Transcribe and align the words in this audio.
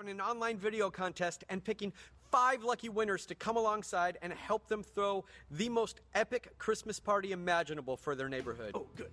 having 0.00 0.18
an 0.18 0.20
online 0.22 0.56
video 0.56 0.88
contest 0.88 1.44
and 1.50 1.62
picking 1.62 1.92
five 2.30 2.64
lucky 2.64 2.88
winners 2.88 3.26
to 3.26 3.34
come 3.34 3.58
alongside 3.58 4.16
and 4.22 4.32
help 4.32 4.66
them 4.66 4.82
throw 4.82 5.22
the 5.50 5.68
most 5.68 6.00
epic 6.14 6.54
Christmas 6.56 6.98
party 6.98 7.32
imaginable 7.32 7.98
for 7.98 8.14
their 8.14 8.26
neighborhood. 8.26 8.70
Oh, 8.74 8.86
good. 8.96 9.10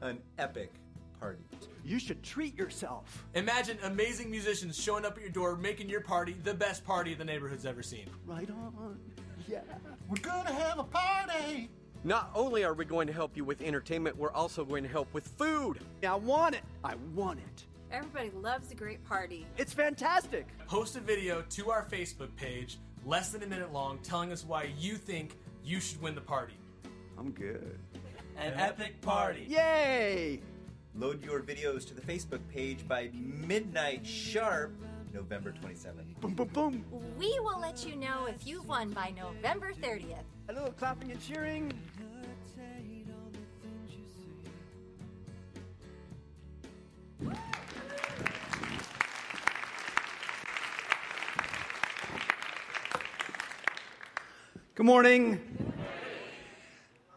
An 0.00 0.20
epic 0.38 0.70
party. 1.18 1.42
You 1.84 1.98
should 1.98 2.22
treat 2.22 2.56
yourself. 2.56 3.26
Imagine 3.34 3.76
amazing 3.82 4.30
musicians 4.30 4.80
showing 4.80 5.04
up 5.04 5.16
at 5.16 5.20
your 5.20 5.32
door, 5.32 5.56
making 5.56 5.88
your 5.88 6.00
party 6.00 6.36
the 6.44 6.54
best 6.54 6.84
party 6.84 7.14
the 7.14 7.24
neighborhood's 7.24 7.66
ever 7.66 7.82
seen. 7.82 8.06
Right 8.24 8.48
on. 8.50 9.00
Yeah. 9.48 9.62
We're 10.08 10.22
gonna 10.22 10.52
have 10.52 10.78
a 10.78 10.84
party. 10.84 11.70
Not 12.04 12.30
only 12.36 12.62
are 12.62 12.74
we 12.74 12.84
going 12.84 13.08
to 13.08 13.12
help 13.12 13.36
you 13.36 13.44
with 13.44 13.60
entertainment, 13.62 14.16
we're 14.16 14.30
also 14.30 14.64
going 14.64 14.84
to 14.84 14.88
help 14.88 15.12
with 15.12 15.26
food. 15.26 15.80
Yeah, 16.02 16.12
I 16.12 16.16
want 16.18 16.54
it. 16.54 16.62
I 16.84 16.94
want 17.16 17.40
it. 17.40 17.66
Everybody 17.92 18.30
loves 18.30 18.70
a 18.72 18.74
great 18.74 19.04
party. 19.04 19.46
It's 19.58 19.74
fantastic. 19.74 20.46
Post 20.66 20.96
a 20.96 21.00
video 21.00 21.42
to 21.50 21.70
our 21.70 21.84
Facebook 21.84 22.34
page, 22.36 22.78
less 23.04 23.28
than 23.28 23.42
a 23.42 23.46
minute 23.46 23.70
long, 23.70 23.98
telling 23.98 24.32
us 24.32 24.46
why 24.46 24.72
you 24.78 24.96
think 24.96 25.36
you 25.62 25.78
should 25.78 26.00
win 26.00 26.14
the 26.14 26.22
party. 26.22 26.54
I'm 27.18 27.32
good. 27.32 27.78
An 28.38 28.54
epic 28.56 28.98
party. 29.02 29.44
Yay! 29.46 30.40
Load 30.94 31.22
your 31.22 31.40
videos 31.40 31.86
to 31.88 31.94
the 31.94 32.00
Facebook 32.00 32.40
page 32.50 32.88
by 32.88 33.10
midnight 33.12 34.06
sharp, 34.06 34.72
November 35.12 35.52
27th. 35.52 36.18
Boom, 36.20 36.32
boom, 36.32 36.48
boom. 36.48 36.84
We 37.18 37.38
will 37.40 37.60
let 37.60 37.86
you 37.86 37.96
know 37.96 38.24
if 38.26 38.46
you've 38.46 38.66
won 38.66 38.88
by 38.90 39.12
November 39.14 39.72
30th. 39.74 40.24
A 40.48 40.52
little 40.54 40.72
clapping 40.72 41.10
and 41.10 41.20
cheering. 41.20 41.72
Good 54.82 54.86
morning. 54.86 55.40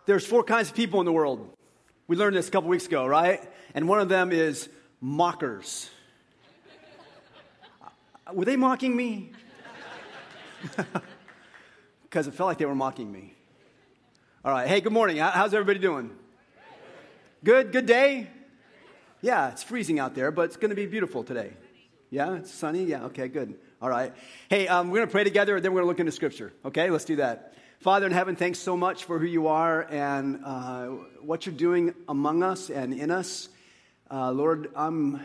There's 0.06 0.24
four 0.24 0.44
kinds 0.44 0.70
of 0.70 0.76
people 0.76 1.00
in 1.00 1.08
the 1.08 1.12
world. 1.12 1.50
We 2.08 2.16
learned 2.16 2.36
this 2.36 2.48
a 2.48 2.52
couple 2.52 2.70
weeks 2.70 2.86
ago, 2.86 3.08
right? 3.08 3.42
And 3.74 3.90
one 3.90 4.00
of 4.00 4.08
them 4.08 4.32
is 4.32 4.70
mockers. 5.02 5.90
Uh, 7.82 8.34
were 8.34 8.46
they 8.46 8.56
mocking 8.56 8.96
me? 8.96 9.32
Because 12.04 12.28
it 12.28 12.36
felt 12.36 12.50
like 12.50 12.60
they 12.60 12.68
were 12.68 12.76
mocking 12.76 13.12
me. 13.12 13.34
All 14.46 14.52
right. 14.52 14.68
Hey, 14.68 14.80
good 14.80 14.94
morning. 14.94 15.18
How's 15.18 15.56
everybody 15.56 15.80
doing? 15.80 16.12
Good? 17.44 17.72
Good 17.72 17.88
day? 17.88 18.28
Yeah, 19.22 19.50
it's 19.50 19.64
freezing 19.64 19.98
out 19.98 20.14
there, 20.14 20.30
but 20.30 20.44
it's 20.44 20.56
going 20.56 20.70
to 20.70 20.76
be 20.76 20.86
beautiful 20.86 21.24
today. 21.24 21.54
Yeah, 22.12 22.36
it's 22.36 22.54
sunny? 22.54 22.84
Yeah, 22.84 23.06
okay, 23.06 23.28
good. 23.28 23.56
All 23.86 23.92
right. 23.92 24.14
Hey, 24.50 24.68
um, 24.68 24.90
we're 24.90 24.98
going 24.98 25.08
to 25.10 25.12
pray 25.12 25.24
together, 25.24 25.58
and 25.58 25.64
then 25.64 25.72
we're 25.72 25.82
going 25.82 25.86
to 25.86 25.90
look 25.90 26.00
into 26.00 26.12
Scripture. 26.12 26.52
Okay, 26.66 26.90
let's 26.90 27.06
do 27.06 27.18
that. 27.18 27.54
Father 27.82 28.08
in 28.08 28.12
heaven, 28.12 28.36
thanks 28.36 28.58
so 28.58 28.76
much 28.76 29.04
for 29.04 29.20
who 29.20 29.28
you 29.28 29.46
are 29.46 29.84
and 29.92 30.42
uh, 30.44 30.86
what 31.22 31.46
you're 31.46 31.54
doing 31.54 31.94
among 32.10 32.42
us 32.42 32.72
and 32.72 32.96
in 32.96 33.12
us. 33.12 33.48
Uh, 34.10 34.32
Lord, 34.32 34.72
I'm, 34.76 35.22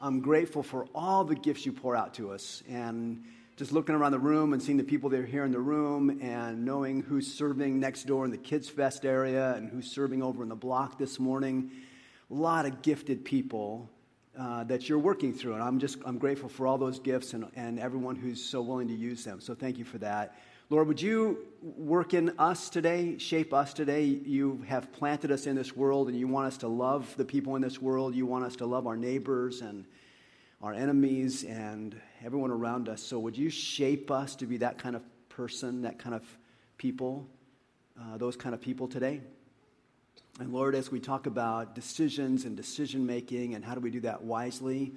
I'm 0.00 0.20
grateful 0.20 0.62
for 0.62 0.86
all 0.94 1.24
the 1.24 1.34
gifts 1.34 1.66
you 1.66 1.72
pour 1.72 1.96
out 1.96 2.14
to 2.14 2.30
us. 2.30 2.62
And 2.70 3.24
just 3.56 3.72
looking 3.72 3.96
around 3.96 4.12
the 4.12 4.20
room 4.20 4.52
and 4.52 4.62
seeing 4.62 4.78
the 4.78 4.84
people 4.84 5.10
that 5.10 5.18
are 5.18 5.26
here 5.26 5.44
in 5.44 5.50
the 5.50 5.58
room 5.58 6.20
and 6.22 6.64
knowing 6.64 7.02
who's 7.02 7.26
serving 7.26 7.80
next 7.80 8.04
door 8.04 8.24
in 8.24 8.30
the 8.30 8.38
Kids 8.38 8.68
Fest 8.68 9.04
area 9.04 9.52
and 9.54 9.68
who's 9.68 9.90
serving 9.90 10.22
over 10.22 10.44
in 10.44 10.48
the 10.48 10.54
block 10.54 10.96
this 10.96 11.18
morning. 11.18 11.72
A 12.30 12.34
lot 12.34 12.66
of 12.66 12.82
gifted 12.82 13.24
people 13.24 13.90
uh, 14.38 14.64
that 14.64 14.88
you're 14.88 14.98
working 14.98 15.32
through. 15.32 15.54
And 15.54 15.62
I'm 15.62 15.78
just 15.78 15.98
I'm 16.04 16.18
grateful 16.18 16.48
for 16.48 16.66
all 16.66 16.78
those 16.78 16.98
gifts 16.98 17.34
and, 17.34 17.46
and 17.54 17.78
everyone 17.78 18.16
who's 18.16 18.42
so 18.42 18.60
willing 18.62 18.88
to 18.88 18.94
use 18.94 19.24
them. 19.24 19.40
So 19.40 19.54
thank 19.54 19.78
you 19.78 19.84
for 19.84 19.98
that. 19.98 20.36
Lord, 20.70 20.88
would 20.88 21.00
you 21.00 21.38
work 21.62 22.14
in 22.14 22.34
us 22.38 22.70
today, 22.70 23.18
shape 23.18 23.52
us 23.52 23.74
today? 23.74 24.04
You 24.04 24.64
have 24.66 24.90
planted 24.92 25.30
us 25.30 25.46
in 25.46 25.54
this 25.54 25.76
world 25.76 26.08
and 26.08 26.18
you 26.18 26.26
want 26.26 26.46
us 26.46 26.56
to 26.58 26.68
love 26.68 27.14
the 27.18 27.24
people 27.24 27.54
in 27.56 27.62
this 27.62 27.82
world. 27.82 28.14
You 28.14 28.24
want 28.24 28.44
us 28.44 28.56
to 28.56 28.66
love 28.66 28.86
our 28.86 28.96
neighbors 28.96 29.60
and 29.60 29.84
our 30.62 30.72
enemies 30.72 31.44
and 31.44 32.00
everyone 32.24 32.50
around 32.50 32.88
us. 32.88 33.02
So 33.02 33.18
would 33.18 33.36
you 33.36 33.50
shape 33.50 34.10
us 34.10 34.34
to 34.36 34.46
be 34.46 34.56
that 34.56 34.78
kind 34.78 34.96
of 34.96 35.02
person, 35.28 35.82
that 35.82 35.98
kind 35.98 36.14
of 36.14 36.24
people, 36.78 37.28
uh, 38.00 38.16
those 38.16 38.34
kind 38.34 38.54
of 38.54 38.62
people 38.62 38.88
today? 38.88 39.20
And 40.40 40.52
Lord, 40.52 40.74
as 40.74 40.90
we 40.90 40.98
talk 40.98 41.26
about 41.26 41.76
decisions 41.76 42.44
and 42.44 42.56
decision 42.56 43.06
making 43.06 43.54
and 43.54 43.64
how 43.64 43.74
do 43.74 43.80
we 43.80 43.90
do 43.90 44.00
that 44.00 44.24
wisely, 44.24 44.94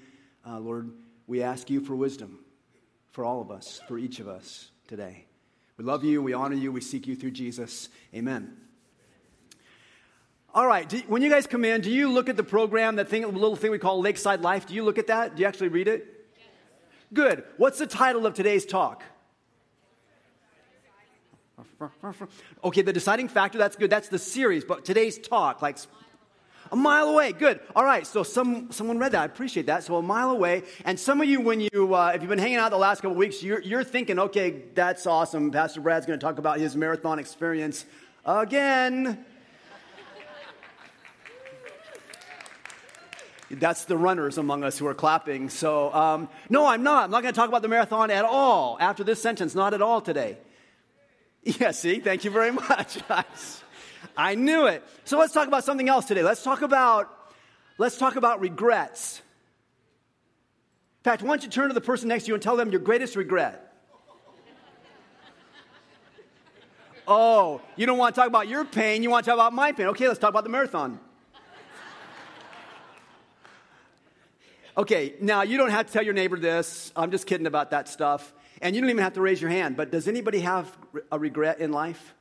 uh, 0.47 0.59
Lord, 0.59 0.91
we 1.27 1.43
ask 1.43 1.69
you 1.69 1.79
for 1.79 1.95
wisdom 1.95 2.39
for 3.11 3.23
all 3.23 3.39
of 3.41 3.51
us, 3.51 3.79
for 3.87 3.99
each 3.99 4.19
of 4.19 4.27
us 4.27 4.71
today. 4.87 5.25
We 5.77 5.85
love 5.85 6.03
you, 6.03 6.23
we 6.23 6.33
honor 6.33 6.55
you, 6.55 6.71
we 6.71 6.81
seek 6.81 7.05
you 7.05 7.15
through 7.15 7.31
Jesus. 7.31 7.89
Amen. 8.15 8.57
All 10.55 10.65
right, 10.65 10.89
do, 10.89 10.97
when 11.07 11.21
you 11.21 11.29
guys 11.29 11.45
come 11.45 11.63
in, 11.63 11.81
do 11.81 11.91
you 11.91 12.11
look 12.11 12.29
at 12.29 12.35
the 12.37 12.43
program, 12.43 12.95
that 12.95 13.09
thing, 13.09 13.21
little 13.21 13.55
thing 13.55 13.69
we 13.69 13.77
call 13.77 14.01
Lakeside 14.01 14.41
Life? 14.41 14.65
Do 14.65 14.73
you 14.73 14.83
look 14.83 14.97
at 14.97 15.07
that? 15.07 15.35
Do 15.35 15.41
you 15.41 15.47
actually 15.47 15.67
read 15.67 15.87
it? 15.87 16.27
Good. 17.13 17.43
What's 17.57 17.77
the 17.77 17.85
title 17.85 18.25
of 18.25 18.33
today's 18.33 18.65
talk? 18.65 19.03
Okay, 22.63 22.81
the 22.81 22.93
deciding 22.93 23.29
factor, 23.29 23.57
that's 23.57 23.75
good. 23.75 23.89
That's 23.89 24.09
the 24.09 24.19
series, 24.19 24.63
but 24.63 24.85
today's 24.85 25.17
talk, 25.17 25.61
like 25.61 25.77
a 26.71 26.75
mile 26.75 27.09
away. 27.09 27.31
Good. 27.31 27.59
All 27.75 27.83
right. 27.83 28.05
So 28.05 28.23
some 28.23 28.71
someone 28.71 28.99
read 28.99 29.13
that. 29.13 29.21
I 29.21 29.25
appreciate 29.25 29.67
that. 29.67 29.83
So 29.83 29.95
a 29.95 30.01
mile 30.01 30.31
away. 30.31 30.63
And 30.85 30.99
some 30.99 31.21
of 31.21 31.27
you, 31.27 31.41
when 31.41 31.61
you 31.61 31.95
uh, 31.95 32.11
if 32.13 32.21
you've 32.21 32.29
been 32.29 32.39
hanging 32.39 32.57
out 32.57 32.71
the 32.71 32.77
last 32.77 33.01
couple 33.01 33.15
weeks, 33.15 33.41
you're 33.41 33.61
you're 33.61 33.83
thinking, 33.83 34.19
okay, 34.19 34.63
that's 34.73 35.07
awesome. 35.07 35.51
Pastor 35.51 35.81
Brad's 35.81 36.05
going 36.05 36.19
to 36.19 36.23
talk 36.23 36.37
about 36.37 36.59
his 36.59 36.75
marathon 36.75 37.19
experience 37.19 37.85
again. 38.25 39.25
That's 43.49 43.85
the 43.85 43.95
runners 43.95 44.37
among 44.37 44.65
us 44.65 44.77
who 44.77 44.85
are 44.87 44.93
clapping. 44.93 45.49
So, 45.49 45.93
um, 45.93 46.27
no, 46.49 46.65
I'm 46.65 46.83
not. 46.83 47.05
I'm 47.05 47.11
not 47.11 47.21
going 47.21 47.33
to 47.33 47.39
talk 47.39 47.47
about 47.47 47.61
the 47.61 47.69
marathon 47.69 48.11
at 48.11 48.25
all 48.25 48.77
after 48.81 49.05
this 49.05 49.21
sentence. 49.21 49.55
Not 49.55 49.73
at 49.73 49.81
all 49.81 50.01
today. 50.01 50.37
Yeah, 51.59 51.71
see? 51.71 51.99
Thank 51.99 52.25
you 52.25 52.31
very 52.31 52.51
much. 52.51 52.99
I 54.17 54.35
knew 54.35 54.67
it. 54.67 54.83
So 55.05 55.17
let's 55.17 55.33
talk 55.33 55.47
about 55.47 55.63
something 55.63 55.87
else 55.87 56.05
today. 56.05 56.21
Let's 56.21 56.43
talk 56.43 56.61
about 56.61 57.09
let's 57.77 57.97
talk 57.97 58.17
about 58.17 58.41
regrets. 58.41 59.21
In 60.99 61.03
fact, 61.03 61.21
why 61.21 61.29
don't 61.29 61.43
you 61.43 61.49
turn 61.49 61.69
to 61.69 61.73
the 61.73 61.81
person 61.81 62.09
next 62.09 62.25
to 62.25 62.29
you 62.29 62.33
and 62.33 62.43
tell 62.43 62.57
them 62.57 62.69
your 62.69 62.81
greatest 62.81 63.15
regret? 63.15 63.63
Oh, 67.07 67.61
you 67.77 67.85
don't 67.85 67.97
want 67.97 68.13
to 68.13 68.19
talk 68.19 68.27
about 68.27 68.49
your 68.49 68.65
pain, 68.65 69.01
you 69.01 69.09
want 69.09 69.23
to 69.23 69.31
talk 69.31 69.37
about 69.37 69.53
my 69.53 69.71
pain. 69.71 69.87
Okay, 69.87 70.09
let's 70.09 70.19
talk 70.19 70.31
about 70.31 70.43
the 70.43 70.49
marathon. 70.49 70.99
Okay, 74.77 75.13
now 75.21 75.43
you 75.43 75.57
don't 75.57 75.69
have 75.69 75.87
to 75.87 75.93
tell 75.93 76.03
your 76.03 76.13
neighbor 76.13 76.37
this. 76.37 76.91
I'm 76.95 77.09
just 77.09 77.25
kidding 77.25 77.47
about 77.47 77.71
that 77.71 77.87
stuff. 77.87 78.33
And 78.61 78.75
you 78.75 78.81
don't 78.81 78.89
even 78.89 79.03
have 79.03 79.13
to 79.13 79.21
raise 79.21 79.41
your 79.41 79.51
hand. 79.51 79.77
But 79.77 79.91
does 79.91 80.07
anybody 80.07 80.39
have 80.39 80.75
a 81.11 81.19
regret 81.19 81.59
in 81.59 81.71
life? 81.71 82.13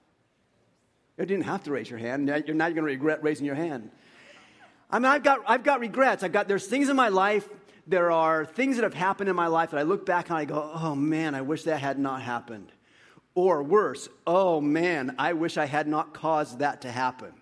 You 1.19 1.25
didn't 1.25 1.45
have 1.45 1.65
to 1.65 1.73
raise 1.73 1.89
your 1.89 1.99
hand. 1.99 2.27
Now 2.27 2.37
you're 2.37 2.55
not 2.55 2.75
going 2.75 2.85
to 2.87 2.93
regret 2.93 3.23
raising 3.23 3.47
your 3.47 3.55
hand. 3.55 3.91
I 4.91 4.99
mean, 4.99 5.07
I've 5.07 5.23
got, 5.23 5.41
I've 5.47 5.65
got 5.65 5.81
regrets. 5.81 6.23
I've 6.23 6.33
got, 6.33 6.47
there's 6.47 6.67
things 6.67 6.89
in 6.89 6.97
my 6.97 7.09
life, 7.09 7.49
there 7.87 8.11
are 8.11 8.45
things 8.45 8.77
that 8.77 8.83
have 8.83 8.95
happened 8.95 9.29
in 9.29 9.37
my 9.37 9.47
life 9.47 9.71
that 9.71 9.79
I 9.79 9.83
look 9.83 10.05
back 10.07 10.29
and 10.29 10.39
I 10.39 10.45
go, 10.45 10.71
oh 10.75 10.95
man, 10.95 11.35
I 11.35 11.43
wish 11.43 11.65
that 11.65 11.81
had 11.81 11.99
not 11.99 12.23
happened. 12.23 12.71
Or 13.35 13.63
worse, 13.63 14.09
oh 14.27 14.61
man, 14.61 15.15
I 15.19 15.35
wish 15.35 15.57
I 15.57 15.67
had 15.67 15.87
not 15.87 16.15
caused 16.15 16.61
that 16.61 16.83
to 16.83 16.91
happen. 16.91 17.33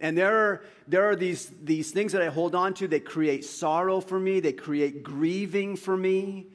And 0.00 0.18
there 0.18 0.36
are, 0.36 0.64
there 0.88 1.08
are 1.08 1.16
these, 1.16 1.50
these 1.62 1.90
things 1.90 2.12
that 2.12 2.22
I 2.22 2.28
hold 2.28 2.54
on 2.54 2.74
to. 2.74 2.88
They 2.88 3.00
create 3.00 3.44
sorrow 3.44 4.00
for 4.00 4.18
me, 4.18 4.40
they 4.40 4.52
create 4.52 5.02
grieving 5.02 5.76
for 5.76 5.96
me. 5.96 6.48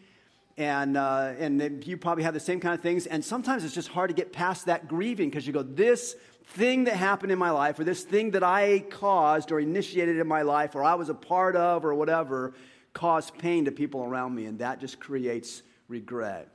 And, 0.60 0.98
uh, 0.98 1.36
and 1.40 1.86
you 1.88 1.96
probably 1.96 2.26
have 2.26 2.34
the 2.34 2.40
same 2.42 2.60
kind 2.60 2.76
of 2.76 2.82
things. 2.82 3.06
And 3.06 3.24
sometimes 3.24 3.64
it's 3.64 3.74
just 3.74 3.88
hard 3.88 4.10
to 4.10 4.14
get 4.14 4.34
past 4.34 4.66
that 4.66 4.90
grieving 4.90 5.30
because 5.30 5.48
you 5.48 5.54
go, 5.54 5.64
this 5.64 6.18
thing 6.48 6.84
that 6.84 6.98
happened 6.98 7.32
in 7.32 7.40
my 7.40 7.52
life, 7.52 7.80
or 7.80 7.86
this 7.86 8.04
thing 8.04 8.32
that 8.32 8.44
I 8.44 8.80
caused 8.90 9.54
or 9.54 9.62
initiated 9.62 10.18
in 10.18 10.28
my 10.28 10.42
life, 10.42 10.76
or 10.76 10.84
I 10.84 10.96
was 10.96 11.08
a 11.08 11.14
part 11.14 11.56
of, 11.56 11.86
or 11.86 11.96
whatever, 11.96 12.54
caused 12.94 13.38
pain 13.38 13.66
to 13.66 13.72
people 13.72 14.04
around 14.04 14.36
me. 14.36 14.48
And 14.48 14.60
that 14.60 14.82
just 14.82 15.00
creates 15.00 15.64
regret. 15.88 16.50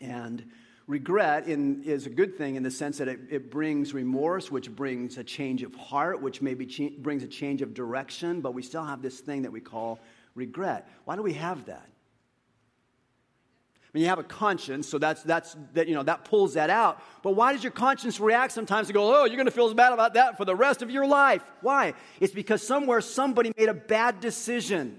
And 0.00 0.50
regret 0.86 1.46
in, 1.46 1.82
is 1.82 2.06
a 2.06 2.10
good 2.10 2.38
thing 2.38 2.56
in 2.56 2.62
the 2.62 2.70
sense 2.70 2.96
that 2.96 3.08
it, 3.08 3.20
it 3.28 3.50
brings 3.50 3.92
remorse, 3.92 4.50
which 4.50 4.74
brings 4.74 5.18
a 5.18 5.24
change 5.24 5.62
of 5.62 5.74
heart, 5.74 6.22
which 6.22 6.40
maybe 6.40 6.64
ch- 6.64 6.96
brings 6.96 7.22
a 7.22 7.28
change 7.28 7.60
of 7.60 7.74
direction, 7.74 8.40
but 8.40 8.54
we 8.54 8.62
still 8.62 8.84
have 8.84 9.02
this 9.02 9.20
thing 9.20 9.42
that 9.42 9.52
we 9.52 9.60
call 9.60 10.00
regret. 10.34 10.88
Why 11.04 11.16
do 11.16 11.22
we 11.22 11.34
have 11.34 11.66
that? 11.66 11.91
Mean, 13.92 14.04
you 14.04 14.08
have 14.08 14.18
a 14.18 14.24
conscience, 14.24 14.88
so 14.88 14.96
that's, 14.96 15.22
that's, 15.22 15.54
that, 15.74 15.86
you 15.86 15.94
know, 15.94 16.02
that 16.04 16.24
pulls 16.24 16.54
that 16.54 16.70
out. 16.70 17.02
But 17.22 17.32
why 17.32 17.52
does 17.52 17.62
your 17.62 17.72
conscience 17.72 18.18
react 18.18 18.52
sometimes 18.52 18.86
to 18.86 18.94
go, 18.94 19.14
oh, 19.14 19.26
you're 19.26 19.36
going 19.36 19.44
to 19.44 19.50
feel 19.50 19.72
bad 19.74 19.92
about 19.92 20.14
that 20.14 20.38
for 20.38 20.46
the 20.46 20.56
rest 20.56 20.80
of 20.80 20.90
your 20.90 21.06
life? 21.06 21.44
Why? 21.60 21.92
It's 22.18 22.32
because 22.32 22.66
somewhere 22.66 23.02
somebody 23.02 23.52
made 23.56 23.68
a 23.68 23.74
bad 23.74 24.20
decision. 24.20 24.98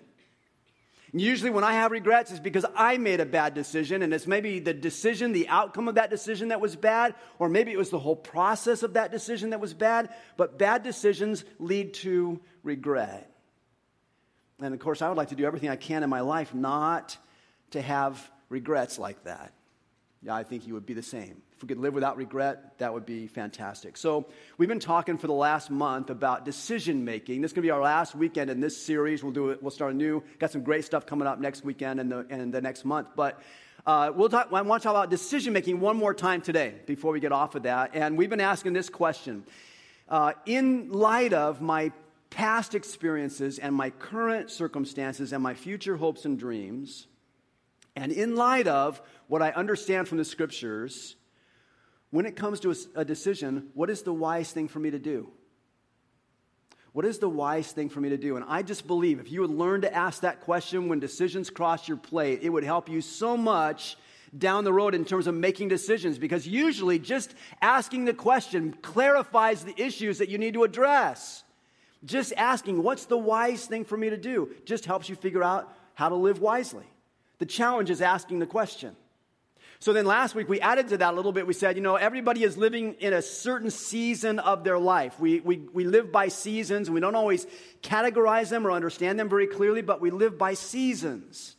Usually, 1.12 1.50
when 1.50 1.64
I 1.64 1.74
have 1.74 1.92
regrets, 1.92 2.32
it's 2.32 2.40
because 2.40 2.66
I 2.76 2.98
made 2.98 3.20
a 3.20 3.26
bad 3.26 3.56
decision, 3.56 4.02
and 4.04 4.14
it's 4.14 4.28
maybe 4.28 4.60
the 4.60 4.74
decision, 4.74 5.32
the 5.32 5.48
outcome 5.48 5.88
of 5.88 5.96
that 5.96 6.10
decision 6.12 6.50
that 6.50 6.62
was 6.62 6.76
bad, 6.76 7.16
or 7.40 7.50
maybe 7.50 7.72
it 7.72 7.78
was 7.78 7.90
the 7.90 8.00
whole 8.00 8.16
process 8.16 8.84
of 8.84 8.94
that 8.94 9.12
decision 9.12 9.52
that 9.52 9.60
was 9.60 9.74
bad. 9.74 10.10
But 10.38 10.60
bad 10.60 10.84
decisions 10.84 11.46
lead 11.58 11.96
to 11.96 12.40
regret. 12.64 13.32
And 14.60 14.74
of 14.74 14.80
course, 14.80 15.02
I 15.02 15.08
would 15.08 15.18
like 15.18 15.30
to 15.30 15.36
do 15.36 15.46
everything 15.46 15.70
I 15.70 15.76
can 15.76 16.04
in 16.04 16.10
my 16.10 16.22
life 16.22 16.54
not 16.54 17.18
to 17.72 17.82
have 17.82 18.32
regrets 18.54 19.00
like 19.00 19.24
that. 19.24 19.52
Yeah, 20.22 20.36
I 20.36 20.44
think 20.44 20.68
you 20.68 20.76
would 20.76 20.86
be 20.86 20.94
the 20.94 21.04
same. 21.04 21.42
If 21.52 21.64
we 21.64 21.68
could 21.68 21.80
live 21.80 21.94
without 21.94 22.16
regret, 22.16 22.78
that 22.78 22.94
would 22.94 23.06
be 23.06 23.28
fantastic. 23.28 23.98
So, 23.98 24.26
we've 24.58 24.70
been 24.70 24.80
talking 24.80 25.18
for 25.18 25.28
the 25.28 25.34
last 25.34 25.70
month 25.70 26.10
about 26.10 26.46
decision 26.46 27.04
making. 27.04 27.42
This 27.42 27.50
is 27.50 27.54
going 27.54 27.64
to 27.64 27.68
be 27.68 27.72
our 27.72 27.82
last 27.82 28.16
weekend 28.16 28.50
in 28.50 28.62
this 28.62 28.78
series. 28.78 29.22
We'll 29.22 29.34
do 29.34 29.50
it. 29.50 29.62
We'll 29.62 29.72
start 29.72 29.92
a 29.92 29.98
new. 29.98 30.24
Got 30.40 30.52
some 30.52 30.64
great 30.64 30.86
stuff 30.86 31.06
coming 31.06 31.28
up 31.28 31.40
next 31.42 31.66
weekend 31.66 32.00
and 32.00 32.10
the 32.10 32.26
and 32.30 32.54
the 32.54 32.62
next 32.62 32.86
month. 32.86 33.10
But 33.18 33.42
uh, 33.86 34.14
we'll 34.16 34.30
talk. 34.30 34.48
I 34.54 34.62
want 34.62 34.82
to 34.82 34.88
talk 34.88 34.96
about 34.96 35.10
decision 35.10 35.52
making 35.52 35.82
one 35.82 35.98
more 35.98 36.14
time 36.14 36.42
today 36.42 36.76
before 36.86 37.12
we 37.12 37.20
get 37.20 37.34
off 37.34 37.56
of 37.56 37.64
that. 37.64 37.92
And 37.94 38.18
we've 38.18 38.30
been 38.30 38.40
asking 38.40 38.72
this 38.72 38.90
question: 38.90 39.44
uh, 40.08 40.34
in 40.46 40.92
light 40.92 41.34
of 41.34 41.60
my 41.60 41.92
past 42.30 42.76
experiences 42.76 43.60
and 43.60 43.76
my 43.76 43.90
current 43.90 44.50
circumstances 44.50 45.34
and 45.34 45.44
my 45.44 45.54
future 45.54 45.98
hopes 45.98 46.24
and 46.24 46.40
dreams, 46.40 47.08
and 47.96 48.12
in 48.12 48.36
light 48.36 48.68
of 48.68 49.02
what 49.28 49.42
I 49.42 49.52
understand 49.52 50.08
from 50.08 50.18
the 50.18 50.26
scriptures, 50.26 51.16
when 52.10 52.26
it 52.26 52.36
comes 52.36 52.60
to 52.62 52.72
a, 52.72 53.02
a, 53.02 53.06
decision, 53.06 53.70
what 53.74 53.90
is 53.90 54.04
the 54.04 54.14
wise 54.14 54.52
thing 54.52 54.68
for 54.68 54.80
me 54.80 54.92
to 54.92 55.00
do? 55.00 55.30
What 56.92 57.06
is 57.06 57.18
the 57.18 57.30
wise 57.30 57.72
thing 57.72 57.90
for 57.90 58.00
me 58.00 58.10
to 58.10 58.18
do? 58.18 58.36
And 58.36 58.46
I 58.48 58.62
just 58.62 58.86
believe 58.86 59.20
if 59.20 59.32
you 59.32 59.42
would 59.42 59.50
learn 59.50 59.82
to 59.82 59.94
ask 59.94 60.22
that 60.22 60.42
question 60.42 60.90
when 60.90 61.00
decisions 61.00 61.50
cross 61.50 61.88
your 61.88 61.98
plate, 61.98 62.40
it 62.44 62.50
would 62.50 62.64
help 62.64 62.88
you 62.88 63.02
so 63.02 63.36
much 63.36 63.98
down 64.36 64.64
the 64.64 64.74
road 64.74 64.96
in 64.96 65.06
terms 65.06 65.28
of 65.28 65.36
making 65.36 65.70
decisions 65.70 66.18
because 66.18 66.48
usually 66.48 67.00
just 67.00 67.34
asking 67.62 68.06
the 68.06 68.14
question 68.14 68.74
clarifies 68.82 69.64
the 69.64 69.80
issues 69.80 70.20
that 70.20 70.30
you 70.30 70.38
need 70.38 70.54
to 70.54 70.64
address. 70.64 71.44
Just 72.06 72.34
asking, 72.38 72.84
what's 72.84 73.06
the 73.06 73.18
wise 73.18 73.66
thing 73.66 73.86
for 73.86 73.98
me 73.98 74.10
to 74.10 74.18
do, 74.18 74.52
just 74.66 74.86
helps 74.86 75.10
you 75.10 75.16
figure 75.16 75.44
out 75.44 75.74
how 75.94 76.10
to 76.10 76.16
live 76.16 76.40
wisely. 76.40 76.86
The 77.44 77.48
challenge 77.48 77.90
is 77.90 78.02
asking 78.02 78.40
the 78.40 78.46
question. 78.46 78.96
So 79.80 79.92
then 79.92 80.06
last 80.06 80.34
week 80.34 80.48
we 80.48 80.62
added 80.62 80.88
to 80.88 80.98
that 81.00 81.14
a 81.14 81.16
little 81.18 81.34
bit. 81.34 81.46
We 81.46 81.52
said, 81.52 81.76
you 81.76 81.82
know, 81.82 81.98
everybody 81.98 82.46
is 82.46 82.58
living 82.58 82.94
in 83.02 83.12
a 83.12 83.22
certain 83.22 83.70
season 83.70 84.40
of 84.40 84.64
their 84.64 84.80
life. 84.80 85.20
We, 85.20 85.42
we, 85.42 85.58
we 85.74 85.84
live 85.84 86.10
by 86.10 86.30
seasons 86.30 86.90
we 86.90 87.02
don't 87.02 87.16
always 87.16 87.46
categorize 87.82 88.48
them 88.48 88.66
or 88.66 88.72
understand 88.72 89.20
them 89.20 89.28
very 89.28 89.46
clearly, 89.46 89.82
but 89.82 90.00
we 90.00 90.10
live 90.10 90.38
by 90.38 90.54
seasons. 90.54 91.58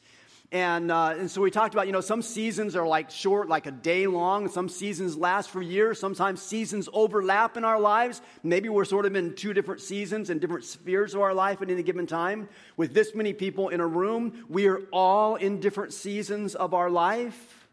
And, 0.55 0.93
uh, 0.93 1.17
and 1.19 1.29
so 1.29 1.41
we 1.41 1.51
talked 1.51 1.75
about, 1.75 1.89
you 1.89 1.93
know, 1.93 2.01
some 2.01 2.23
seasons 2.23 2.77
are 2.77 2.87
like 2.87 3.11
short, 3.11 3.49
like 3.49 3.67
a 3.67 3.73
day 3.73 4.07
long. 4.07 4.49
Some 4.49 4.69
seasons 4.69 5.17
last 5.17 5.51
for 5.51 5.61
years. 5.61 5.99
Sometimes 5.99 6.41
seasons 6.41 6.89
overlap 6.93 7.57
in 7.57 7.65
our 7.65 7.81
lives. 7.81 8.23
Maybe 8.45 8.69
we're 8.69 8.85
sort 8.85 9.05
of 9.05 9.17
in 9.17 9.35
two 9.35 9.53
different 9.53 9.81
seasons 9.81 10.31
and 10.31 10.41
different 10.41 10.65
spheres 10.65 11.13
of 11.13 11.23
our 11.23 11.35
life 11.35 11.61
at 11.61 11.71
any 11.71 11.83
given 11.83 12.07
time. 12.07 12.49
With 12.77 12.95
this 12.95 13.17
many 13.17 13.33
people 13.33 13.71
in 13.71 13.81
a 13.81 13.87
room, 13.87 14.45
we 14.49 14.69
are 14.69 14.83
all 14.93 15.35
in 15.35 15.59
different 15.59 15.93
seasons 15.93 16.55
of 16.55 16.73
our 16.73 16.89
life. 16.89 17.67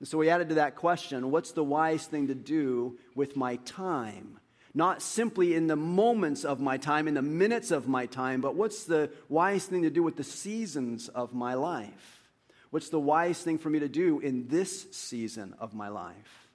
And 0.00 0.08
so 0.08 0.18
we 0.18 0.28
added 0.28 0.48
to 0.48 0.56
that 0.56 0.74
question 0.74 1.30
what's 1.30 1.52
the 1.52 1.62
wise 1.62 2.04
thing 2.04 2.26
to 2.26 2.34
do 2.34 2.98
with 3.14 3.36
my 3.36 3.56
time? 3.64 4.39
Not 4.72 5.02
simply 5.02 5.54
in 5.54 5.66
the 5.66 5.76
moments 5.76 6.44
of 6.44 6.60
my 6.60 6.76
time, 6.76 7.08
in 7.08 7.14
the 7.14 7.22
minutes 7.22 7.70
of 7.70 7.88
my 7.88 8.06
time, 8.06 8.40
but 8.40 8.54
what's 8.54 8.84
the 8.84 9.10
wise 9.28 9.66
thing 9.66 9.82
to 9.82 9.90
do 9.90 10.02
with 10.02 10.16
the 10.16 10.24
seasons 10.24 11.08
of 11.08 11.34
my 11.34 11.54
life? 11.54 12.28
What's 12.70 12.88
the 12.88 13.00
wise 13.00 13.42
thing 13.42 13.58
for 13.58 13.68
me 13.68 13.80
to 13.80 13.88
do 13.88 14.20
in 14.20 14.46
this 14.46 14.86
season 14.92 15.54
of 15.58 15.74
my 15.74 15.88
life? 15.88 16.46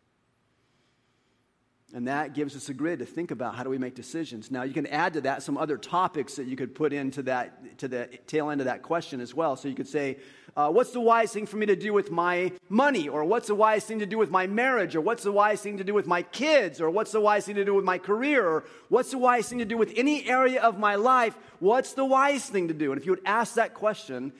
And 1.93 2.07
that 2.07 2.33
gives 2.33 2.55
us 2.55 2.67
a 2.67 2.73
grid 2.73 2.99
to 2.99 3.05
think 3.05 3.31
about 3.31 3.55
how 3.55 3.63
do 3.63 3.69
we 3.69 3.77
make 3.77 3.95
decisions. 3.95 4.49
Now, 4.49 4.63
you 4.63 4.73
can 4.73 4.87
add 4.87 5.13
to 5.13 5.21
that 5.21 5.43
some 5.43 5.57
other 5.57 5.77
topics 5.77 6.35
that 6.35 6.45
you 6.45 6.55
could 6.55 6.73
put 6.73 6.93
into 6.93 7.23
that, 7.23 7.77
to 7.79 7.87
the 7.87 8.09
tail 8.27 8.49
end 8.49 8.59
of 8.59 8.65
that 8.65 8.81
question 8.81 9.21
as 9.21 9.33
well. 9.33 9.55
So 9.55 9.67
you 9.67 9.75
could 9.75 9.87
say, 9.87 10.17
uh, 10.55 10.69
what's 10.69 10.91
the 10.91 11.01
wise 11.01 11.33
thing 11.33 11.45
for 11.45 11.57
me 11.57 11.65
to 11.65 11.75
do 11.75 11.91
with 11.91 12.11
my 12.11 12.51
money? 12.69 13.09
Or 13.09 13.25
what's 13.25 13.47
the 13.47 13.55
wise 13.55 13.83
thing 13.83 13.99
to 13.99 14.05
do 14.05 14.17
with 14.17 14.31
my 14.31 14.47
marriage? 14.47 14.95
Or 14.95 15.01
what's 15.01 15.23
the 15.23 15.31
wise 15.31 15.61
thing 15.61 15.77
to 15.77 15.83
do 15.83 15.93
with 15.93 16.07
my 16.07 16.21
kids? 16.21 16.79
Or 16.79 16.89
what's 16.89 17.11
the 17.11 17.19
wise 17.19 17.45
thing 17.45 17.55
to 17.55 17.65
do 17.65 17.73
with 17.73 17.83
my 17.83 17.97
career? 17.97 18.47
Or 18.47 18.63
what's 18.87 19.11
the 19.11 19.17
wise 19.17 19.49
thing 19.49 19.59
to 19.59 19.65
do 19.65 19.75
with 19.75 19.91
any 19.97 20.25
area 20.27 20.61
of 20.61 20.79
my 20.79 20.95
life? 20.95 21.35
What's 21.59 21.93
the 21.93 22.05
wise 22.05 22.45
thing 22.49 22.69
to 22.69 22.73
do? 22.73 22.93
And 22.93 22.99
if 22.99 23.05
you 23.05 23.11
would 23.11 23.25
ask 23.25 23.55
that 23.55 23.73
question, 23.73 24.31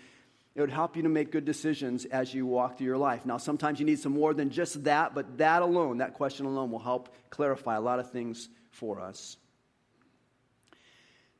it 0.55 0.61
would 0.61 0.71
help 0.71 0.95
you 0.95 1.03
to 1.03 1.09
make 1.09 1.33
good 1.33 1.43
decisions 1.43 2.05
as 2.05 2.33
you 2.33 2.45
walk 2.45 2.77
through 2.77 2.87
your 2.87 2.97
life. 2.97 3.25
Now, 3.25 3.35
sometimes 3.35 3.81
you 3.81 3.85
need 3.85 3.99
some 3.99 4.13
more 4.13 4.33
than 4.33 4.51
just 4.51 4.85
that, 4.85 5.13
but 5.13 5.39
that 5.39 5.61
alone, 5.61 5.97
that 5.97 6.13
question 6.13 6.45
alone, 6.45 6.71
will 6.71 6.79
help 6.79 7.13
clarify 7.29 7.75
a 7.75 7.81
lot 7.81 7.99
of 7.99 8.11
things 8.11 8.47
for 8.71 9.01
us. 9.01 9.35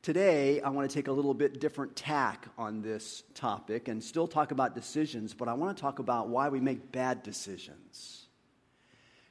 Today, 0.06 0.60
I 0.60 0.68
want 0.68 0.88
to 0.88 0.94
take 0.94 1.08
a 1.08 1.12
little 1.12 1.34
bit 1.34 1.58
different 1.58 1.96
tack 1.96 2.46
on 2.56 2.80
this 2.80 3.24
topic 3.34 3.88
and 3.88 4.00
still 4.00 4.28
talk 4.28 4.52
about 4.52 4.72
decisions, 4.72 5.34
but 5.34 5.48
I 5.48 5.54
want 5.54 5.76
to 5.76 5.80
talk 5.80 5.98
about 5.98 6.28
why 6.28 6.48
we 6.48 6.60
make 6.60 6.92
bad 6.92 7.24
decisions. 7.24 8.28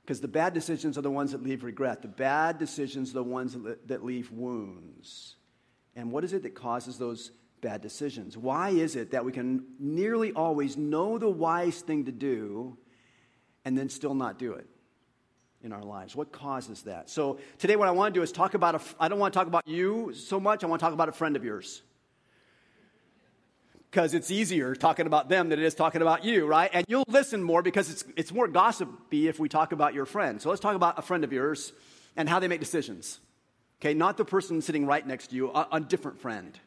Because 0.01 0.19
the 0.19 0.27
bad 0.27 0.53
decisions 0.53 0.97
are 0.97 1.01
the 1.01 1.09
ones 1.09 1.31
that 1.31 1.41
leave 1.41 1.63
regret. 1.63 2.01
The 2.01 2.09
bad 2.09 2.57
decisions 2.57 3.11
are 3.11 3.13
the 3.13 3.23
ones 3.23 3.55
that 3.85 4.03
leave 4.03 4.29
wounds. 4.33 5.37
And 5.95 6.11
what 6.11 6.25
is 6.25 6.33
it 6.33 6.43
that 6.43 6.55
causes 6.55 6.97
those 6.97 7.31
bad 7.61 7.79
decisions? 7.79 8.37
Why 8.37 8.71
is 8.71 8.97
it 8.97 9.11
that 9.11 9.23
we 9.23 9.31
can 9.31 9.63
nearly 9.79 10.33
always 10.33 10.75
know 10.75 11.17
the 11.17 11.29
wise 11.29 11.79
thing 11.79 12.03
to 12.03 12.11
do 12.11 12.77
and 13.63 13.77
then 13.77 13.87
still 13.87 14.13
not 14.13 14.37
do 14.37 14.51
it? 14.55 14.67
In 15.65 15.73
our 15.73 15.83
lives? 15.83 16.15
What 16.15 16.31
causes 16.31 16.83
that? 16.83 17.09
So 17.09 17.39
today, 17.57 17.75
what 17.75 17.87
I 17.87 17.91
want 17.91 18.13
to 18.13 18.19
do 18.19 18.23
is 18.23 18.31
talk 18.31 18.53
about, 18.53 18.81
I 18.99 19.07
don't 19.07 19.19
want 19.19 19.33
to 19.33 19.37
talk 19.37 19.47
about 19.47 19.67
you 19.67 20.13
so 20.13 20.39
much, 20.39 20.63
I 20.63 20.67
want 20.67 20.79
to 20.79 20.85
talk 20.85 20.93
about 20.93 21.09
a 21.09 21.11
friend 21.11 21.35
of 21.35 21.43
yours. 21.43 21.81
Because 23.89 24.13
it's 24.13 24.29
easier 24.29 24.75
talking 24.75 25.07
about 25.07 25.29
them 25.29 25.49
than 25.49 25.59
it 25.59 25.65
is 25.65 25.73
talking 25.73 26.01
about 26.01 26.23
you, 26.23 26.45
right? 26.45 26.69
And 26.71 26.85
you'll 26.87 27.05
listen 27.07 27.41
more 27.41 27.61
because 27.61 27.89
it's, 27.89 28.03
it's 28.15 28.31
more 28.31 28.47
gossipy 28.47 29.27
if 29.27 29.39
we 29.39 29.49
talk 29.49 29.71
about 29.71 29.93
your 29.93 30.05
friend. 30.05 30.41
So 30.41 30.49
let's 30.49 30.61
talk 30.61 30.75
about 30.75 30.99
a 30.99 31.01
friend 31.01 31.23
of 31.23 31.33
yours 31.33 31.73
and 32.15 32.29
how 32.29 32.39
they 32.39 32.47
make 32.47 32.59
decisions. 32.59 33.19
Okay, 33.81 33.93
not 33.93 34.17
the 34.17 34.25
person 34.25 34.61
sitting 34.61 34.85
right 34.85 35.05
next 35.05 35.27
to 35.27 35.35
you, 35.35 35.49
a, 35.49 35.67
a 35.73 35.79
different 35.79 36.19
friend. 36.19 36.57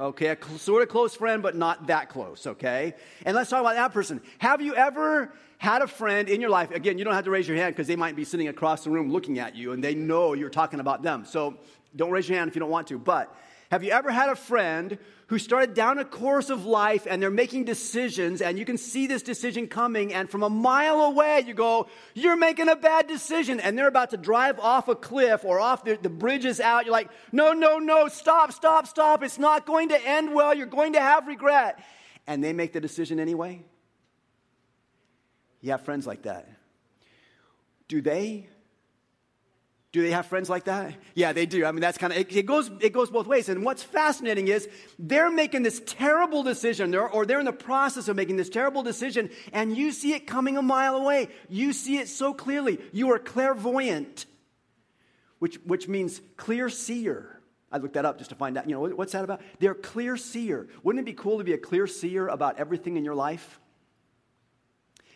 Okay, 0.00 0.28
a 0.28 0.36
cl- 0.40 0.58
sort 0.58 0.82
of 0.82 0.88
close 0.88 1.16
friend, 1.16 1.42
but 1.42 1.56
not 1.56 1.88
that 1.88 2.08
close, 2.08 2.46
okay? 2.46 2.94
And 3.26 3.34
let's 3.34 3.50
talk 3.50 3.60
about 3.60 3.74
that 3.74 3.92
person. 3.92 4.20
Have 4.38 4.60
you 4.60 4.76
ever 4.76 5.32
had 5.58 5.82
a 5.82 5.88
friend 5.88 6.28
in 6.28 6.40
your 6.40 6.50
life? 6.50 6.70
Again, 6.70 6.98
you 6.98 7.04
don't 7.04 7.14
have 7.14 7.24
to 7.24 7.32
raise 7.32 7.48
your 7.48 7.56
hand 7.56 7.74
because 7.74 7.88
they 7.88 7.96
might 7.96 8.14
be 8.14 8.24
sitting 8.24 8.46
across 8.46 8.84
the 8.84 8.90
room 8.90 9.10
looking 9.10 9.40
at 9.40 9.56
you 9.56 9.72
and 9.72 9.82
they 9.82 9.96
know 9.96 10.34
you're 10.34 10.50
talking 10.50 10.78
about 10.78 11.02
them. 11.02 11.24
So 11.24 11.56
don't 11.96 12.12
raise 12.12 12.28
your 12.28 12.38
hand 12.38 12.48
if 12.48 12.54
you 12.54 12.60
don't 12.60 12.70
want 12.70 12.86
to. 12.88 12.98
But 12.98 13.34
have 13.70 13.84
you 13.84 13.90
ever 13.90 14.10
had 14.10 14.30
a 14.30 14.36
friend 14.36 14.98
who 15.26 15.38
started 15.38 15.74
down 15.74 15.98
a 15.98 16.04
course 16.04 16.48
of 16.48 16.64
life 16.64 17.06
and 17.08 17.20
they're 17.20 17.30
making 17.30 17.64
decisions 17.64 18.40
and 18.40 18.58
you 18.58 18.64
can 18.64 18.78
see 18.78 19.06
this 19.06 19.22
decision 19.22 19.68
coming 19.68 20.14
and 20.14 20.30
from 20.30 20.42
a 20.42 20.48
mile 20.48 21.02
away 21.02 21.44
you 21.46 21.52
go, 21.52 21.86
you're 22.14 22.36
making 22.36 22.70
a 22.70 22.76
bad 22.76 23.06
decision 23.06 23.60
and 23.60 23.76
they're 23.76 23.88
about 23.88 24.10
to 24.10 24.16
drive 24.16 24.58
off 24.58 24.88
a 24.88 24.94
cliff 24.94 25.44
or 25.44 25.60
off 25.60 25.84
the, 25.84 25.98
the 26.00 26.08
bridge 26.08 26.46
is 26.46 26.60
out. 26.60 26.86
You're 26.86 26.92
like, 26.92 27.10
no, 27.30 27.52
no, 27.52 27.78
no, 27.78 28.08
stop, 28.08 28.52
stop, 28.52 28.86
stop. 28.86 29.22
It's 29.22 29.38
not 29.38 29.66
going 29.66 29.90
to 29.90 30.08
end 30.08 30.34
well. 30.34 30.54
You're 30.54 30.66
going 30.66 30.94
to 30.94 31.00
have 31.00 31.26
regret. 31.26 31.78
And 32.26 32.42
they 32.42 32.54
make 32.54 32.72
the 32.72 32.80
decision 32.80 33.20
anyway. 33.20 33.62
You 35.60 35.72
have 35.72 35.84
friends 35.84 36.06
like 36.06 36.22
that. 36.22 36.48
Do 37.86 38.00
they 38.00 38.48
do 39.90 40.02
they 40.02 40.10
have 40.10 40.26
friends 40.26 40.50
like 40.50 40.64
that? 40.64 40.94
Yeah, 41.14 41.32
they 41.32 41.46
do. 41.46 41.64
I 41.64 41.72
mean, 41.72 41.80
that's 41.80 41.96
kind 41.96 42.12
of, 42.12 42.18
it, 42.18 42.34
it, 42.36 42.44
goes, 42.44 42.70
it 42.80 42.92
goes 42.92 43.10
both 43.10 43.26
ways. 43.26 43.48
And 43.48 43.64
what's 43.64 43.82
fascinating 43.82 44.48
is 44.48 44.68
they're 44.98 45.30
making 45.30 45.62
this 45.62 45.80
terrible 45.86 46.42
decision, 46.42 46.94
or 46.94 47.24
they're 47.24 47.40
in 47.40 47.46
the 47.46 47.52
process 47.52 48.06
of 48.08 48.16
making 48.16 48.36
this 48.36 48.50
terrible 48.50 48.82
decision, 48.82 49.30
and 49.52 49.74
you 49.74 49.92
see 49.92 50.12
it 50.12 50.26
coming 50.26 50.58
a 50.58 50.62
mile 50.62 50.96
away. 50.96 51.28
You 51.48 51.72
see 51.72 51.96
it 51.96 52.08
so 52.08 52.34
clearly. 52.34 52.78
You 52.92 53.12
are 53.12 53.18
clairvoyant, 53.18 54.26
which, 55.38 55.56
which 55.64 55.88
means 55.88 56.20
clear 56.36 56.68
seer. 56.68 57.40
I 57.72 57.78
looked 57.78 57.94
that 57.94 58.04
up 58.04 58.18
just 58.18 58.30
to 58.30 58.36
find 58.36 58.58
out, 58.58 58.68
you 58.68 58.74
know, 58.74 58.94
what's 58.94 59.12
that 59.12 59.24
about? 59.24 59.40
They're 59.58 59.74
clear 59.74 60.18
seer. 60.18 60.68
Wouldn't 60.82 61.00
it 61.00 61.06
be 61.06 61.14
cool 61.14 61.38
to 61.38 61.44
be 61.44 61.54
a 61.54 61.58
clear 61.58 61.86
seer 61.86 62.28
about 62.28 62.58
everything 62.58 62.98
in 62.98 63.04
your 63.06 63.14
life? 63.14 63.58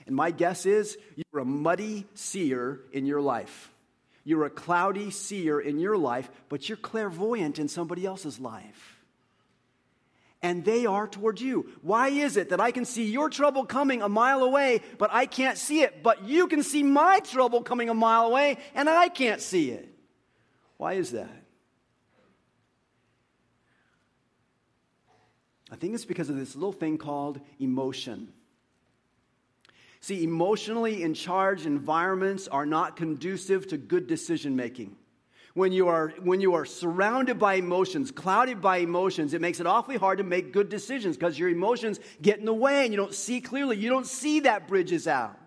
And 0.07 0.17
my 0.17 0.31
guess 0.31 0.65
is 0.65 0.97
you're 1.15 1.43
a 1.43 1.45
muddy 1.45 2.07
seer 2.15 2.81
in 2.93 3.05
your 3.07 3.21
life. 3.21 3.72
You're 4.25 4.45
a 4.45 4.51
cloudy 4.51 5.11
seer 5.11 5.61
in 5.61 5.79
your 5.79 5.97
life, 5.97 6.31
but 6.49 6.69
you're 6.69 6.79
clairvoyant 6.79 7.59
in 7.59 7.69
somebody 7.69 8.07
else's 8.07 8.39
life. 8.39 9.01
And 10.43 10.65
they 10.65 10.87
are 10.87 11.07
towards 11.07 11.41
you. 11.41 11.69
Why 11.83 12.09
is 12.09 12.37
it 12.37 12.49
that 12.49 12.61
I 12.61 12.73
can 12.73 12.85
see 12.85 13.11
your 13.11 13.31
trouble 13.31 13.65
coming 13.65 14.03
a 14.03 14.09
mile 14.09 14.43
away, 14.43 14.83
but 14.99 15.11
I 15.13 15.27
can't 15.27 15.57
see 15.57 15.83
it, 15.83 16.03
but 16.03 16.25
you 16.25 16.49
can 16.49 16.63
see 16.63 16.83
my 16.83 17.21
trouble 17.21 17.63
coming 17.63 17.89
a 17.89 17.95
mile 17.95 18.27
away, 18.27 18.59
and 18.75 18.89
I 18.89 19.09
can't 19.09 19.41
see 19.41 19.71
it? 19.71 19.89
Why 20.79 20.95
is 20.95 21.13
that? 21.13 21.31
I 25.71 25.77
think 25.77 25.95
it's 25.95 26.05
because 26.05 26.29
of 26.29 26.37
this 26.37 26.55
little 26.55 26.73
thing 26.73 26.99
called 26.99 27.41
emotion. 27.59 28.33
See, 30.03 30.25
emotionally 30.25 31.05
in 31.05 31.15
charge 31.15 31.65
environments 31.65 32.49
are 32.49 32.67
not 32.67 32.97
conducive 32.97 33.69
to 33.69 33.79
good 33.79 34.09
decision 34.09 34.57
making. 34.57 34.97
When 35.55 35.71
you, 35.71 35.87
are, 35.89 36.09
when 36.21 36.41
you 36.41 36.55
are 36.55 36.65
surrounded 36.65 37.39
by 37.39 37.55
emotions, 37.55 38.11
clouded 38.11 38.61
by 38.61 38.79
emotions, 38.79 39.33
it 39.33 39.41
makes 39.41 39.61
it 39.61 39.67
awfully 39.67 39.97
hard 39.97 40.19
to 40.19 40.25
make 40.25 40.53
good 40.53 40.69
decisions 40.69 41.17
because 41.17 41.39
your 41.39 41.51
emotions 41.51 42.01
get 42.21 42.41
in 42.41 42.47
the 42.47 42.55
way 42.55 42.83
and 42.83 42.93
you 42.93 42.97
don't 42.97 43.15
see 43.15 43.41
clearly. 43.41 43.77
You 43.77 43.91
don't 43.91 44.07
see 44.07 44.41
that 44.41 44.67
bridge 44.67 44.91
is 44.91 45.07
out. 45.07 45.39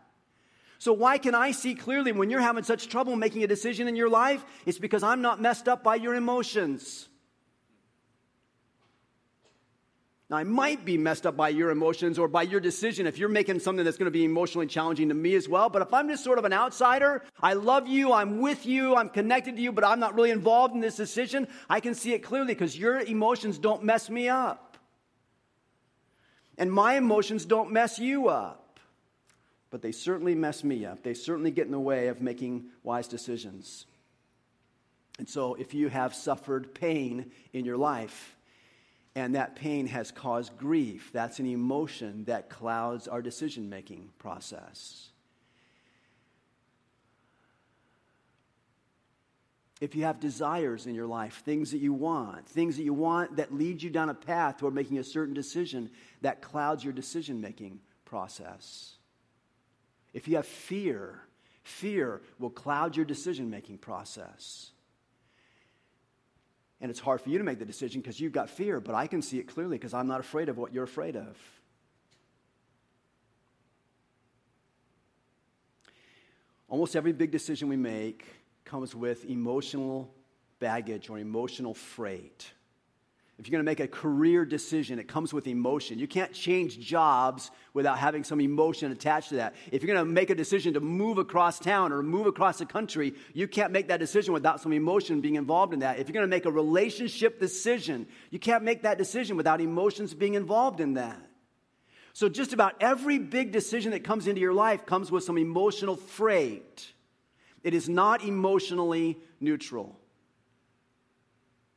So, 0.79 0.93
why 0.93 1.17
can 1.17 1.35
I 1.35 1.51
see 1.51 1.75
clearly 1.75 2.13
when 2.13 2.29
you're 2.29 2.39
having 2.39 2.63
such 2.63 2.87
trouble 2.87 3.15
making 3.15 3.43
a 3.43 3.47
decision 3.47 3.87
in 3.87 3.95
your 3.95 4.09
life? 4.09 4.45
It's 4.65 4.77
because 4.77 5.03
I'm 5.03 5.21
not 5.21 5.41
messed 5.41 5.67
up 5.67 5.83
by 5.83 5.95
your 5.95 6.15
emotions. 6.15 7.09
Now, 10.27 10.37
I 10.37 10.43
might 10.43 10.85
be 10.85 10.97
messed 10.97 11.27
up 11.27 11.37
by 11.37 11.49
your 11.49 11.69
emotions 11.69 12.17
or 12.17 12.27
by 12.27 12.41
your 12.41 12.59
decision 12.59 13.05
if 13.05 13.19
you're 13.19 13.29
making 13.29 13.59
something 13.59 13.85
that's 13.85 13.97
going 13.97 14.05
to 14.05 14.11
be 14.11 14.25
emotionally 14.25 14.65
challenging 14.65 15.09
to 15.09 15.13
me 15.13 15.35
as 15.35 15.47
well. 15.47 15.69
But 15.69 15.83
if 15.83 15.93
I'm 15.93 16.09
just 16.09 16.23
sort 16.23 16.39
of 16.39 16.45
an 16.45 16.53
outsider, 16.53 17.23
I 17.39 17.53
love 17.53 17.87
you, 17.87 18.11
I'm 18.11 18.39
with 18.39 18.65
you, 18.65 18.95
I'm 18.95 19.09
connected 19.09 19.55
to 19.55 19.61
you, 19.61 19.71
but 19.71 19.83
I'm 19.83 19.99
not 19.99 20.15
really 20.15 20.31
involved 20.31 20.73
in 20.73 20.81
this 20.81 20.95
decision, 20.95 21.47
I 21.69 21.79
can 21.79 21.93
see 21.93 22.13
it 22.13 22.19
clearly 22.19 22.47
because 22.47 22.77
your 22.77 22.99
emotions 23.01 23.59
don't 23.59 23.83
mess 23.83 24.09
me 24.09 24.27
up. 24.27 24.77
And 26.57 26.71
my 26.71 26.95
emotions 26.95 27.45
don't 27.45 27.71
mess 27.71 27.99
you 27.99 28.27
up. 28.27 28.79
But 29.69 29.81
they 29.81 29.91
certainly 29.91 30.33
mess 30.33 30.63
me 30.63 30.85
up. 30.85 31.03
They 31.03 31.13
certainly 31.13 31.51
get 31.51 31.65
in 31.65 31.71
the 31.71 31.79
way 31.79 32.07
of 32.07 32.21
making 32.21 32.69
wise 32.81 33.07
decisions. 33.07 33.85
And 35.19 35.29
so 35.29 35.53
if 35.55 35.73
you 35.73 35.89
have 35.89 36.15
suffered 36.15 36.73
pain 36.73 37.31
in 37.53 37.65
your 37.65 37.77
life, 37.77 38.34
and 39.15 39.35
that 39.35 39.55
pain 39.55 39.87
has 39.87 40.11
caused 40.11 40.57
grief. 40.57 41.09
That's 41.13 41.39
an 41.39 41.45
emotion 41.45 42.25
that 42.25 42.49
clouds 42.49 43.07
our 43.07 43.21
decision 43.21 43.69
making 43.69 44.09
process. 44.19 45.09
If 49.81 49.95
you 49.95 50.03
have 50.03 50.19
desires 50.19 50.85
in 50.85 50.95
your 50.95 51.05
life, 51.05 51.43
things 51.45 51.71
that 51.71 51.79
you 51.79 51.93
want, 51.93 52.47
things 52.47 52.77
that 52.77 52.83
you 52.83 52.93
want 52.93 53.37
that 53.37 53.53
lead 53.53 53.81
you 53.81 53.89
down 53.89 54.09
a 54.09 54.13
path 54.13 54.57
toward 54.57 54.73
making 54.73 54.97
a 54.97 55.03
certain 55.03 55.33
decision, 55.33 55.89
that 56.21 56.41
clouds 56.41 56.83
your 56.83 56.93
decision 56.93 57.41
making 57.41 57.79
process. 58.05 58.95
If 60.13 60.27
you 60.29 60.37
have 60.37 60.47
fear, 60.47 61.19
fear 61.63 62.21
will 62.39 62.49
cloud 62.49 62.95
your 62.95 63.05
decision 63.05 63.49
making 63.49 63.79
process. 63.79 64.71
And 66.81 66.91
it's 66.91 66.99
hard 66.99 67.21
for 67.21 67.29
you 67.29 67.37
to 67.37 67.43
make 67.43 67.59
the 67.59 67.65
decision 67.65 68.01
because 68.01 68.19
you've 68.19 68.33
got 68.33 68.49
fear, 68.49 68.79
but 68.79 68.95
I 68.95 69.07
can 69.07 69.21
see 69.21 69.39
it 69.39 69.47
clearly 69.47 69.77
because 69.77 69.93
I'm 69.93 70.07
not 70.07 70.19
afraid 70.19 70.49
of 70.49 70.57
what 70.57 70.73
you're 70.73 70.83
afraid 70.83 71.15
of. 71.15 71.37
Almost 76.67 76.95
every 76.95 77.13
big 77.13 77.31
decision 77.31 77.69
we 77.69 77.77
make 77.77 78.25
comes 78.65 78.95
with 78.95 79.25
emotional 79.25 80.13
baggage 80.59 81.09
or 81.09 81.19
emotional 81.19 81.73
freight. 81.73 82.51
If 83.37 83.47
you're 83.47 83.51
going 83.51 83.65
to 83.65 83.69
make 83.69 83.81
a 83.81 83.87
career 83.87 84.45
decision, 84.45 84.97
it 84.97 85.09
comes 85.09 85.33
with 85.33 85.45
emotion. 85.45 85.99
You 85.99 86.07
can't 86.07 86.31
change 86.31 86.79
jobs 86.79 87.51
without 87.73 87.97
having 87.97 88.23
some 88.23 88.39
emotion 88.39 88.93
attached 88.93 89.29
to 89.29 89.35
that. 89.35 89.55
If 89.73 89.83
you're 89.83 89.93
going 89.93 90.05
to 90.05 90.09
make 90.09 90.29
a 90.29 90.35
decision 90.35 90.73
to 90.75 90.79
move 90.79 91.17
across 91.17 91.59
town 91.59 91.91
or 91.91 92.01
move 92.01 92.27
across 92.27 92.59
the 92.59 92.65
country, 92.65 93.13
you 93.33 93.49
can't 93.49 93.73
make 93.73 93.89
that 93.89 93.99
decision 93.99 94.33
without 94.33 94.61
some 94.61 94.71
emotion 94.71 95.19
being 95.19 95.35
involved 95.35 95.73
in 95.73 95.79
that. 95.79 95.99
If 95.99 96.07
you're 96.07 96.13
going 96.13 96.23
to 96.23 96.27
make 96.27 96.45
a 96.45 96.51
relationship 96.51 97.37
decision, 97.41 98.07
you 98.29 98.39
can't 98.39 98.63
make 98.63 98.83
that 98.83 98.97
decision 98.97 99.35
without 99.35 99.59
emotions 99.59 100.13
being 100.13 100.35
involved 100.35 100.79
in 100.79 100.93
that. 100.93 101.19
So, 102.13 102.29
just 102.29 102.53
about 102.53 102.75
every 102.79 103.19
big 103.19 103.51
decision 103.51 103.91
that 103.91 104.05
comes 104.05 104.27
into 104.27 104.39
your 104.39 104.53
life 104.53 104.85
comes 104.85 105.11
with 105.11 105.25
some 105.25 105.37
emotional 105.37 105.97
freight. 105.97 106.93
It 107.61 107.73
is 107.73 107.89
not 107.89 108.23
emotionally 108.23 109.17
neutral 109.41 109.99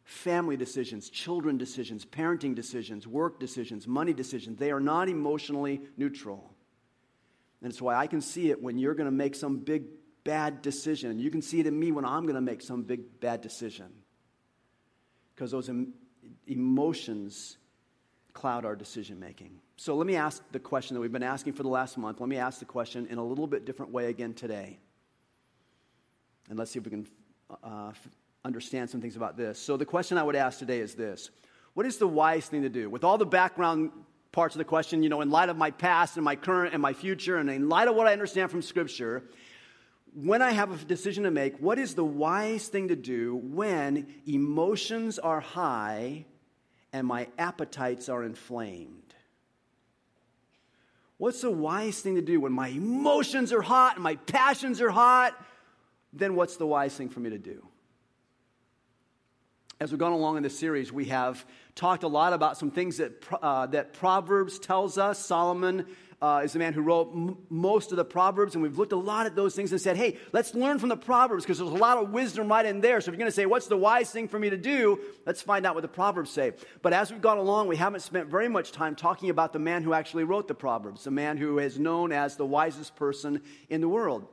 family 0.09 0.57
decisions, 0.57 1.11
children 1.11 1.59
decisions, 1.59 2.07
parenting 2.07 2.55
decisions, 2.55 3.07
work 3.07 3.39
decisions, 3.39 3.87
money 3.87 4.15
decisions. 4.15 4.59
They 4.59 4.71
are 4.71 4.81
not 4.81 5.11
emotionally 5.11 5.83
neutral. 5.99 6.51
And 7.61 7.71
it's 7.71 7.83
why 7.83 7.95
I 7.95 8.07
can 8.07 8.23
see 8.23 8.51
it 8.51 8.63
when 8.63 8.79
you're 8.79 8.95
going 8.95 9.05
to 9.05 9.15
make 9.15 9.35
some 9.35 9.59
big 9.59 9.85
bad 10.25 10.63
decision. 10.63 11.19
You 11.19 11.31
can 11.31 11.43
see 11.43 11.61
it 11.61 11.67
in 11.67 11.79
me 11.79 11.93
when 11.93 12.07
I'm 12.07 12.23
going 12.23 12.37
to 12.37 12.41
make 12.41 12.63
some 12.63 12.85
big 12.85 13.21
bad 13.21 13.43
decision. 13.43 13.93
Because 15.35 15.51
those 15.51 15.69
em- 15.69 15.93
emotions 16.47 17.59
cloud 18.33 18.65
our 18.65 18.75
decision 18.75 19.21
making. 19.21 19.61
So 19.77 19.95
let 19.95 20.07
me 20.07 20.17
ask 20.17 20.43
the 20.53 20.59
question 20.59 20.95
that 20.95 21.03
we've 21.03 21.13
been 21.13 21.23
asking 21.23 21.53
for 21.53 21.65
the 21.65 21.69
last 21.69 21.99
month. 21.99 22.19
Let 22.19 22.31
me 22.31 22.39
ask 22.39 22.61
the 22.61 22.65
question 22.65 23.09
in 23.11 23.19
a 23.19 23.25
little 23.25 23.47
bit 23.47 23.67
different 23.67 23.93
way 23.93 24.07
again 24.07 24.33
today. 24.33 24.79
And 26.49 26.59
let's 26.59 26.71
see 26.71 26.79
if 26.79 26.87
we 26.87 26.93
can 26.93 27.07
uh, 27.63 27.93
understand 28.49 28.91
some 28.91 29.01
things 29.01 29.15
about 29.15 29.37
this. 29.37 29.59
So, 29.59 29.77
the 29.77 29.85
question 29.85 30.19
I 30.19 30.25
would 30.25 30.35
ask 30.35 30.59
today 30.59 30.81
is 30.81 30.95
this 30.95 31.31
What 31.75 31.87
is 31.87 31.99
the 31.99 32.09
wise 32.09 32.47
thing 32.47 32.63
to 32.63 32.69
do? 32.69 32.91
With 32.91 33.05
all 33.05 33.19
the 33.19 33.27
background 33.27 33.93
parts 34.33 34.55
of 34.55 34.59
the 34.59 34.65
question, 34.65 35.03
you 35.03 35.09
know, 35.09 35.21
in 35.21 35.31
light 35.31 35.49
of 35.49 35.57
my 35.57 35.71
past 35.71 36.17
and 36.17 36.25
my 36.25 36.35
current 36.35 36.73
and 36.73 36.83
my 36.83 36.93
future, 36.93 37.37
and 37.37 37.49
in 37.49 37.69
light 37.69 37.87
of 37.87 37.95
what 37.95 38.09
I 38.09 38.13
understand 38.13 38.51
from 38.51 38.63
Scripture, 38.63 39.23
when 40.15 40.43
I 40.43 40.51
have 40.51 40.83
a 40.83 40.85
decision 40.85 41.25
to 41.25 41.31
make, 41.31 41.59
what 41.59 41.79
is 41.79 41.95
the 41.95 42.05
wise 42.05 42.67
thing 42.69 42.89
to 42.89 42.97
do 42.97 43.37
when 43.37 44.07
emotions 44.27 45.19
are 45.19 45.41
high 45.41 46.25
and 46.93 47.07
my 47.07 47.29
appetites 47.39 48.09
are 48.09 48.25
inflamed? 48.25 49.15
What's 51.19 51.43
the 51.43 51.51
wise 51.51 52.01
thing 52.01 52.15
to 52.15 52.23
do 52.23 52.41
when 52.41 52.53
my 52.53 52.69
emotions 52.69 53.53
are 53.53 53.61
hot 53.61 53.97
and 53.97 54.03
my 54.03 54.17
passions 54.17 54.81
are 54.81 54.91
hot? 54.91 55.35
Then 56.13 56.35
what's 56.35 56.57
the 56.57 56.67
wise 56.67 56.97
thing 56.97 57.11
for 57.11 57.21
me 57.21 57.31
to 57.31 57.39
do? 57.39 57.68
As 59.81 59.93
we've 59.93 59.99
gone 60.01 60.13
along 60.13 60.37
in 60.37 60.43
this 60.43 60.59
series, 60.59 60.93
we 60.93 61.05
have 61.05 61.47
talked 61.77 62.03
a 62.03 62.09
lot 62.09 62.33
about 62.33 62.59
some 62.59 62.71
things 62.71 62.97
that, 62.97 63.25
uh, 63.41 63.67
that 63.67 63.93
Proverbs 63.93 64.59
tells 64.59 64.99
us. 64.99 65.25
Solomon 65.25 65.87
uh, 66.21 66.41
is 66.43 66.53
the 66.53 66.59
man 66.59 66.73
who 66.73 66.81
wrote 66.81 67.13
m- 67.15 67.37
most 67.49 67.93
of 67.93 67.97
the 67.97 68.05
Proverbs, 68.05 68.55
and 68.55 68.63
we've 68.63 68.77
looked 68.77 68.91
a 68.91 68.97
lot 68.97 69.27
at 69.27 69.37
those 69.37 69.55
things 69.55 69.71
and 69.71 69.81
said, 69.81 69.97
hey, 69.97 70.17
let's 70.33 70.53
learn 70.53 70.81
from 70.81 70.89
the 70.89 70.97
Proverbs 70.97 71.45
because 71.45 71.59
there's 71.59 71.71
a 71.71 71.75
lot 71.75 71.97
of 71.97 72.11
wisdom 72.11 72.49
right 72.49 72.67
in 72.67 72.81
there. 72.81 73.01
So 73.01 73.11
if 73.11 73.13
you're 73.13 73.21
going 73.21 73.31
to 73.31 73.35
say, 73.35 73.47
what's 73.47 73.69
the 73.69 73.77
wise 73.77 74.11
thing 74.11 74.27
for 74.27 74.37
me 74.37 74.51
to 74.51 74.57
do? 74.57 74.99
Let's 75.25 75.43
find 75.43 75.65
out 75.65 75.77
what 75.77 75.83
the 75.83 75.89
Proverbs 75.89 76.31
say. 76.31 76.55
But 76.83 76.93
as 76.93 77.13
we've 77.13 77.23
gone 77.23 77.39
along, 77.39 77.69
we 77.69 77.77
haven't 77.77 78.01
spent 78.01 78.27
very 78.27 78.49
much 78.49 78.73
time 78.73 78.97
talking 78.97 79.31
about 79.31 79.53
the 79.53 79.61
man 79.61 79.85
who 79.85 79.93
actually 79.93 80.25
wrote 80.25 80.49
the 80.49 80.57
Proverbs, 80.57 81.05
the 81.05 81.13
man 81.13 81.37
who 81.37 81.61
is 81.61 81.79
known 81.79 82.11
as 82.11 82.35
the 82.35 82.47
wisest 82.47 82.97
person 82.97 83.43
in 83.71 83.81
the 83.81 83.89
world. 83.89 84.27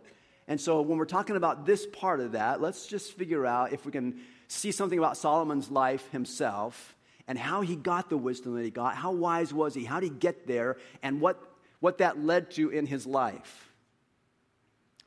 And 0.48 0.60
so 0.60 0.82
when 0.82 0.98
we're 0.98 1.06
talking 1.06 1.36
about 1.36 1.68
this 1.68 1.86
part 1.86 2.20
of 2.20 2.32
that, 2.32 2.62
let's 2.62 2.88
just 2.88 3.14
figure 3.14 3.46
out 3.46 3.74
if 3.74 3.86
we 3.86 3.92
can 3.92 4.22
see 4.48 4.72
something 4.72 5.00
about 5.00 5.18
Solomon's 5.18 5.70
life 5.72 6.10
himself 6.12 6.96
and 7.28 7.38
how 7.38 7.62
he 7.62 7.76
got 7.76 8.10
the 8.10 8.18
wisdom 8.18 8.56
that 8.56 8.64
he 8.64 8.70
got. 8.70 8.96
How 8.96 9.12
wise 9.12 9.54
was 9.54 9.74
he? 9.74 9.84
How 9.84 10.00
did 10.00 10.12
he 10.12 10.18
get 10.18 10.48
there? 10.48 10.78
And 11.02 11.20
what, 11.20 11.42
what 11.80 11.98
that 12.00 12.20
led 12.20 12.52
to 12.52 12.70
in 12.70 12.86
his 12.86 13.06
life. 13.06 13.72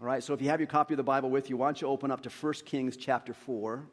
All 0.00 0.07
right, 0.07 0.23
so 0.23 0.33
if 0.33 0.40
you 0.40 0.49
have 0.49 0.61
your 0.61 0.68
copy 0.68 0.95
of 0.95 0.97
the 0.99 1.02
Bible 1.02 1.30
with 1.30 1.50
you, 1.50 1.57
why 1.57 1.66
don't 1.66 1.80
you 1.80 1.88
open 1.88 2.11
up 2.11 2.23
to 2.23 2.30
1 2.30 2.52
Kings 2.64 2.97
chapter 2.97 3.35
4. 3.35 3.85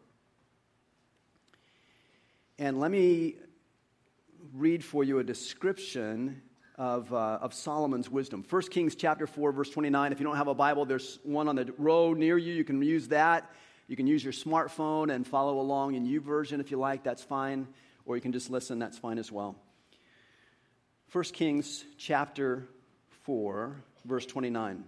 And 2.58 2.80
let 2.80 2.92
me 2.92 3.36
read 4.54 4.84
for 4.84 5.04
you 5.04 5.20
a 5.20 5.24
description 5.24 6.42
of, 6.78 7.12
uh, 7.14 7.40
of 7.42 7.54
Solomon's 7.54 8.10
wisdom. 8.10 8.46
1 8.48 8.62
Kings 8.64 8.96
chapter 8.96 9.28
4, 9.28 9.52
verse 9.52 9.70
29. 9.70 10.12
If 10.12 10.20
you 10.20 10.26
don't 10.26 10.36
have 10.36 10.48
a 10.48 10.54
Bible, 10.54 10.86
there's 10.86 11.20
one 11.24 11.48
on 11.48 11.56
the 11.56 11.74
row 11.78 12.14
near 12.14 12.38
you. 12.38 12.54
You 12.54 12.64
can 12.64 12.82
use 12.82 13.08
that. 13.10 13.52
You 13.88 13.96
can 13.96 14.08
use 14.08 14.24
your 14.24 14.34
smartphone 14.34 15.14
and 15.14 15.26
follow 15.26 15.60
along 15.60 15.96
in 15.96 16.06
U 16.06 16.22
YouVersion 16.22 16.60
if 16.60 16.72
you 16.72 16.78
like, 16.78 17.04
that's 17.04 17.24
fine. 17.24 17.68
Or 18.06 18.16
you 18.16 18.22
can 18.22 18.32
just 18.32 18.50
listen, 18.50 18.80
that's 18.80 18.98
fine 18.98 19.18
as 19.18 19.32
well. 19.32 19.56
1 21.12 21.24
Kings 21.26 21.86
chapter 21.98 22.68
4, 23.24 23.76
verse 24.06 24.26
29. 24.26 24.84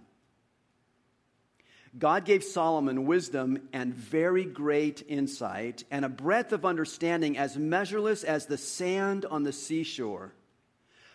God 1.98 2.24
gave 2.24 2.44
Solomon 2.44 3.06
wisdom 3.06 3.68
and 3.72 3.94
very 3.94 4.44
great 4.44 5.02
insight, 5.08 5.84
and 5.90 6.04
a 6.04 6.08
breadth 6.08 6.52
of 6.52 6.64
understanding 6.64 7.38
as 7.38 7.56
measureless 7.56 8.24
as 8.24 8.46
the 8.46 8.58
sand 8.58 9.24
on 9.24 9.42
the 9.42 9.52
seashore. 9.52 10.32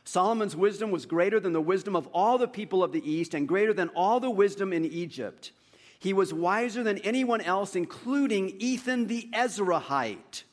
Solomon's 0.04 0.56
wisdom 0.56 0.92
was 0.92 1.06
greater 1.06 1.40
than 1.40 1.54
the 1.54 1.62
wisdom 1.62 1.96
of 1.96 2.08
all 2.08 2.38
the 2.38 2.48
people 2.48 2.84
of 2.84 2.92
the 2.92 3.10
East, 3.10 3.34
and 3.34 3.48
greater 3.48 3.74
than 3.74 3.90
all 3.90 4.20
the 4.20 4.30
wisdom 4.30 4.74
in 4.74 4.84
Egypt. 4.84 5.52
He 6.04 6.12
was 6.12 6.34
wiser 6.34 6.84
than 6.84 6.98
anyone 6.98 7.40
else, 7.40 7.78
including 7.78 8.58
Ethan 8.60 9.08
the 9.08 9.30
Ezrahite, 9.34 10.44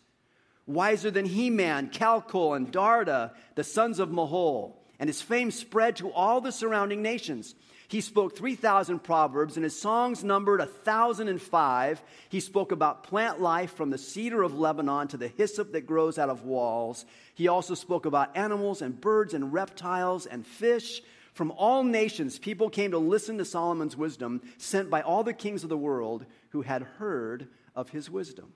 wiser 0.64 1.11
than 1.11 1.26
Heman, 1.26 1.88
Calcol, 1.88 2.54
and 2.54 2.73
Darda, 2.73 3.33
the 3.57 3.64
sons 3.64 3.99
of 3.99 4.11
Mahol, 4.11 4.76
and 5.00 5.09
his 5.09 5.21
fame 5.21 5.50
spread 5.50 5.97
to 5.97 6.12
all 6.12 6.40
the 6.40 6.52
surrounding 6.52 7.02
nations. 7.02 7.57
He 7.88 8.00
spoke 8.00 8.37
3,000 8.37 9.00
proverbs, 9.00 9.57
and 9.57 9.64
his 9.64 9.76
songs 9.76 10.23
numbered 10.23 10.61
1,005. 10.61 12.02
He 12.28 12.38
spoke 12.38 12.71
about 12.71 13.02
plant 13.02 13.40
life 13.40 13.75
from 13.75 13.90
the 13.90 13.99
cedar 13.99 14.45
of 14.45 14.57
Lebanon 14.57 15.09
to 15.09 15.16
the 15.16 15.26
hyssop 15.26 15.73
that 15.73 15.80
grows 15.80 16.16
out 16.16 16.30
of 16.30 16.45
walls. 16.45 17.04
He 17.35 17.49
also 17.49 17.75
spoke 17.75 18.07
about 18.07 18.37
animals 18.37 18.83
and 18.83 19.00
birds 19.00 19.35
and 19.35 19.52
reptiles 19.52 20.26
and 20.26 20.47
fish. 20.47 21.02
From 21.33 21.53
all 21.53 21.85
nations, 21.85 22.39
people 22.39 22.71
came 22.71 22.91
to 22.91 22.99
listen 22.99 23.39
to 23.39 23.45
Solomon's 23.45 23.97
wisdom, 23.97 24.43
sent 24.59 24.91
by 24.91 25.01
all 25.03 25.23
the 25.23 25.33
kings 25.33 25.63
of 25.63 25.69
the 25.69 25.77
world 25.77 26.27
who 26.51 26.63
had 26.63 26.83
heard 26.83 27.49
of 27.75 27.91
his 27.91 28.11
wisdom. 28.11 28.53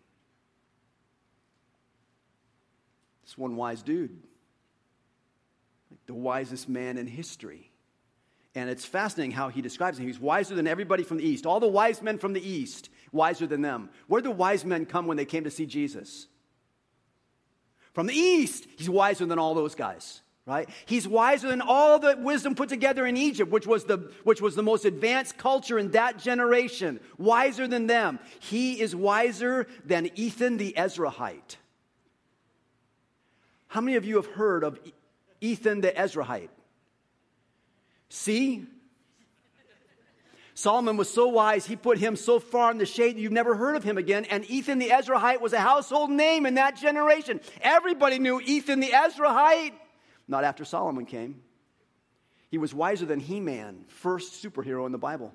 This 3.24 3.38
one 3.38 3.56
wise 3.56 3.82
dude, 3.82 4.22
like 5.90 6.04
the 6.06 6.14
wisest 6.14 6.68
man 6.68 6.98
in 6.98 7.06
history. 7.06 7.70
And 8.54 8.70
it's 8.70 8.84
fascinating 8.84 9.32
how 9.32 9.48
he 9.48 9.62
describes 9.62 9.98
him. 9.98 10.06
He's 10.06 10.20
wiser 10.20 10.54
than 10.54 10.66
everybody 10.66 11.02
from 11.02 11.16
the 11.16 11.26
East. 11.26 11.46
All 11.46 11.58
the 11.58 11.66
wise 11.66 12.02
men 12.02 12.18
from 12.18 12.34
the 12.34 12.46
East, 12.46 12.90
wiser 13.12 13.46
than 13.46 13.62
them. 13.62 13.90
Where 14.06 14.20
did 14.20 14.30
the 14.30 14.36
wise 14.36 14.64
men 14.64 14.86
come 14.86 15.06
when 15.06 15.16
they 15.16 15.24
came 15.24 15.44
to 15.44 15.50
see 15.50 15.66
Jesus? 15.66 16.26
From 17.92 18.06
the 18.06 18.14
East. 18.14 18.66
He's 18.76 18.90
wiser 18.90 19.26
than 19.26 19.38
all 19.38 19.54
those 19.54 19.74
guys, 19.74 20.20
right? 20.46 20.68
He's 20.84 21.08
wiser 21.08 21.48
than 21.48 21.62
all 21.62 21.98
the 21.98 22.16
wisdom 22.18 22.54
put 22.54 22.68
together 22.68 23.06
in 23.06 23.16
Egypt, 23.16 23.50
which 23.50 23.66
was 23.66 23.84
the, 23.84 24.12
which 24.24 24.42
was 24.42 24.54
the 24.54 24.62
most 24.62 24.84
advanced 24.84 25.38
culture 25.38 25.78
in 25.78 25.92
that 25.92 26.18
generation. 26.18 27.00
Wiser 27.16 27.66
than 27.66 27.86
them. 27.86 28.18
He 28.40 28.80
is 28.80 28.94
wiser 28.94 29.66
than 29.84 30.10
Ethan 30.14 30.58
the 30.58 30.74
Ezrahite. 30.76 31.56
How 33.68 33.80
many 33.80 33.96
of 33.96 34.04
you 34.04 34.16
have 34.16 34.26
heard 34.26 34.64
of 34.64 34.78
Ethan 35.40 35.80
the 35.80 35.90
Ezrahite? 35.90 36.50
See? 38.10 38.66
Solomon 40.56 40.96
was 40.96 41.10
so 41.10 41.26
wise, 41.26 41.66
he 41.66 41.74
put 41.74 41.98
him 41.98 42.14
so 42.14 42.38
far 42.38 42.70
in 42.70 42.78
the 42.78 42.86
shade 42.86 43.16
you've 43.16 43.32
never 43.32 43.56
heard 43.56 43.74
of 43.74 43.82
him 43.82 43.98
again. 43.98 44.24
And 44.26 44.48
Ethan 44.48 44.78
the 44.78 44.90
Ezrahite 44.90 45.40
was 45.40 45.52
a 45.52 45.58
household 45.58 46.10
name 46.10 46.46
in 46.46 46.54
that 46.54 46.76
generation. 46.76 47.40
Everybody 47.60 48.20
knew 48.20 48.40
Ethan 48.40 48.78
the 48.78 48.90
Ezrahite. 48.90 49.72
Not 50.26 50.44
after 50.44 50.64
Solomon 50.64 51.06
came. 51.06 51.42
He 52.50 52.58
was 52.58 52.72
wiser 52.72 53.06
than 53.06 53.20
He 53.20 53.40
Man, 53.40 53.84
first 53.88 54.42
superhero 54.42 54.86
in 54.86 54.92
the 54.92 54.98
Bible. 54.98 55.32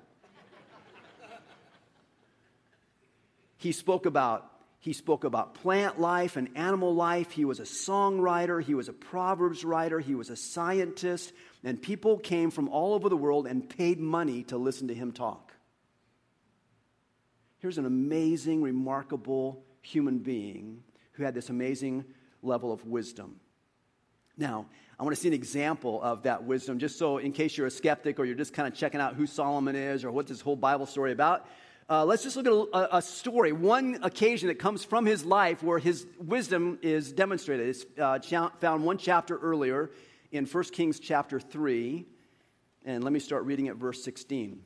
he 3.58 3.72
spoke 3.72 4.06
about 4.06 4.50
he 4.82 4.94
spoke 4.94 5.24
about 5.24 5.56
plant 5.56 6.00
life 6.00 6.36
and 6.38 6.48
animal 6.56 6.94
life. 6.94 7.32
He 7.32 7.44
was 7.44 7.60
a 7.60 7.64
songwriter. 7.64 8.62
He 8.62 8.74
was 8.74 8.88
a 8.88 8.94
proverbs 8.94 9.62
writer. 9.62 10.00
He 10.00 10.14
was 10.14 10.30
a 10.30 10.36
scientist. 10.36 11.34
And 11.62 11.80
people 11.80 12.18
came 12.18 12.50
from 12.50 12.70
all 12.70 12.94
over 12.94 13.10
the 13.10 13.16
world 13.16 13.46
and 13.46 13.68
paid 13.68 14.00
money 14.00 14.42
to 14.44 14.56
listen 14.56 14.88
to 14.88 14.94
him 14.94 15.12
talk. 15.12 15.52
Here's 17.58 17.76
an 17.76 17.84
amazing, 17.84 18.62
remarkable 18.62 19.62
human 19.82 20.20
being 20.20 20.82
who 21.12 21.24
had 21.24 21.34
this 21.34 21.50
amazing 21.50 22.06
level 22.42 22.72
of 22.72 22.86
wisdom. 22.86 23.38
Now, 24.36 24.66
I 24.98 25.02
want 25.02 25.16
to 25.16 25.20
see 25.20 25.28
an 25.28 25.34
example 25.34 26.00
of 26.02 26.24
that 26.24 26.44
wisdom, 26.44 26.78
just 26.78 26.98
so 26.98 27.18
in 27.18 27.32
case 27.32 27.56
you're 27.56 27.66
a 27.66 27.70
skeptic 27.70 28.18
or 28.18 28.24
you're 28.24 28.36
just 28.36 28.52
kind 28.52 28.68
of 28.68 28.74
checking 28.74 29.00
out 29.00 29.14
who 29.14 29.26
Solomon 29.26 29.74
is 29.74 30.04
or 30.04 30.10
what 30.10 30.26
this 30.26 30.40
whole 30.40 30.56
Bible 30.56 30.86
story 30.86 31.12
about. 31.12 31.46
Uh, 31.88 32.04
let's 32.04 32.22
just 32.22 32.36
look 32.36 32.46
at 32.46 32.52
a, 32.52 32.98
a, 32.98 33.02
story, 33.02 33.50
one 33.50 33.98
occasion 34.02 34.46
that 34.48 34.60
comes 34.60 34.84
from 34.84 35.04
his 35.06 35.24
life 35.24 35.60
where 35.60 35.78
his 35.78 36.06
wisdom 36.18 36.78
is 36.82 37.12
demonstrated. 37.12 37.68
It's 37.68 37.84
uh, 37.98 38.20
found 38.60 38.84
one 38.84 38.96
chapter 38.96 39.36
earlier 39.36 39.90
in 40.30 40.46
1 40.46 40.64
Kings 40.64 41.00
chapter 41.00 41.40
3. 41.40 42.06
And 42.84 43.02
let 43.02 43.12
me 43.12 43.18
start 43.18 43.44
reading 43.44 43.68
at 43.68 43.76
verse 43.76 44.04
16. 44.04 44.60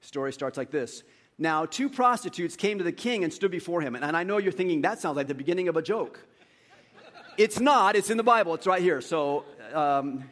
Story 0.00 0.32
starts 0.32 0.56
like 0.56 0.70
this. 0.70 1.02
Now, 1.38 1.66
two 1.66 1.88
prostitutes 1.88 2.56
came 2.56 2.78
to 2.78 2.84
the 2.84 2.92
king 2.92 3.22
and 3.22 3.32
stood 3.32 3.52
before 3.52 3.80
him. 3.80 3.94
And 3.94 4.16
I 4.16 4.24
know 4.24 4.38
you're 4.38 4.52
thinking 4.52 4.82
that 4.82 5.00
sounds 5.00 5.16
like 5.16 5.28
the 5.28 5.34
beginning 5.34 5.68
of 5.68 5.76
a 5.76 5.82
joke. 5.82 6.26
It's 7.36 7.60
not, 7.60 7.94
it's 7.94 8.10
in 8.10 8.16
the 8.16 8.24
Bible, 8.24 8.54
it's 8.54 8.66
right 8.66 8.82
here. 8.82 9.00
So 9.00 9.44
um, 9.72 10.24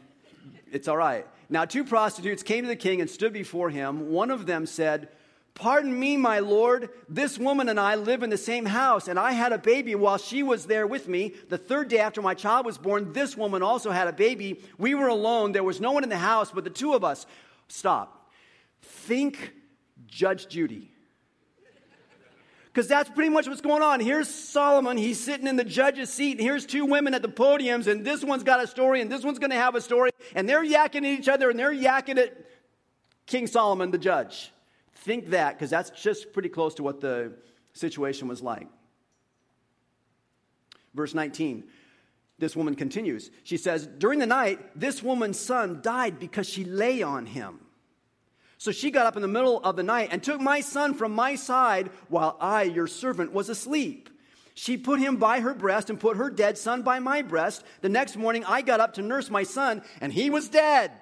it's 0.72 0.88
all 0.88 0.96
right. 0.96 1.24
Now, 1.48 1.64
two 1.64 1.84
prostitutes 1.84 2.42
came 2.42 2.64
to 2.64 2.68
the 2.68 2.76
king 2.76 3.00
and 3.00 3.08
stood 3.08 3.32
before 3.32 3.70
him. 3.70 4.10
One 4.10 4.32
of 4.32 4.46
them 4.46 4.66
said, 4.66 5.08
Pardon 5.54 5.98
me, 5.98 6.18
my 6.18 6.40
lord. 6.40 6.90
This 7.08 7.38
woman 7.38 7.70
and 7.70 7.80
I 7.80 7.94
live 7.94 8.22
in 8.22 8.28
the 8.28 8.36
same 8.36 8.66
house, 8.66 9.08
and 9.08 9.18
I 9.18 9.32
had 9.32 9.52
a 9.52 9.58
baby 9.58 9.94
while 9.94 10.18
she 10.18 10.42
was 10.42 10.66
there 10.66 10.86
with 10.86 11.08
me. 11.08 11.32
The 11.48 11.56
third 11.56 11.88
day 11.88 11.98
after 11.98 12.20
my 12.20 12.34
child 12.34 12.66
was 12.66 12.76
born, 12.76 13.14
this 13.14 13.38
woman 13.38 13.62
also 13.62 13.90
had 13.90 14.06
a 14.06 14.12
baby. 14.12 14.60
We 14.76 14.94
were 14.94 15.08
alone. 15.08 15.52
There 15.52 15.64
was 15.64 15.80
no 15.80 15.92
one 15.92 16.02
in 16.02 16.10
the 16.10 16.18
house 16.18 16.50
but 16.52 16.64
the 16.64 16.70
two 16.70 16.92
of 16.92 17.04
us. 17.04 17.24
Stop. 17.68 18.30
Think 18.82 19.54
Judge 20.06 20.46
Judy. 20.46 20.90
Because 22.76 22.88
that's 22.88 23.08
pretty 23.08 23.30
much 23.30 23.48
what's 23.48 23.62
going 23.62 23.80
on. 23.80 24.00
Here's 24.00 24.28
Solomon. 24.28 24.98
He's 24.98 25.18
sitting 25.18 25.46
in 25.46 25.56
the 25.56 25.64
judge's 25.64 26.12
seat. 26.12 26.32
And 26.32 26.42
here's 26.42 26.66
two 26.66 26.84
women 26.84 27.14
at 27.14 27.22
the 27.22 27.28
podiums. 27.28 27.86
And 27.86 28.04
this 28.04 28.22
one's 28.22 28.42
got 28.42 28.62
a 28.62 28.66
story. 28.66 29.00
And 29.00 29.10
this 29.10 29.24
one's 29.24 29.38
going 29.38 29.48
to 29.48 29.56
have 29.56 29.74
a 29.76 29.80
story. 29.80 30.10
And 30.34 30.46
they're 30.46 30.62
yakking 30.62 30.96
at 30.96 31.04
each 31.04 31.26
other. 31.26 31.48
And 31.48 31.58
they're 31.58 31.72
yakking 31.72 32.18
at 32.18 32.36
King 33.24 33.46
Solomon, 33.46 33.92
the 33.92 33.98
judge. 33.98 34.52
Think 34.92 35.30
that, 35.30 35.54
because 35.54 35.70
that's 35.70 35.88
just 35.88 36.34
pretty 36.34 36.50
close 36.50 36.74
to 36.74 36.82
what 36.82 37.00
the 37.00 37.32
situation 37.72 38.28
was 38.28 38.42
like. 38.42 38.68
Verse 40.92 41.14
19. 41.14 41.64
This 42.38 42.54
woman 42.54 42.74
continues. 42.74 43.30
She 43.42 43.56
says, 43.56 43.86
During 43.86 44.18
the 44.18 44.26
night, 44.26 44.78
this 44.78 45.02
woman's 45.02 45.40
son 45.40 45.80
died 45.80 46.18
because 46.18 46.46
she 46.46 46.64
lay 46.64 47.00
on 47.00 47.24
him. 47.24 47.58
So 48.58 48.72
she 48.72 48.90
got 48.90 49.06
up 49.06 49.16
in 49.16 49.22
the 49.22 49.28
middle 49.28 49.60
of 49.60 49.76
the 49.76 49.82
night 49.82 50.08
and 50.12 50.22
took 50.22 50.40
my 50.40 50.60
son 50.60 50.94
from 50.94 51.12
my 51.12 51.34
side 51.34 51.90
while 52.08 52.36
I, 52.40 52.62
your 52.62 52.86
servant, 52.86 53.32
was 53.32 53.48
asleep. 53.48 54.08
She 54.54 54.78
put 54.78 54.98
him 54.98 55.16
by 55.16 55.40
her 55.40 55.52
breast 55.52 55.90
and 55.90 56.00
put 56.00 56.16
her 56.16 56.30
dead 56.30 56.56
son 56.56 56.80
by 56.82 56.98
my 56.98 57.20
breast. 57.20 57.62
The 57.82 57.90
next 57.90 58.16
morning 58.16 58.44
I 58.46 58.62
got 58.62 58.80
up 58.80 58.94
to 58.94 59.02
nurse 59.02 59.28
my 59.28 59.42
son, 59.42 59.82
and 60.00 60.10
he 60.10 60.30
was 60.30 60.48
dead. 60.48 60.92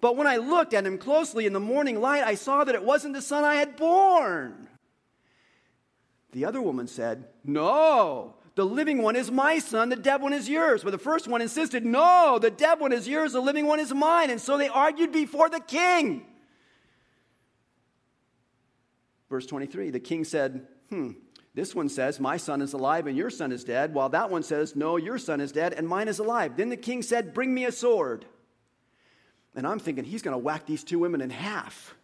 But 0.00 0.16
when 0.16 0.26
I 0.26 0.38
looked 0.38 0.72
at 0.72 0.86
him 0.86 0.96
closely 0.96 1.44
in 1.44 1.52
the 1.52 1.60
morning 1.60 2.00
light, 2.00 2.24
I 2.24 2.34
saw 2.34 2.64
that 2.64 2.74
it 2.74 2.84
wasn't 2.84 3.14
the 3.14 3.20
son 3.20 3.44
I 3.44 3.56
had 3.56 3.76
born. 3.76 4.68
The 6.32 6.46
other 6.46 6.62
woman 6.62 6.86
said, 6.86 7.26
No, 7.44 8.36
the 8.54 8.64
living 8.64 9.02
one 9.02 9.16
is 9.16 9.30
my 9.30 9.58
son, 9.58 9.90
the 9.90 9.96
dead 9.96 10.22
one 10.22 10.32
is 10.32 10.48
yours. 10.48 10.82
But 10.82 10.92
the 10.92 10.98
first 10.98 11.28
one 11.28 11.42
insisted, 11.42 11.84
No, 11.84 12.38
the 12.40 12.50
dead 12.50 12.80
one 12.80 12.92
is 12.92 13.06
yours, 13.06 13.32
the 13.32 13.40
living 13.40 13.66
one 13.66 13.80
is 13.80 13.92
mine. 13.92 14.30
And 14.30 14.40
so 14.40 14.56
they 14.56 14.68
argued 14.68 15.12
before 15.12 15.50
the 15.50 15.60
king. 15.60 16.24
Verse 19.30 19.46
23 19.46 19.90
the 19.90 20.00
king 20.00 20.24
said, 20.24 20.66
Hmm, 20.88 21.12
this 21.54 21.74
one 21.74 21.88
says, 21.88 22.20
My 22.20 22.36
son 22.36 22.62
is 22.62 22.72
alive 22.72 23.06
and 23.06 23.16
your 23.16 23.30
son 23.30 23.52
is 23.52 23.64
dead, 23.64 23.94
while 23.94 24.08
that 24.10 24.30
one 24.30 24.42
says, 24.42 24.76
No, 24.76 24.96
your 24.96 25.18
son 25.18 25.40
is 25.40 25.52
dead 25.52 25.72
and 25.72 25.88
mine 25.88 26.08
is 26.08 26.18
alive. 26.18 26.56
Then 26.56 26.68
the 26.68 26.76
king 26.76 27.02
said, 27.02 27.34
Bring 27.34 27.52
me 27.52 27.64
a 27.64 27.72
sword. 27.72 28.24
And 29.54 29.66
I'm 29.66 29.80
thinking, 29.80 30.04
he's 30.04 30.22
going 30.22 30.34
to 30.34 30.38
whack 30.38 30.66
these 30.66 30.84
two 30.84 31.00
women 31.00 31.20
in 31.20 31.30
half. 31.30 31.94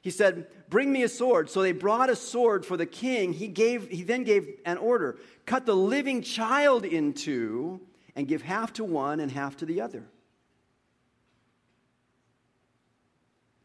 He 0.00 0.10
said, 0.10 0.46
Bring 0.70 0.92
me 0.92 1.02
a 1.02 1.08
sword. 1.08 1.50
So 1.50 1.62
they 1.62 1.72
brought 1.72 2.10
a 2.10 2.16
sword 2.16 2.64
for 2.64 2.76
the 2.76 2.86
king. 2.86 3.32
He, 3.32 3.48
gave, 3.48 3.88
he 3.88 4.02
then 4.02 4.24
gave 4.24 4.48
an 4.64 4.78
order 4.78 5.18
cut 5.44 5.66
the 5.66 5.76
living 5.76 6.22
child 6.22 6.84
in 6.84 7.12
two 7.12 7.80
and 8.16 8.26
give 8.26 8.42
half 8.42 8.72
to 8.74 8.84
one 8.84 9.20
and 9.20 9.30
half 9.30 9.56
to 9.58 9.66
the 9.66 9.80
other. 9.80 10.04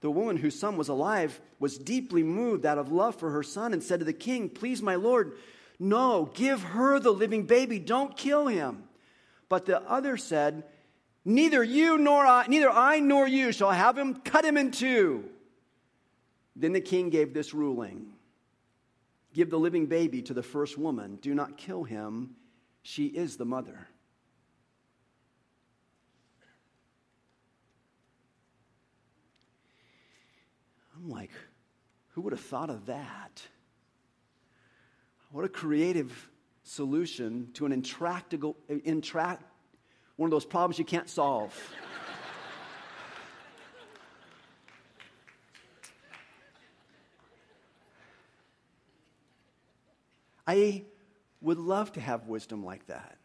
The 0.02 0.12
woman 0.12 0.38
whose 0.38 0.60
son 0.60 0.78
was 0.78 0.90
alive 0.90 1.40
was 1.60 1.78
deeply 1.78 2.24
moved 2.24 2.66
out 2.66 2.80
of 2.80 2.92
love 2.92 3.16
for 3.16 3.32
her 3.32 3.44
son 3.44 3.72
and 3.72 3.84
said 3.84 4.00
to 4.00 4.06
the 4.06 4.14
king, 4.14 4.50
Please, 4.50 4.82
my 4.82 4.96
lord, 4.96 5.34
no, 5.80 6.30
give 6.34 6.62
her 6.62 7.00
the 7.00 7.12
living 7.12 7.44
baby. 7.46 7.80
Don't 7.80 8.18
kill 8.18 8.48
him. 8.48 8.84
But 9.48 9.66
the 9.66 9.82
other 9.82 10.18
said, 10.18 10.64
Neither 11.24 11.64
you 11.64 12.00
nor 12.00 12.26
I, 12.26 12.48
neither 12.48 12.70
I 12.70 13.00
nor 13.00 13.28
you 13.28 13.52
shall 13.52 13.72
have 13.72 13.98
him 13.98 14.16
cut 14.16 14.44
him 14.44 14.58
in 14.58 14.72
two. 14.72 15.26
Then 16.56 16.74
the 16.74 16.82
king 16.82 17.10
gave 17.10 17.34
this 17.34 17.54
ruling 17.54 18.14
Give 19.34 19.50
the 19.50 19.60
living 19.60 19.86
baby 19.86 20.22
to 20.24 20.34
the 20.34 20.44
first 20.44 20.78
woman. 20.78 21.18
Do 21.22 21.34
not 21.34 21.58
kill 21.58 21.84
him. 21.84 22.36
She 22.84 23.06
is 23.06 23.38
the 23.38 23.46
mother. 23.46 23.88
I'm 31.02 31.10
like, 31.10 31.32
who 32.10 32.22
would 32.22 32.34
have 32.34 32.42
thought 32.42 32.70
of 32.70 32.86
that? 32.86 33.42
What 35.32 35.46
a 35.46 35.50
creative 35.50 36.30
solution 36.64 37.50
to 37.54 37.66
an 37.66 37.72
intractable, 37.72 38.56
intract, 38.68 39.44
one 40.18 40.28
of 40.28 40.32
those 40.32 40.46
problems 40.46 40.78
you 40.78 40.86
can't 40.86 41.10
solve. 41.10 41.58
I 50.46 50.84
would 51.40 51.58
love 51.58 51.94
to 51.94 52.02
have 52.02 52.28
wisdom 52.28 52.64
like 52.64 52.86
that. 52.88 53.18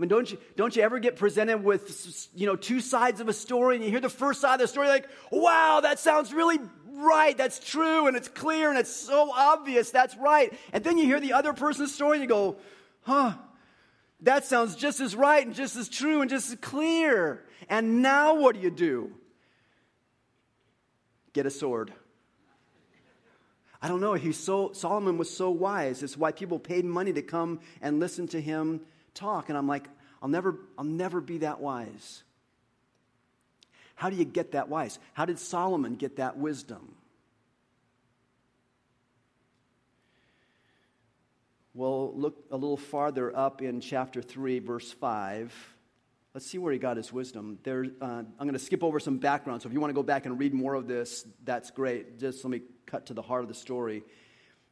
I 0.00 0.02
mean, 0.02 0.08
don't 0.08 0.32
you, 0.32 0.38
don't 0.56 0.74
you 0.74 0.82
ever 0.82 0.98
get 0.98 1.16
presented 1.16 1.62
with, 1.62 2.30
you 2.34 2.46
know, 2.46 2.56
two 2.56 2.80
sides 2.80 3.20
of 3.20 3.28
a 3.28 3.34
story 3.34 3.76
and 3.76 3.84
you 3.84 3.90
hear 3.90 4.00
the 4.00 4.08
first 4.08 4.40
side 4.40 4.54
of 4.54 4.60
the 4.60 4.66
story 4.66 4.88
like, 4.88 5.06
wow, 5.30 5.80
that 5.82 5.98
sounds 5.98 6.32
really 6.32 6.58
right. 6.90 7.36
That's 7.36 7.58
true 7.58 8.06
and 8.06 8.16
it's 8.16 8.26
clear 8.28 8.70
and 8.70 8.78
it's 8.78 8.90
so 8.90 9.30
obvious. 9.30 9.90
That's 9.90 10.16
right. 10.16 10.58
And 10.72 10.82
then 10.82 10.96
you 10.96 11.04
hear 11.04 11.20
the 11.20 11.34
other 11.34 11.52
person's 11.52 11.94
story 11.94 12.16
and 12.16 12.22
you 12.22 12.28
go, 12.30 12.56
huh, 13.02 13.34
that 14.22 14.46
sounds 14.46 14.74
just 14.74 15.00
as 15.00 15.14
right 15.14 15.44
and 15.44 15.54
just 15.54 15.76
as 15.76 15.90
true 15.90 16.22
and 16.22 16.30
just 16.30 16.48
as 16.48 16.56
clear. 16.62 17.44
And 17.68 18.00
now 18.00 18.36
what 18.36 18.54
do 18.54 18.62
you 18.62 18.70
do? 18.70 19.12
Get 21.34 21.44
a 21.44 21.50
sword. 21.50 21.92
I 23.82 23.88
don't 23.88 24.00
know. 24.00 24.14
He's 24.14 24.38
so 24.38 24.72
Solomon 24.72 25.18
was 25.18 25.28
so 25.28 25.50
wise. 25.50 26.02
It's 26.02 26.16
why 26.16 26.32
people 26.32 26.58
paid 26.58 26.86
money 26.86 27.12
to 27.12 27.22
come 27.22 27.60
and 27.82 28.00
listen 28.00 28.26
to 28.28 28.40
him 28.40 28.80
talk. 29.20 29.48
And 29.48 29.56
I'm 29.56 29.68
like, 29.68 29.86
I'll 30.22 30.28
never, 30.28 30.56
I'll 30.76 30.84
never 30.84 31.20
be 31.20 31.38
that 31.38 31.60
wise. 31.60 32.22
How 33.94 34.10
do 34.10 34.16
you 34.16 34.24
get 34.24 34.52
that 34.52 34.68
wise? 34.68 34.98
How 35.12 35.26
did 35.26 35.38
Solomon 35.38 35.96
get 35.96 36.16
that 36.16 36.38
wisdom? 36.38 36.94
Well, 41.74 42.12
look 42.16 42.44
a 42.50 42.56
little 42.56 42.76
farther 42.76 43.34
up 43.36 43.62
in 43.62 43.80
chapter 43.80 44.22
3, 44.22 44.58
verse 44.58 44.90
5. 44.90 45.76
Let's 46.34 46.46
see 46.46 46.58
where 46.58 46.72
he 46.72 46.78
got 46.78 46.96
his 46.96 47.12
wisdom. 47.12 47.58
There, 47.62 47.86
uh, 48.00 48.04
I'm 48.04 48.34
going 48.38 48.52
to 48.52 48.58
skip 48.58 48.82
over 48.82 49.00
some 49.00 49.18
background. 49.18 49.62
So 49.62 49.68
if 49.68 49.72
you 49.72 49.80
want 49.80 49.90
to 49.90 49.94
go 49.94 50.02
back 50.02 50.26
and 50.26 50.38
read 50.38 50.54
more 50.54 50.74
of 50.74 50.88
this, 50.88 51.26
that's 51.44 51.70
great. 51.70 52.18
Just 52.18 52.44
let 52.44 52.50
me 52.50 52.62
cut 52.86 53.06
to 53.06 53.14
the 53.14 53.22
heart 53.22 53.42
of 53.42 53.48
the 53.48 53.54
story. 53.54 54.02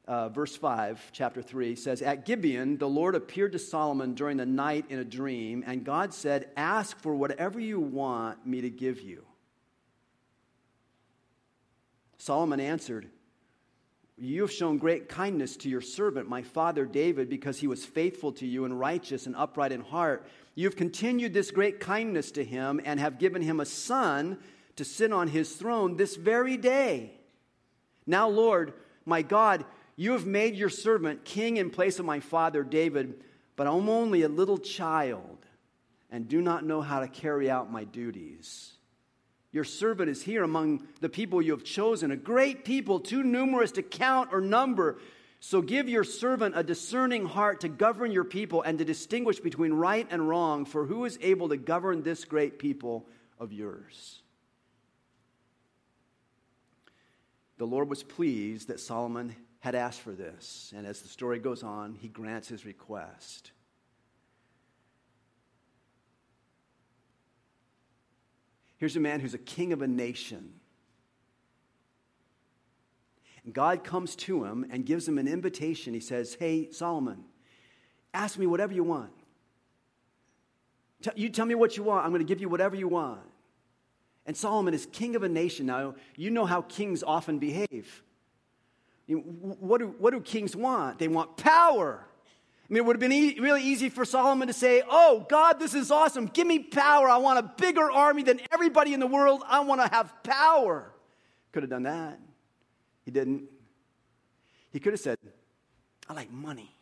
Uh, 0.08 0.30
verse 0.30 0.56
5, 0.56 1.10
chapter 1.12 1.42
3 1.42 1.76
says, 1.76 2.00
At 2.00 2.24
Gibeon, 2.24 2.78
the 2.78 2.88
Lord 2.88 3.14
appeared 3.14 3.52
to 3.52 3.58
Solomon 3.58 4.14
during 4.14 4.38
the 4.38 4.46
night 4.46 4.86
in 4.88 4.98
a 4.98 5.04
dream, 5.04 5.62
and 5.66 5.84
God 5.84 6.14
said, 6.14 6.48
Ask 6.56 6.98
for 6.98 7.14
whatever 7.14 7.60
you 7.60 7.78
want 7.78 8.46
me 8.46 8.62
to 8.62 8.70
give 8.70 9.02
you. 9.02 9.22
Solomon 12.16 12.58
answered, 12.58 13.10
You 14.16 14.40
have 14.40 14.50
shown 14.50 14.78
great 14.78 15.10
kindness 15.10 15.58
to 15.58 15.68
your 15.68 15.82
servant, 15.82 16.26
my 16.26 16.40
father 16.40 16.86
David, 16.86 17.28
because 17.28 17.58
he 17.58 17.66
was 17.66 17.84
faithful 17.84 18.32
to 18.32 18.46
you 18.46 18.64
and 18.64 18.80
righteous 18.80 19.26
and 19.26 19.36
upright 19.36 19.72
in 19.72 19.82
heart. 19.82 20.26
You've 20.54 20.76
continued 20.76 21.34
this 21.34 21.50
great 21.50 21.80
kindness 21.80 22.30
to 22.32 22.44
him 22.44 22.80
and 22.82 22.98
have 22.98 23.18
given 23.18 23.42
him 23.42 23.60
a 23.60 23.66
son 23.66 24.38
to 24.76 24.86
sit 24.86 25.12
on 25.12 25.28
his 25.28 25.54
throne 25.54 25.98
this 25.98 26.16
very 26.16 26.56
day. 26.56 27.12
Now, 28.06 28.30
Lord, 28.30 28.72
my 29.04 29.20
God, 29.22 29.64
you 29.98 30.12
have 30.12 30.26
made 30.26 30.54
your 30.54 30.68
servant 30.68 31.24
king 31.24 31.56
in 31.56 31.70
place 31.70 31.98
of 31.98 32.04
my 32.04 32.20
father 32.20 32.62
David, 32.62 33.20
but 33.56 33.66
I'm 33.66 33.88
only 33.88 34.22
a 34.22 34.28
little 34.28 34.56
child 34.56 35.44
and 36.08 36.28
do 36.28 36.40
not 36.40 36.64
know 36.64 36.80
how 36.80 37.00
to 37.00 37.08
carry 37.08 37.50
out 37.50 37.72
my 37.72 37.82
duties. 37.82 38.74
Your 39.50 39.64
servant 39.64 40.08
is 40.08 40.22
here 40.22 40.44
among 40.44 40.86
the 41.00 41.08
people 41.08 41.42
you 41.42 41.50
have 41.50 41.64
chosen, 41.64 42.12
a 42.12 42.16
great 42.16 42.64
people, 42.64 43.00
too 43.00 43.24
numerous 43.24 43.72
to 43.72 43.82
count 43.82 44.28
or 44.32 44.40
number. 44.40 45.00
So 45.40 45.62
give 45.62 45.88
your 45.88 46.04
servant 46.04 46.56
a 46.56 46.62
discerning 46.62 47.26
heart 47.26 47.62
to 47.62 47.68
govern 47.68 48.12
your 48.12 48.22
people 48.22 48.62
and 48.62 48.78
to 48.78 48.84
distinguish 48.84 49.40
between 49.40 49.72
right 49.72 50.06
and 50.12 50.28
wrong, 50.28 50.64
for 50.64 50.86
who 50.86 51.06
is 51.06 51.18
able 51.20 51.48
to 51.48 51.56
govern 51.56 52.04
this 52.04 52.24
great 52.24 52.60
people 52.60 53.08
of 53.40 53.52
yours? 53.52 54.22
The 57.56 57.66
Lord 57.66 57.90
was 57.90 58.04
pleased 58.04 58.68
that 58.68 58.78
Solomon 58.78 59.34
had 59.60 59.74
asked 59.74 60.00
for 60.00 60.12
this, 60.12 60.72
and 60.76 60.86
as 60.86 61.00
the 61.02 61.08
story 61.08 61.38
goes 61.38 61.62
on, 61.62 61.94
he 61.94 62.08
grants 62.08 62.48
his 62.48 62.64
request. 62.64 63.50
Here's 68.76 68.94
a 68.94 69.00
man 69.00 69.18
who's 69.20 69.34
a 69.34 69.38
king 69.38 69.72
of 69.72 69.82
a 69.82 69.88
nation 69.88 70.58
And 73.48 73.54
God 73.54 73.82
comes 73.82 74.14
to 74.16 74.44
him 74.44 74.66
and 74.68 74.84
gives 74.84 75.08
him 75.08 75.16
an 75.16 75.26
invitation. 75.26 75.94
He 75.94 76.00
says, 76.00 76.36
Hey, 76.38 76.70
Solomon, 76.70 77.24
ask 78.12 78.38
me 78.38 78.46
whatever 78.46 78.74
you 78.74 78.84
want. 78.84 79.10
You 81.16 81.30
tell 81.30 81.46
me 81.46 81.54
what 81.54 81.74
you 81.74 81.82
want, 81.82 82.04
I'm 82.04 82.10
going 82.10 82.20
to 82.20 82.26
give 82.26 82.42
you 82.42 82.50
whatever 82.50 82.76
you 82.76 82.88
want. 82.88 83.22
And 84.26 84.36
Solomon 84.36 84.74
is 84.74 84.84
king 84.92 85.16
of 85.16 85.22
a 85.22 85.30
nation. 85.30 85.64
Now, 85.64 85.94
you 86.14 86.28
know 86.28 86.44
how 86.44 86.60
kings 86.60 87.02
often 87.02 87.38
behave. 87.38 88.02
What, 89.16 89.78
do, 89.78 89.94
what 89.98 90.12
do 90.12 90.20
kings 90.20 90.54
want? 90.54 90.98
They 90.98 91.08
want 91.08 91.36
power. 91.36 92.04
I 92.04 92.72
mean, 92.72 92.78
it 92.78 92.84
would 92.84 92.96
have 92.96 93.00
been 93.00 93.12
e- 93.12 93.38
really 93.40 93.62
easy 93.62 93.88
for 93.88 94.04
Solomon 94.04 94.48
to 94.48 94.54
say, 94.54 94.82
Oh, 94.90 95.26
God, 95.30 95.58
this 95.58 95.72
is 95.74 95.90
awesome. 95.90 96.26
Give 96.26 96.46
me 96.46 96.58
power. 96.58 97.08
I 97.08 97.16
want 97.16 97.38
a 97.38 97.42
bigger 97.56 97.90
army 97.90 98.22
than 98.22 98.40
everybody 98.52 98.92
in 98.92 99.00
the 99.00 99.06
world. 99.06 99.42
I 99.46 99.60
want 99.60 99.80
to 99.80 99.88
have 99.88 100.12
power. 100.22 100.92
Could 101.52 101.62
have 101.62 101.70
done 101.70 101.84
that. 101.84 102.20
He 103.06 103.10
didn't. 103.10 103.44
He 104.70 104.80
could 104.80 104.92
have 104.92 105.00
said, 105.00 105.18
I 106.08 106.12
like 106.12 106.30
money. 106.30 106.74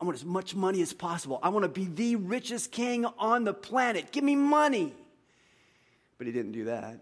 I 0.00 0.04
want 0.04 0.16
as 0.16 0.24
much 0.24 0.56
money 0.56 0.82
as 0.82 0.92
possible. 0.92 1.38
I 1.42 1.50
want 1.50 1.62
to 1.62 1.68
be 1.68 1.86
the 1.86 2.16
richest 2.16 2.72
king 2.72 3.06
on 3.06 3.44
the 3.44 3.54
planet. 3.54 4.10
Give 4.10 4.24
me 4.24 4.34
money. 4.34 4.92
But 6.18 6.26
he 6.26 6.32
didn't 6.32 6.52
do 6.52 6.64
that. 6.64 7.00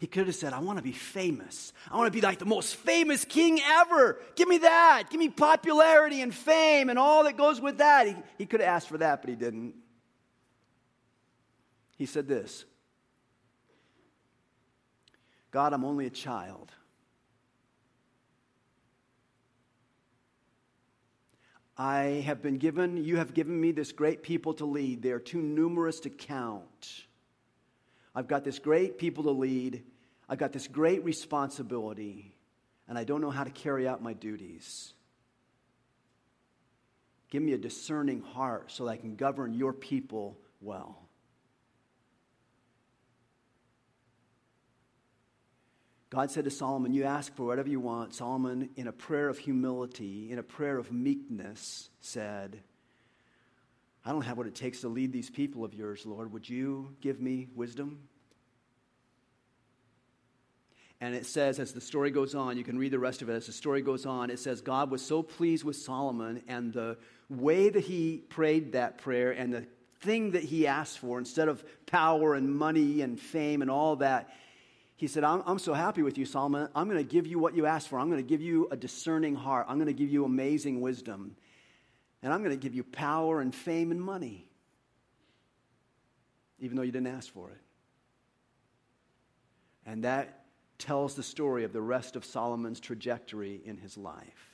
He 0.00 0.06
could 0.06 0.28
have 0.28 0.34
said, 0.34 0.54
I 0.54 0.60
want 0.60 0.78
to 0.78 0.82
be 0.82 0.92
famous. 0.92 1.74
I 1.90 1.96
want 1.98 2.06
to 2.06 2.10
be 2.10 2.22
like 2.22 2.38
the 2.38 2.46
most 2.46 2.74
famous 2.74 3.26
king 3.26 3.60
ever. 3.62 4.18
Give 4.34 4.48
me 4.48 4.56
that. 4.56 5.04
Give 5.10 5.20
me 5.20 5.28
popularity 5.28 6.22
and 6.22 6.34
fame 6.34 6.88
and 6.88 6.98
all 6.98 7.24
that 7.24 7.36
goes 7.36 7.60
with 7.60 7.78
that. 7.78 8.06
He, 8.06 8.16
he 8.38 8.46
could 8.46 8.60
have 8.60 8.68
asked 8.70 8.88
for 8.88 8.96
that, 8.96 9.20
but 9.20 9.28
he 9.28 9.36
didn't. 9.36 9.74
He 11.98 12.06
said 12.06 12.26
this 12.26 12.64
God, 15.50 15.74
I'm 15.74 15.84
only 15.84 16.06
a 16.06 16.10
child. 16.10 16.72
I 21.76 22.24
have 22.24 22.40
been 22.40 22.56
given, 22.56 22.96
you 22.96 23.16
have 23.16 23.34
given 23.34 23.60
me 23.60 23.72
this 23.72 23.92
great 23.92 24.22
people 24.22 24.54
to 24.54 24.64
lead. 24.64 25.02
They 25.02 25.12
are 25.12 25.20
too 25.20 25.42
numerous 25.42 26.00
to 26.00 26.10
count. 26.10 27.04
I've 28.14 28.28
got 28.28 28.44
this 28.44 28.58
great 28.58 28.98
people 28.98 29.24
to 29.24 29.30
lead. 29.30 29.82
I've 30.28 30.38
got 30.38 30.52
this 30.52 30.68
great 30.68 31.04
responsibility, 31.04 32.34
and 32.88 32.96
I 32.96 33.04
don't 33.04 33.20
know 33.20 33.30
how 33.30 33.44
to 33.44 33.50
carry 33.50 33.86
out 33.88 34.02
my 34.02 34.12
duties. 34.12 34.92
Give 37.30 37.42
me 37.42 37.52
a 37.52 37.58
discerning 37.58 38.22
heart 38.22 38.72
so 38.72 38.84
that 38.84 38.90
I 38.90 38.96
can 38.96 39.14
govern 39.14 39.54
your 39.54 39.72
people 39.72 40.36
well. 40.60 40.98
God 46.10 46.32
said 46.32 46.44
to 46.44 46.50
Solomon, 46.50 46.92
You 46.92 47.04
ask 47.04 47.34
for 47.36 47.44
whatever 47.44 47.68
you 47.68 47.78
want. 47.78 48.14
Solomon, 48.14 48.70
in 48.74 48.88
a 48.88 48.92
prayer 48.92 49.28
of 49.28 49.38
humility, 49.38 50.30
in 50.32 50.40
a 50.40 50.42
prayer 50.42 50.76
of 50.76 50.90
meekness, 50.90 51.88
said, 52.00 52.60
I 54.04 54.12
don't 54.12 54.22
have 54.22 54.38
what 54.38 54.46
it 54.46 54.54
takes 54.54 54.80
to 54.80 54.88
lead 54.88 55.12
these 55.12 55.30
people 55.30 55.64
of 55.64 55.74
yours, 55.74 56.06
Lord. 56.06 56.32
Would 56.32 56.48
you 56.48 56.94
give 57.00 57.20
me 57.20 57.48
wisdom? 57.54 58.00
And 61.02 61.14
it 61.14 61.24
says, 61.24 61.58
as 61.58 61.72
the 61.72 61.80
story 61.80 62.10
goes 62.10 62.34
on, 62.34 62.58
you 62.58 62.64
can 62.64 62.78
read 62.78 62.92
the 62.92 62.98
rest 62.98 63.22
of 63.22 63.30
it. 63.30 63.34
As 63.34 63.46
the 63.46 63.52
story 63.52 63.80
goes 63.80 64.04
on, 64.04 64.30
it 64.30 64.38
says, 64.38 64.60
God 64.60 64.90
was 64.90 65.00
so 65.00 65.22
pleased 65.22 65.64
with 65.64 65.76
Solomon 65.76 66.42
and 66.46 66.72
the 66.72 66.98
way 67.30 67.70
that 67.70 67.80
he 67.84 68.18
prayed 68.28 68.72
that 68.72 68.98
prayer 68.98 69.30
and 69.30 69.52
the 69.52 69.66
thing 70.00 70.32
that 70.32 70.42
he 70.42 70.66
asked 70.66 70.98
for, 70.98 71.18
instead 71.18 71.48
of 71.48 71.64
power 71.86 72.34
and 72.34 72.54
money 72.54 73.00
and 73.00 73.18
fame 73.18 73.62
and 73.62 73.70
all 73.70 73.96
that, 73.96 74.30
he 74.96 75.06
said, 75.06 75.24
I'm, 75.24 75.42
I'm 75.46 75.58
so 75.58 75.72
happy 75.72 76.02
with 76.02 76.18
you, 76.18 76.26
Solomon. 76.26 76.68
I'm 76.74 76.86
going 76.88 77.02
to 77.02 77.10
give 77.10 77.26
you 77.26 77.38
what 77.38 77.54
you 77.54 77.64
asked 77.64 77.88
for. 77.88 77.98
I'm 77.98 78.10
going 78.10 78.22
to 78.22 78.28
give 78.28 78.42
you 78.42 78.68
a 78.70 78.76
discerning 78.76 79.34
heart. 79.34 79.66
I'm 79.68 79.76
going 79.76 79.86
to 79.86 79.94
give 79.94 80.10
you 80.10 80.26
amazing 80.26 80.82
wisdom. 80.82 81.36
And 82.22 82.32
I'm 82.32 82.40
going 82.40 82.50
to 82.56 82.62
give 82.62 82.74
you 82.74 82.84
power 82.84 83.40
and 83.40 83.54
fame 83.54 83.90
and 83.90 84.00
money, 84.00 84.46
even 86.58 86.76
though 86.76 86.82
you 86.82 86.92
didn't 86.92 87.08
ask 87.08 87.32
for 87.32 87.50
it. 87.50 87.60
And 89.86 90.04
that 90.04 90.44
tells 90.78 91.14
the 91.14 91.22
story 91.22 91.64
of 91.64 91.72
the 91.72 91.80
rest 91.80 92.16
of 92.16 92.24
Solomon's 92.24 92.80
trajectory 92.80 93.60
in 93.64 93.76
his 93.76 93.96
life. 93.96 94.50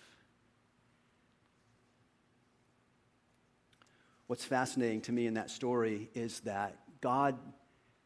What's 4.26 4.44
fascinating 4.44 5.02
to 5.02 5.12
me 5.12 5.26
in 5.26 5.34
that 5.34 5.50
story 5.50 6.10
is 6.14 6.40
that 6.40 6.76
God 7.00 7.38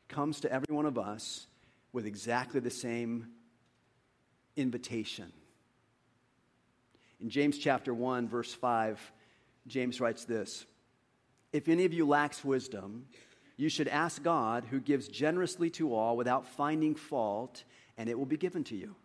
comes 0.09 0.41
to 0.41 0.53
every 0.53 0.75
one 0.75 0.85
of 0.85 0.99
us 0.99 1.47
with 1.93 2.05
exactly 2.05 2.61
the 2.61 2.71
same 2.71 3.29
invitation. 4.57 5.33
In 7.21 7.31
James 7.31 7.59
chapter 7.59 7.95
1, 7.95 8.29
verse 8.29 8.53
5, 8.53 9.13
James 9.67 10.01
writes 10.01 10.25
this 10.25 10.67
If 11.53 11.69
any 11.69 11.85
of 11.85 11.93
you 11.93 12.07
lacks 12.07 12.45
wisdom, 12.45 13.07
you 13.57 13.69
should 13.69 13.89
ask 13.89 14.23
God, 14.23 14.65
who 14.71 14.81
gives 14.81 15.09
generously 15.09 15.71
to 15.71 15.95
all 15.95 16.17
without 16.17 16.47
finding 16.47 16.95
fault, 16.95 17.65
and 17.99 18.09
it 18.09 18.19
will 18.19 18.27
be 18.27 18.39
given 18.39 18.65
to 18.65 18.77
you. 18.77 18.97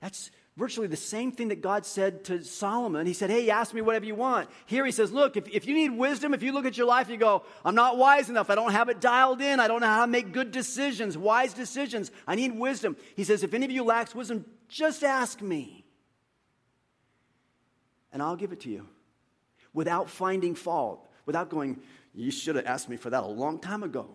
That's 0.00 0.30
virtually 0.56 0.86
the 0.86 0.96
same 0.96 1.32
thing 1.32 1.48
that 1.48 1.62
God 1.62 1.86
said 1.86 2.24
to 2.24 2.44
Solomon. 2.44 3.06
He 3.06 3.12
said, 3.12 3.30
Hey, 3.30 3.48
ask 3.50 3.72
me 3.74 3.80
whatever 3.80 4.04
you 4.04 4.14
want. 4.14 4.48
Here 4.66 4.84
he 4.84 4.92
says, 4.92 5.12
Look, 5.12 5.36
if, 5.36 5.48
if 5.48 5.66
you 5.66 5.74
need 5.74 5.90
wisdom, 5.90 6.34
if 6.34 6.42
you 6.42 6.52
look 6.52 6.66
at 6.66 6.76
your 6.76 6.86
life, 6.86 7.08
you 7.08 7.16
go, 7.16 7.44
I'm 7.64 7.74
not 7.74 7.96
wise 7.96 8.28
enough. 8.28 8.50
I 8.50 8.54
don't 8.54 8.72
have 8.72 8.88
it 8.88 9.00
dialed 9.00 9.40
in. 9.40 9.60
I 9.60 9.68
don't 9.68 9.80
know 9.80 9.86
how 9.86 10.04
to 10.04 10.10
make 10.10 10.32
good 10.32 10.50
decisions, 10.50 11.16
wise 11.16 11.54
decisions. 11.54 12.10
I 12.26 12.34
need 12.34 12.58
wisdom. 12.58 12.96
He 13.14 13.24
says, 13.24 13.42
If 13.42 13.54
any 13.54 13.64
of 13.64 13.70
you 13.70 13.84
lacks 13.84 14.14
wisdom, 14.14 14.44
just 14.68 15.02
ask 15.02 15.40
me. 15.40 15.85
And 18.16 18.22
I'll 18.22 18.34
give 18.34 18.52
it 18.52 18.60
to 18.60 18.70
you 18.70 18.88
without 19.74 20.08
finding 20.08 20.54
fault, 20.54 21.06
without 21.26 21.50
going, 21.50 21.82
You 22.14 22.30
should 22.30 22.56
have 22.56 22.64
asked 22.64 22.88
me 22.88 22.96
for 22.96 23.10
that 23.10 23.22
a 23.22 23.26
long 23.26 23.58
time 23.58 23.82
ago. 23.82 24.08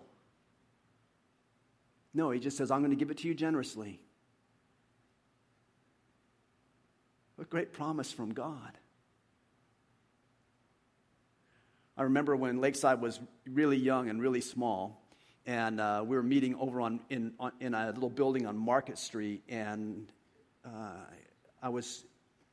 No, 2.11 2.31
he 2.31 2.39
just 2.39 2.57
says, 2.57 2.71
I'm 2.71 2.79
going 2.79 2.89
to 2.89 2.95
give 2.95 3.11
it 3.11 3.19
to 3.19 3.27
you 3.27 3.35
generously. 3.35 3.99
What 7.35 7.51
great 7.51 7.73
promise 7.73 8.11
from 8.11 8.33
God. 8.33 8.75
I 11.95 12.01
remember 12.01 12.35
when 12.35 12.59
Lakeside 12.59 13.01
was 13.01 13.19
really 13.45 13.77
young 13.77 14.09
and 14.09 14.19
really 14.19 14.41
small, 14.41 14.99
and 15.45 15.79
uh, 15.79 16.03
we 16.03 16.15
were 16.15 16.23
meeting 16.23 16.55
over 16.55 16.81
on, 16.81 17.01
in, 17.11 17.33
on, 17.39 17.51
in 17.59 17.75
a 17.75 17.91
little 17.91 18.09
building 18.09 18.47
on 18.47 18.57
Market 18.57 18.97
Street, 18.97 19.43
and 19.47 20.11
uh, 20.65 21.05
I 21.61 21.69
was 21.69 22.03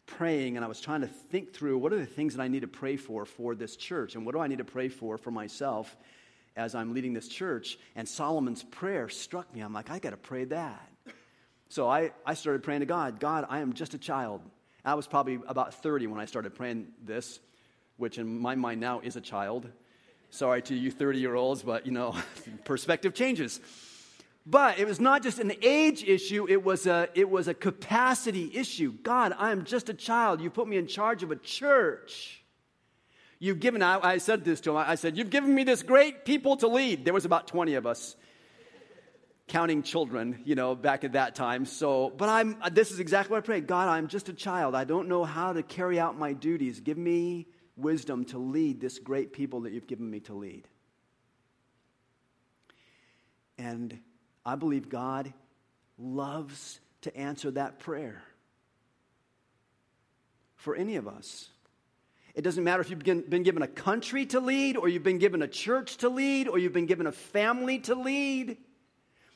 praying 0.09 0.57
and 0.57 0.65
I 0.65 0.69
was 0.69 0.81
trying 0.81 1.03
to 1.03 1.07
think 1.07 1.53
through 1.53 1.79
what 1.79 1.93
are 1.93 1.99
the 1.99 2.07
things 2.07 2.35
that 2.35 2.43
I 2.43 2.49
need 2.49 2.63
to 2.63 2.69
pray 2.69 2.97
for 2.97 3.25
for 3.25 3.55
this 3.55 3.77
church, 3.77 4.17
and 4.17 4.27
what 4.27 4.35
do 4.35 4.41
I 4.41 4.49
need 4.49 4.59
to 4.59 4.65
pray 4.65 4.89
for 4.89 5.19
for 5.19 5.31
myself 5.31 5.97
as 6.59 6.75
I'm 6.75 6.93
leading 6.93 7.15
this 7.15 7.29
church. 7.29 7.79
And 7.95 8.07
Solomon's 8.07 8.65
prayer 8.65 9.09
struck 9.09 9.55
me. 9.55 9.61
I'm 9.61 9.73
like, 9.73 9.91
I 9.91 10.01
got 10.01 10.11
to 10.11 10.17
pray 10.17 10.45
that. 10.47 10.91
So 11.69 11.89
I, 11.89 12.11
I 12.27 12.35
started 12.35 12.63
praying 12.63 12.81
to 12.81 12.87
God 12.87 13.21
God, 13.21 13.47
I 13.49 13.61
am 13.61 13.73
just 13.73 13.95
a 13.95 13.99
child. 13.99 14.43
I 14.85 14.95
was 14.95 15.07
probably 15.07 15.39
about 15.47 15.75
30 15.75 16.07
when 16.09 16.21
I 16.21 16.25
started 16.25 16.55
praying 16.55 16.89
this, 17.05 17.41
which 17.97 18.19
in 18.19 18.41
my 18.41 18.55
mind 18.55 18.81
now 18.81 19.01
is 19.01 19.17
a 19.17 19.21
child. 19.21 19.69
Sorry 20.31 20.63
to 20.63 20.75
you 20.75 20.91
30 20.91 21.21
year 21.21 21.35
olds, 21.35 21.63
but 21.63 21.87
you 21.87 21.93
know, 21.93 22.17
perspective 22.65 23.15
changes. 23.15 23.61
But 24.51 24.79
it 24.79 24.87
was 24.87 24.99
not 24.99 25.23
just 25.23 25.39
an 25.41 25.53
age 25.61 26.03
issue, 26.03 26.47
it 26.49 26.65
was 26.65 26.87
a, 26.87 27.11
it 27.15 27.29
was 27.29 27.49
a 27.49 27.55
capacity 27.55 28.51
issue. 28.55 28.95
God, 29.03 29.35
I 29.39 29.53
am 29.53 29.65
just 29.65 29.91
a 29.91 29.95
child. 29.95 30.41
You 30.41 30.49
put 30.49 30.67
me 30.67 30.79
in 30.79 30.87
charge 30.87 31.23
of 31.23 31.31
a 31.31 31.37
church. 31.37 32.43
You've 33.39 33.61
given, 33.61 33.83
I, 33.83 34.01
I 34.03 34.19
said 34.19 34.47
this 34.47 34.63
to 34.63 34.71
him, 34.71 34.77
I 34.79 34.95
said, 34.95 35.19
You've 35.19 35.29
given 35.29 35.55
me 35.55 35.65
this 35.65 35.83
great 35.83 36.25
people 36.25 36.57
to 36.59 36.67
lead. 36.67 37.05
There 37.05 37.13
was 37.13 37.27
about 37.27 37.47
20 37.47 37.75
of 37.75 37.87
us 37.87 38.17
counting 39.49 39.83
children, 39.83 40.41
you 40.47 40.55
know, 40.55 40.75
back 40.75 41.05
at 41.05 41.13
that 41.13 41.35
time. 41.35 41.67
So, 41.67 42.09
but 42.17 42.31
I'm, 42.31 42.57
this 42.73 42.91
is 42.91 43.01
exactly 43.01 43.33
what 43.33 43.45
I 43.45 43.47
pray. 43.47 43.61
God, 43.61 43.89
I'm 43.89 44.09
just 44.09 44.31
a 44.31 44.35
child. 44.35 44.75
I 44.75 44.85
don't 44.85 45.09
know 45.09 45.25
how 45.25 45.53
to 45.53 45.63
carry 45.63 46.01
out 46.01 46.19
my 46.19 46.33
duties. 46.33 46.81
Give 46.81 46.97
me 46.97 47.49
wisdom 47.77 48.25
to 48.27 48.39
lead 48.39 48.81
this 48.81 48.99
great 48.99 49.35
people 49.35 49.63
that 49.63 49.73
you've 49.73 49.87
given 49.87 50.11
me 50.11 50.21
to 50.21 50.33
lead. 50.33 50.67
And 53.59 53.99
I 54.49 54.55
believe 54.55 54.89
God 54.89 55.31
loves 55.99 56.81
to 57.03 57.15
answer 57.15 57.51
that 57.51 57.81
prayer 57.81 58.23
for 60.57 60.75
any 60.75 60.97
of 60.97 61.07
us. 61.07 61.51
It 62.35 62.41
doesn't 62.41 62.65
matter 62.65 62.81
if 62.81 62.89
you've 62.89 63.05
been 63.29 63.43
given 63.43 63.61
a 63.61 63.69
country 63.69 64.25
to 64.27 64.41
lead, 64.41 64.79
or 64.79 64.89
you've 64.89 65.03
been 65.03 65.19
given 65.19 65.43
a 65.43 65.49
church 65.49 65.99
to 65.99 66.09
lead, 66.09 66.49
or 66.49 66.59
you've 66.59 66.73
been 66.73 66.87
given 66.87 67.07
a 67.07 67.13
family 67.13 67.79
to 67.81 67.95
lead. 67.95 68.53
It 68.53 68.59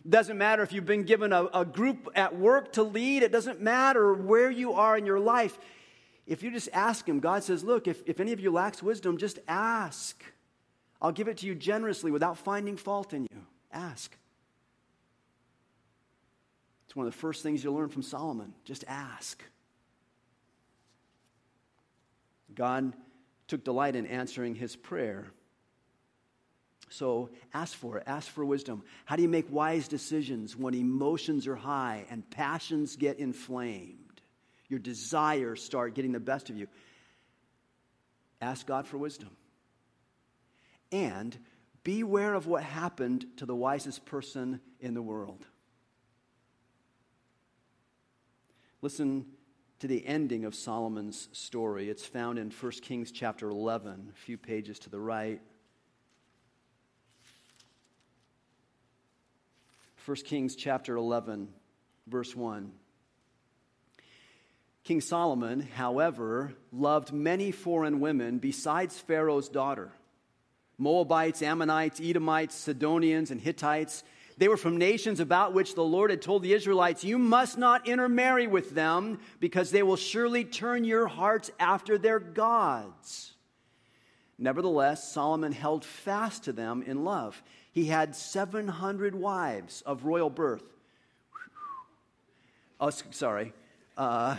doesn't 0.09 0.39
matter 0.39 0.63
if 0.63 0.73
you've 0.73 0.87
been 0.87 1.05
given 1.05 1.31
a, 1.31 1.45
a 1.53 1.67
group 1.67 2.09
at 2.15 2.39
work 2.39 2.73
to 2.73 2.83
lead. 2.83 3.23
It 3.23 3.33
doesn't 3.33 3.61
matter 3.61 4.15
where 4.15 4.51
you 4.51 4.73
are 4.73 4.97
in 4.97 5.05
your 5.05 5.21
life. 5.21 5.59
If 6.27 6.43
you 6.43 6.51
just 6.51 6.71
ask 6.73 7.07
Him, 7.07 7.21
God 7.21 7.45
says, 7.45 7.63
Look, 7.63 7.87
if, 7.87 8.03
if 8.07 8.19
any 8.19 8.33
of 8.33 8.41
you 8.41 8.51
lacks 8.51 8.83
wisdom, 8.83 9.19
just 9.19 9.41
ask. 9.47 10.25
I'll 11.03 11.13
give 11.13 11.29
it 11.29 11.37
to 11.39 11.47
you 11.47 11.55
generously 11.55 12.11
without 12.11 12.39
finding 12.39 12.79
fault 12.79 13.13
in 13.13 13.25
you. 13.25 13.47
Ask. 13.71 14.17
It's 16.93 16.97
one 16.99 17.07
of 17.07 17.13
the 17.15 17.19
first 17.21 17.43
things 17.43 17.65
you'll 17.65 17.73
learn 17.73 17.89
from 17.89 18.03
Solomon. 18.03 18.53
Just 18.67 18.85
ask. 18.87 19.43
God 22.55 22.93
took 23.49 23.65
delight 23.65 23.97
in 23.97 24.07
answering 24.07 24.55
his 24.55 24.77
prayer. 24.77 25.29
So 26.91 27.31
ask 27.55 27.75
for 27.75 27.97
it. 27.97 28.03
Ask 28.07 28.29
for 28.29 28.45
wisdom. 28.45 28.83
How 29.07 29.17
do 29.17 29.23
you 29.23 29.29
make 29.31 29.51
wise 29.51 29.89
decisions 29.89 30.55
when 30.55 30.75
emotions 30.75 31.47
are 31.47 31.57
high 31.57 32.05
and 32.11 32.29
passions 32.29 32.97
get 32.97 33.19
inflamed? 33.19 34.21
Your 34.69 34.79
desires 34.79 35.65
start 35.65 35.95
getting 35.95 36.13
the 36.13 36.21
best 36.21 36.51
of 36.51 36.59
you. 36.59 36.67
Ask 38.43 38.67
God 38.67 38.87
for 38.87 38.99
wisdom. 38.99 39.31
And 40.93 41.39
beware 41.85 42.35
of 42.35 42.47
what 42.47 42.63
happened 42.63 43.25
to 43.39 43.47
the 43.47 43.57
wisest 43.57 44.05
person 44.05 44.61
in 44.79 44.93
the 44.93 45.01
world. 45.01 45.47
Listen 48.83 49.27
to 49.79 49.87
the 49.87 50.05
ending 50.05 50.45
of 50.45 50.57
Solomon's 50.57 51.29
story. 51.31 51.89
It's 51.89 52.05
found 52.05 52.37
in 52.37 52.51
1 52.51 52.73
Kings 52.83 53.13
chapter 53.13 53.49
11, 53.49 54.11
a 54.13 54.19
few 54.19 54.37
pages 54.37 54.81
to 54.81 54.91
the 54.91 54.99
right. 54.99 55.41
1 60.05 60.17
Kings 60.25 60.57
chapter 60.57 60.97
11, 60.97 61.49
verse 62.09 62.35
1. 62.35 62.73
King 64.83 65.01
Solomon, 65.01 65.61
however, 65.61 66.53
loved 66.73 67.13
many 67.13 67.53
foreign 67.53 68.01
women 68.01 68.39
besides 68.39 68.99
Pharaoh's 68.99 69.49
daughter 69.49 69.93
Moabites, 70.77 71.41
Ammonites, 71.43 72.01
Edomites, 72.03 72.57
Sidonians, 72.57 73.31
and 73.31 73.41
Hittites. 73.41 74.03
They 74.39 74.49
were 74.49 74.57
from 74.57 74.77
nations 74.77 75.21
about 75.21 75.55
which 75.55 75.75
the 75.75 75.85
Lord 75.85 76.11
had 76.11 76.23
told 76.23 76.43
the 76.43 76.55
Israelites, 76.55 77.05
You 77.05 77.19
must 77.19 77.59
not 77.59 77.89
intermarry 77.89 78.47
with 78.47 78.71
them, 78.71 79.21
because 79.41 79.71
they 79.71 79.83
will 79.83 79.97
surely 79.97 80.45
turn 80.45 80.85
your 80.85 81.07
hearts 81.07 81.51
after 81.59 81.99
their 81.99 82.19
gods. 82.19 83.35
Nevertheless, 84.39 85.13
Solomon 85.13 85.53
held 85.53 85.85
fast 85.85 86.45
to 86.45 86.53
them 86.53 86.83
in 86.83 87.05
love 87.05 87.43
he 87.73 87.87
had 87.87 88.15
700 88.15 89.15
wives 89.15 89.83
of 89.83 90.05
royal 90.05 90.29
birth. 90.29 90.63
Oh, 92.79 92.91
sorry. 92.91 93.55
Uh, 93.97 94.37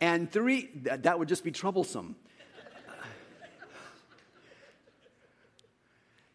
and 0.00 0.30
three, 0.30 0.70
that, 0.82 1.02
that 1.02 1.18
would 1.18 1.28
just 1.28 1.42
be 1.42 1.50
troublesome. 1.50 2.14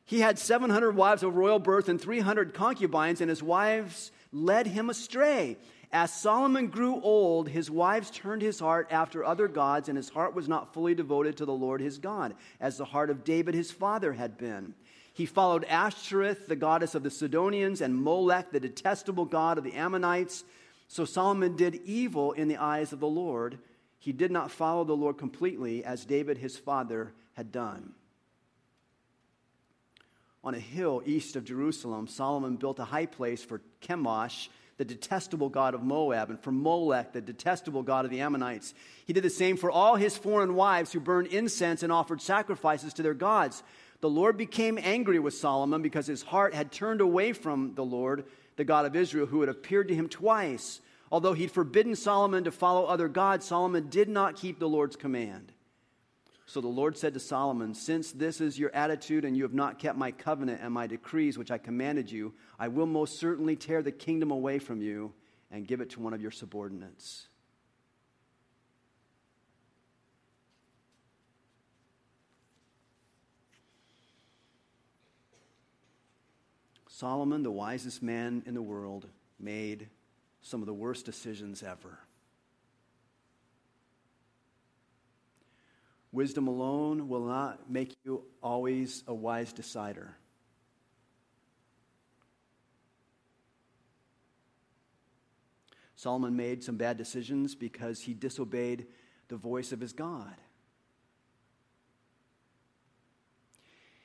He 0.06 0.20
had 0.20 0.38
700 0.38 0.96
wives 0.96 1.24
of 1.24 1.36
royal 1.36 1.60
birth 1.60 1.88
and 1.88 2.00
300 2.00 2.54
concubines, 2.54 3.22
and 3.22 3.30
his 3.30 3.42
wives 3.42 4.12
led 4.32 4.68
him 4.68 4.90
astray. 4.90 5.58
As 5.92 6.12
Solomon 6.12 6.68
grew 6.68 7.00
old, 7.02 7.48
his 7.48 7.70
wives 7.70 8.10
turned 8.10 8.42
his 8.42 8.60
heart 8.60 8.88
after 8.90 9.24
other 9.24 9.48
gods, 9.48 9.88
and 9.90 9.96
his 9.96 10.10
heart 10.10 10.34
was 10.34 10.48
not 10.48 10.74
fully 10.74 10.96
devoted 10.96 11.38
to 11.38 11.46
the 11.46 11.54
Lord 11.54 11.82
his 11.82 12.00
God, 12.00 12.34
as 12.60 12.78
the 12.78 12.86
heart 12.86 13.10
of 13.10 13.24
David 13.24 13.54
his 13.54 13.72
father 13.72 14.14
had 14.14 14.38
been. 14.38 14.74
He 15.14 15.28
followed 15.28 15.66
Ashtoreth, 15.66 16.48
the 16.48 16.56
goddess 16.56 16.96
of 16.96 17.04
the 17.04 17.12
Sidonians, 17.12 17.80
and 17.80 17.96
Molech, 17.96 18.52
the 18.52 18.60
detestable 18.60 19.26
god 19.26 19.60
of 19.60 19.64
the 19.64 19.74
Ammonites. 19.74 20.44
So 20.88 21.06
Solomon 21.06 21.56
did 21.56 21.82
evil 21.86 22.32
in 22.32 22.48
the 22.48 22.58
eyes 22.58 22.92
of 22.92 23.00
the 23.00 23.08
Lord. 23.08 23.60
He 24.00 24.12
did 24.12 24.32
not 24.32 24.52
follow 24.52 24.84
the 24.84 24.96
Lord 24.96 25.20
completely 25.20 25.86
as 25.86 26.06
David 26.06 26.40
his 26.40 26.58
father 26.58 27.14
had 27.34 27.52
done. 27.52 27.94
On 30.44 30.54
a 30.54 30.60
hill 30.60 31.02
east 31.06 31.38
of 31.38 31.46
Jerusalem, 31.46 32.08
Solomon 32.08 32.58
built 32.58 32.80
a 32.80 32.84
high 32.84 33.06
place 33.06 33.44
for 33.44 33.62
Chemosh, 33.82 34.50
the 34.78 34.84
detestable 34.84 35.48
god 35.48 35.74
of 35.74 35.84
Moab, 35.84 36.30
and 36.30 36.40
for 36.40 36.52
Molech, 36.52 37.14
the 37.14 37.22
detestable 37.22 37.82
god 37.82 38.04
of 38.04 38.12
the 38.12 38.20
Ammonites. 38.20 38.74
He 39.06 39.14
did 39.14 39.24
the 39.24 39.30
same 39.30 39.56
for 39.56 39.72
all 39.72 39.96
his 39.96 40.18
foreign 40.18 40.56
wives 40.56 40.92
who 40.92 41.00
burned 41.00 41.28
incense 41.28 41.82
and 41.82 41.94
offered 41.94 42.22
sacrifices 42.22 42.94
to 42.96 43.04
their 43.04 43.14
gods. 43.14 43.64
The 44.02 44.10
Lord 44.10 44.36
became 44.36 44.78
angry 44.78 45.18
with 45.18 45.34
Solomon 45.34 45.82
because 45.82 46.08
his 46.08 46.24
heart 46.24 46.54
had 46.54 46.74
turned 46.74 47.00
away 47.00 47.32
from 47.32 47.74
the 47.76 47.86
Lord, 47.86 48.26
the 48.58 48.66
God 48.66 48.86
of 48.86 48.98
Israel, 48.98 49.28
who 49.28 49.40
had 49.40 49.50
appeared 49.50 49.88
to 49.88 49.96
him 49.96 50.10
twice. 50.10 50.82
Although 51.10 51.34
he'd 51.34 51.52
forbidden 51.52 51.96
Solomon 51.96 52.44
to 52.44 52.52
follow 52.52 52.84
other 52.84 53.08
gods, 53.08 53.46
Solomon 53.46 53.88
did 53.88 54.10
not 54.10 54.36
keep 54.36 54.60
the 54.60 54.68
Lord's 54.68 54.98
command. 54.98 55.53
So 56.46 56.62
the 56.62 56.68
Lord 56.68 56.98
said 56.98 57.14
to 57.14 57.20
Solomon, 57.20 57.74
Since 57.74 58.12
this 58.12 58.42
is 58.42 58.60
your 58.60 58.74
attitude 58.76 59.26
and 59.26 59.36
you 59.36 59.44
have 59.44 59.54
not 59.54 59.80
kept 59.80 59.98
my 59.98 60.12
covenant 60.12 60.62
and 60.62 60.74
my 60.74 60.88
decrees 60.88 61.38
which 61.38 61.52
I 61.52 61.58
commanded 61.58 62.12
you, 62.12 62.34
I 62.60 62.68
will 62.68 62.86
most 62.86 63.18
certainly 63.20 63.56
tear 63.56 63.82
the 63.82 63.92
kingdom 63.92 64.32
away 64.32 64.60
from 64.60 64.82
you 64.82 65.14
and 65.52 65.68
give 65.68 65.82
it 65.82 65.92
to 65.92 66.00
one 66.00 66.14
of 66.14 66.22
your 66.22 66.32
subordinates. 66.32 67.28
Solomon, 76.88 77.44
the 77.44 77.52
wisest 77.52 78.04
man 78.04 78.44
in 78.46 78.54
the 78.54 78.62
world, 78.62 79.08
made 79.40 79.90
some 80.42 80.62
of 80.62 80.68
the 80.68 80.74
worst 80.74 81.06
decisions 81.06 81.64
ever. 81.64 82.00
Wisdom 86.14 86.48
alone 86.48 87.10
will 87.10 87.26
not 87.26 87.72
make 87.72 87.98
you 88.06 88.24
always 88.42 89.04
a 89.08 89.14
wise 89.14 89.52
decider. 89.52 90.16
Solomon 95.96 96.36
made 96.36 96.64
some 96.64 96.78
bad 96.78 96.98
decisions 96.98 97.56
because 97.56 98.00
he 98.00 98.14
disobeyed 98.14 98.86
the 99.28 99.38
voice 99.38 99.72
of 99.72 99.80
his 99.80 99.92
God. 99.92 100.36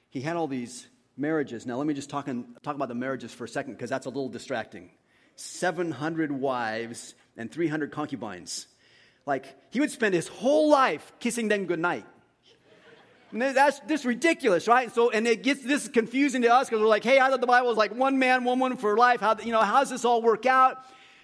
He 0.08 0.22
had 0.22 0.36
all 0.36 0.46
these 0.46 0.88
marriages. 1.14 1.66
Now, 1.66 1.76
let 1.76 1.86
me 1.86 1.92
just 1.92 2.08
talk, 2.08 2.26
in, 2.26 2.54
talk 2.62 2.74
about 2.74 2.88
the 2.88 2.94
marriages 2.94 3.34
for 3.34 3.44
a 3.44 3.48
second 3.48 3.74
because 3.74 3.90
that's 3.90 4.06
a 4.06 4.10
little 4.10 4.30
distracting. 4.30 4.90
700 5.36 6.32
wives 6.32 7.14
and 7.36 7.52
300 7.52 7.92
concubines. 7.92 8.66
Like, 9.28 9.44
he 9.68 9.78
would 9.78 9.90
spend 9.90 10.14
his 10.14 10.26
whole 10.26 10.70
life 10.70 11.12
kissing 11.20 11.48
them 11.48 11.66
goodnight. 11.66 12.06
And 13.30 13.42
that's 13.42 13.78
this 13.80 14.06
ridiculous, 14.06 14.66
right? 14.66 14.90
So, 14.92 15.10
and 15.10 15.28
it 15.28 15.42
gets 15.42 15.62
this 15.62 15.86
confusing 15.86 16.40
to 16.42 16.48
us 16.48 16.66
because 16.66 16.80
we're 16.80 16.88
like, 16.88 17.04
hey, 17.04 17.20
I 17.20 17.28
thought 17.28 17.42
the 17.42 17.46
Bible 17.46 17.68
was 17.68 17.76
like 17.76 17.94
one 17.94 18.18
man, 18.18 18.42
one 18.44 18.58
woman 18.58 18.78
for 18.78 18.96
life. 18.96 19.20
How, 19.20 19.36
you 19.38 19.52
know, 19.52 19.60
how 19.60 19.80
does 19.80 19.90
this 19.90 20.06
all 20.06 20.22
work 20.22 20.46
out? 20.46 20.78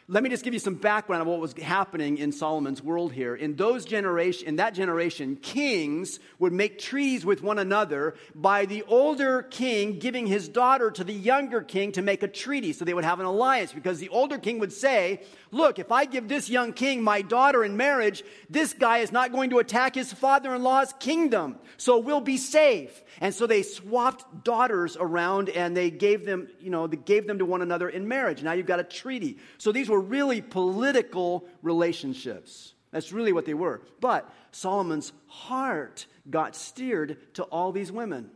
Let 0.07 0.23
me 0.23 0.29
just 0.29 0.45
give 0.45 0.53
you 0.53 0.61
some 0.61 0.75
background 0.75 1.23
of 1.23 1.29
what 1.29 1.40
was 1.40 1.55
happening 1.55 2.19
in 2.19 2.31
Solomon's 2.31 2.83
world 2.83 3.11
here. 3.11 3.35
In 3.35 3.57
those 3.57 3.87
generation, 3.87 4.47
in 4.47 4.57
that 4.57 4.75
generation, 4.75 5.37
kings 5.37 6.21
would 6.38 6.53
make 6.53 6.79
treaties 6.79 7.25
with 7.25 7.43
one 7.43 7.59
another 7.59 8.14
by 8.35 8.67
the 8.67 8.83
older 8.83 9.43
king 9.43 9.99
giving 9.99 10.27
his 10.27 10.47
daughter 10.47 10.90
to 10.90 11.05
the 11.05 11.14
younger 11.14 11.62
king 11.62 11.93
to 11.93 12.03
make 12.03 12.23
a 12.23 12.29
treaty. 12.29 12.75
So 12.75 12.85
they 12.85 12.93
would 12.93 13.05
have 13.05 13.19
an 13.19 13.25
alliance 13.25 13.73
because 13.73 13.99
the 13.99 14.11
older 14.11 14.37
king 14.37 14.59
would 14.59 14.75
say, 14.75 15.23
Look, 15.55 15.79
if 15.79 15.93
I 15.93 16.05
give 16.05 16.27
this 16.27 16.51
young 16.51 16.73
king 16.73 17.01
my 17.01 17.23
daughter 17.23 17.62
in 17.62 17.77
marriage, 17.77 18.25
this 18.51 18.73
guy 18.73 18.99
is 18.99 19.12
not 19.12 19.31
going 19.31 19.51
to 19.51 19.61
attack 19.61 19.95
his 19.95 20.12
father 20.12 20.53
in 20.53 20.64
law's 20.64 20.93
kingdom. 20.99 21.61
So 21.77 21.99
we'll 21.99 22.21
be 22.21 22.38
safe. 22.38 23.05
And 23.21 23.33
so 23.33 23.47
they 23.47 23.62
swapped 23.62 24.43
daughters 24.43 24.97
around 24.99 25.51
and 25.51 25.77
they 25.77 25.93
gave 25.93 26.27
them, 26.27 26.49
you 26.59 26.71
know, 26.71 26.88
they 26.88 26.97
gave 26.97 27.29
them 27.29 27.38
to 27.38 27.47
one 27.47 27.62
another 27.62 27.88
in 27.88 28.09
marriage. 28.09 28.43
Now 28.43 28.51
you've 28.51 28.67
got 28.67 28.81
a 28.81 28.85
treaty. 28.85 29.38
So 29.59 29.71
these 29.71 29.88
were 29.88 29.94
really 29.99 30.41
political 30.41 31.47
relationships. 31.63 32.75
That's 32.91 33.13
really 33.13 33.33
what 33.33 33.45
they 33.45 33.55
were. 33.55 33.83
But 34.01 34.33
Solomon's 34.53 35.13
heart 35.27 36.07
got 36.31 36.55
steered 36.55 37.35
to 37.35 37.43
all 37.45 37.73
these 37.73 37.91
women. 37.91 38.31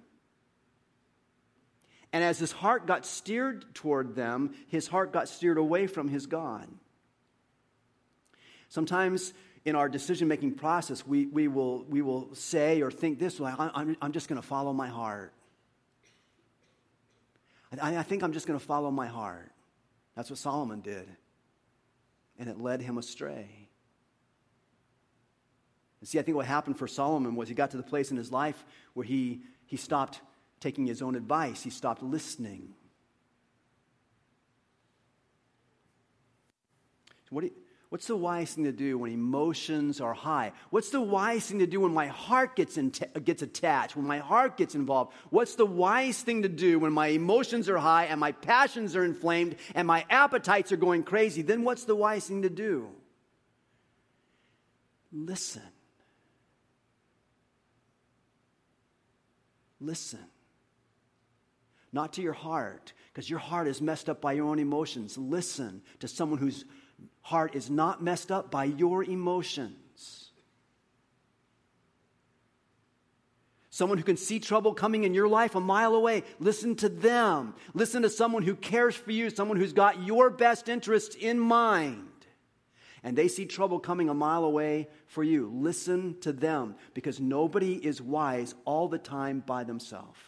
And 2.12 2.24
as 2.24 2.38
his 2.38 2.52
heart 2.52 2.86
got 2.86 3.06
steered 3.06 3.74
toward 3.74 4.14
them, 4.14 4.54
his 4.68 4.88
heart 4.88 5.12
got 5.12 5.28
steered 5.28 5.58
away 5.58 5.86
from 5.86 6.08
his 6.08 6.26
God. 6.26 6.68
Sometimes 8.68 9.32
in 9.64 9.76
our 9.76 9.88
decision 9.88 10.28
making 10.28 10.54
process, 10.54 11.06
we, 11.06 11.26
we, 11.26 11.48
will, 11.48 11.84
we 11.84 12.02
will 12.02 12.34
say 12.34 12.82
or 12.82 12.90
think 12.90 13.18
this 13.18 13.38
way 13.38 13.52
I'm, 13.56 13.96
I'm 14.00 14.12
just 14.12 14.28
going 14.28 14.40
to 14.40 14.46
follow 14.46 14.72
my 14.72 14.88
heart. 14.88 15.32
I, 17.80 17.96
I 17.96 18.02
think 18.02 18.22
I'm 18.22 18.32
just 18.32 18.46
going 18.46 18.58
to 18.58 18.64
follow 18.64 18.90
my 18.90 19.06
heart. 19.06 19.52
That's 20.16 20.30
what 20.30 20.38
Solomon 20.38 20.80
did. 20.80 21.06
And 22.38 22.48
it 22.48 22.60
led 22.60 22.80
him 22.80 22.98
astray. 22.98 23.68
And 26.00 26.08
see, 26.08 26.18
I 26.18 26.22
think 26.22 26.36
what 26.36 26.46
happened 26.46 26.78
for 26.78 26.86
Solomon 26.86 27.34
was 27.34 27.48
he 27.48 27.54
got 27.54 27.72
to 27.72 27.76
the 27.76 27.82
place 27.82 28.10
in 28.10 28.16
his 28.16 28.30
life 28.30 28.64
where 28.94 29.04
he, 29.04 29.42
he 29.66 29.76
stopped 29.76 30.20
taking 30.60 30.86
his 30.86 31.02
own 31.02 31.14
advice, 31.14 31.62
he 31.62 31.70
stopped 31.70 32.02
listening. 32.02 32.74
So 37.28 37.34
what 37.34 37.42
do 37.42 37.48
you, 37.48 37.52
What's 37.90 38.06
the 38.06 38.16
wise 38.16 38.52
thing 38.52 38.64
to 38.64 38.72
do 38.72 38.98
when 38.98 39.12
emotions 39.12 39.98
are 40.00 40.12
high? 40.12 40.52
What's 40.68 40.90
the 40.90 41.00
wise 41.00 41.46
thing 41.46 41.60
to 41.60 41.66
do 41.66 41.80
when 41.80 41.94
my 41.94 42.08
heart 42.08 42.54
gets, 42.54 42.76
in 42.76 42.92
gets 43.24 43.40
attached, 43.40 43.96
when 43.96 44.06
my 44.06 44.18
heart 44.18 44.58
gets 44.58 44.74
involved? 44.74 45.14
What's 45.30 45.54
the 45.54 45.64
wise 45.64 46.20
thing 46.20 46.42
to 46.42 46.50
do 46.50 46.78
when 46.78 46.92
my 46.92 47.08
emotions 47.08 47.66
are 47.66 47.78
high 47.78 48.04
and 48.04 48.20
my 48.20 48.32
passions 48.32 48.94
are 48.94 49.04
inflamed 49.04 49.56
and 49.74 49.86
my 49.86 50.04
appetites 50.10 50.70
are 50.70 50.76
going 50.76 51.02
crazy? 51.02 51.40
Then 51.40 51.64
what's 51.64 51.84
the 51.84 51.96
wise 51.96 52.26
thing 52.26 52.42
to 52.42 52.50
do? 52.50 52.88
Listen. 55.10 55.62
Listen. 59.80 60.26
Not 61.90 62.12
to 62.14 62.22
your 62.22 62.34
heart, 62.34 62.92
because 63.10 63.30
your 63.30 63.38
heart 63.38 63.66
is 63.66 63.80
messed 63.80 64.10
up 64.10 64.20
by 64.20 64.32
your 64.32 64.46
own 64.46 64.58
emotions. 64.58 65.16
Listen 65.16 65.80
to 66.00 66.08
someone 66.08 66.38
who's 66.38 66.66
heart 67.28 67.54
is 67.54 67.68
not 67.68 68.02
messed 68.02 68.32
up 68.32 68.50
by 68.50 68.64
your 68.64 69.04
emotions. 69.04 70.30
Someone 73.68 73.98
who 73.98 74.04
can 74.04 74.16
see 74.16 74.40
trouble 74.40 74.72
coming 74.72 75.04
in 75.04 75.12
your 75.12 75.28
life 75.28 75.54
a 75.54 75.60
mile 75.60 75.94
away, 75.94 76.24
listen 76.40 76.74
to 76.76 76.88
them. 76.88 77.54
Listen 77.74 78.00
to 78.00 78.08
someone 78.08 78.42
who 78.42 78.56
cares 78.56 78.96
for 78.96 79.12
you, 79.12 79.28
someone 79.28 79.58
who's 79.58 79.74
got 79.74 80.02
your 80.02 80.30
best 80.30 80.70
interests 80.70 81.14
in 81.14 81.38
mind. 81.38 82.08
And 83.02 83.16
they 83.16 83.28
see 83.28 83.44
trouble 83.44 83.78
coming 83.78 84.08
a 84.08 84.14
mile 84.14 84.44
away 84.44 84.88
for 85.06 85.22
you. 85.22 85.52
Listen 85.54 86.16
to 86.22 86.32
them 86.32 86.76
because 86.94 87.20
nobody 87.20 87.74
is 87.74 88.00
wise 88.00 88.54
all 88.64 88.88
the 88.88 88.98
time 88.98 89.44
by 89.46 89.64
themselves. 89.64 90.18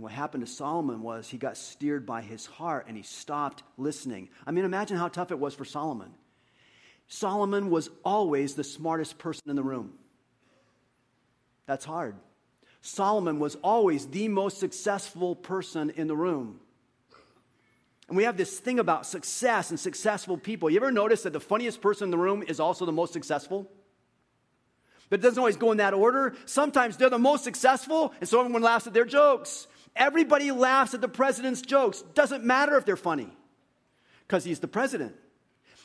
And 0.00 0.04
what 0.04 0.12
happened 0.12 0.46
to 0.46 0.50
Solomon 0.50 1.02
was 1.02 1.28
he 1.28 1.36
got 1.36 1.58
steered 1.58 2.06
by 2.06 2.22
his 2.22 2.46
heart 2.46 2.86
and 2.88 2.96
he 2.96 3.02
stopped 3.02 3.62
listening. 3.76 4.30
I 4.46 4.50
mean, 4.50 4.64
imagine 4.64 4.96
how 4.96 5.08
tough 5.08 5.30
it 5.30 5.38
was 5.38 5.54
for 5.54 5.66
Solomon. 5.66 6.14
Solomon 7.06 7.68
was 7.68 7.90
always 8.02 8.54
the 8.54 8.64
smartest 8.64 9.18
person 9.18 9.50
in 9.50 9.56
the 9.56 9.62
room. 9.62 9.92
That's 11.66 11.84
hard. 11.84 12.16
Solomon 12.80 13.38
was 13.40 13.56
always 13.56 14.06
the 14.06 14.28
most 14.28 14.58
successful 14.58 15.36
person 15.36 15.90
in 15.90 16.06
the 16.06 16.16
room. 16.16 16.60
And 18.08 18.16
we 18.16 18.24
have 18.24 18.38
this 18.38 18.58
thing 18.58 18.78
about 18.78 19.04
success 19.04 19.68
and 19.68 19.78
successful 19.78 20.38
people. 20.38 20.70
You 20.70 20.78
ever 20.78 20.90
notice 20.90 21.24
that 21.24 21.34
the 21.34 21.40
funniest 21.40 21.82
person 21.82 22.04
in 22.04 22.10
the 22.10 22.16
room 22.16 22.42
is 22.48 22.58
also 22.58 22.86
the 22.86 22.90
most 22.90 23.12
successful? 23.12 23.70
But 25.10 25.18
it 25.20 25.22
doesn't 25.24 25.38
always 25.38 25.58
go 25.58 25.72
in 25.72 25.76
that 25.76 25.92
order. 25.92 26.34
Sometimes 26.46 26.96
they're 26.96 27.10
the 27.10 27.18
most 27.18 27.44
successful, 27.44 28.14
and 28.18 28.26
so 28.26 28.40
everyone 28.40 28.62
laughs 28.62 28.86
at 28.86 28.94
their 28.94 29.04
jokes. 29.04 29.66
Everybody 29.96 30.50
laughs 30.52 30.94
at 30.94 31.00
the 31.00 31.08
president's 31.08 31.62
jokes. 31.62 32.02
Doesn't 32.14 32.44
matter 32.44 32.76
if 32.76 32.84
they're 32.84 32.96
funny, 32.96 33.28
because 34.26 34.44
he's 34.44 34.60
the 34.60 34.68
president. 34.68 35.14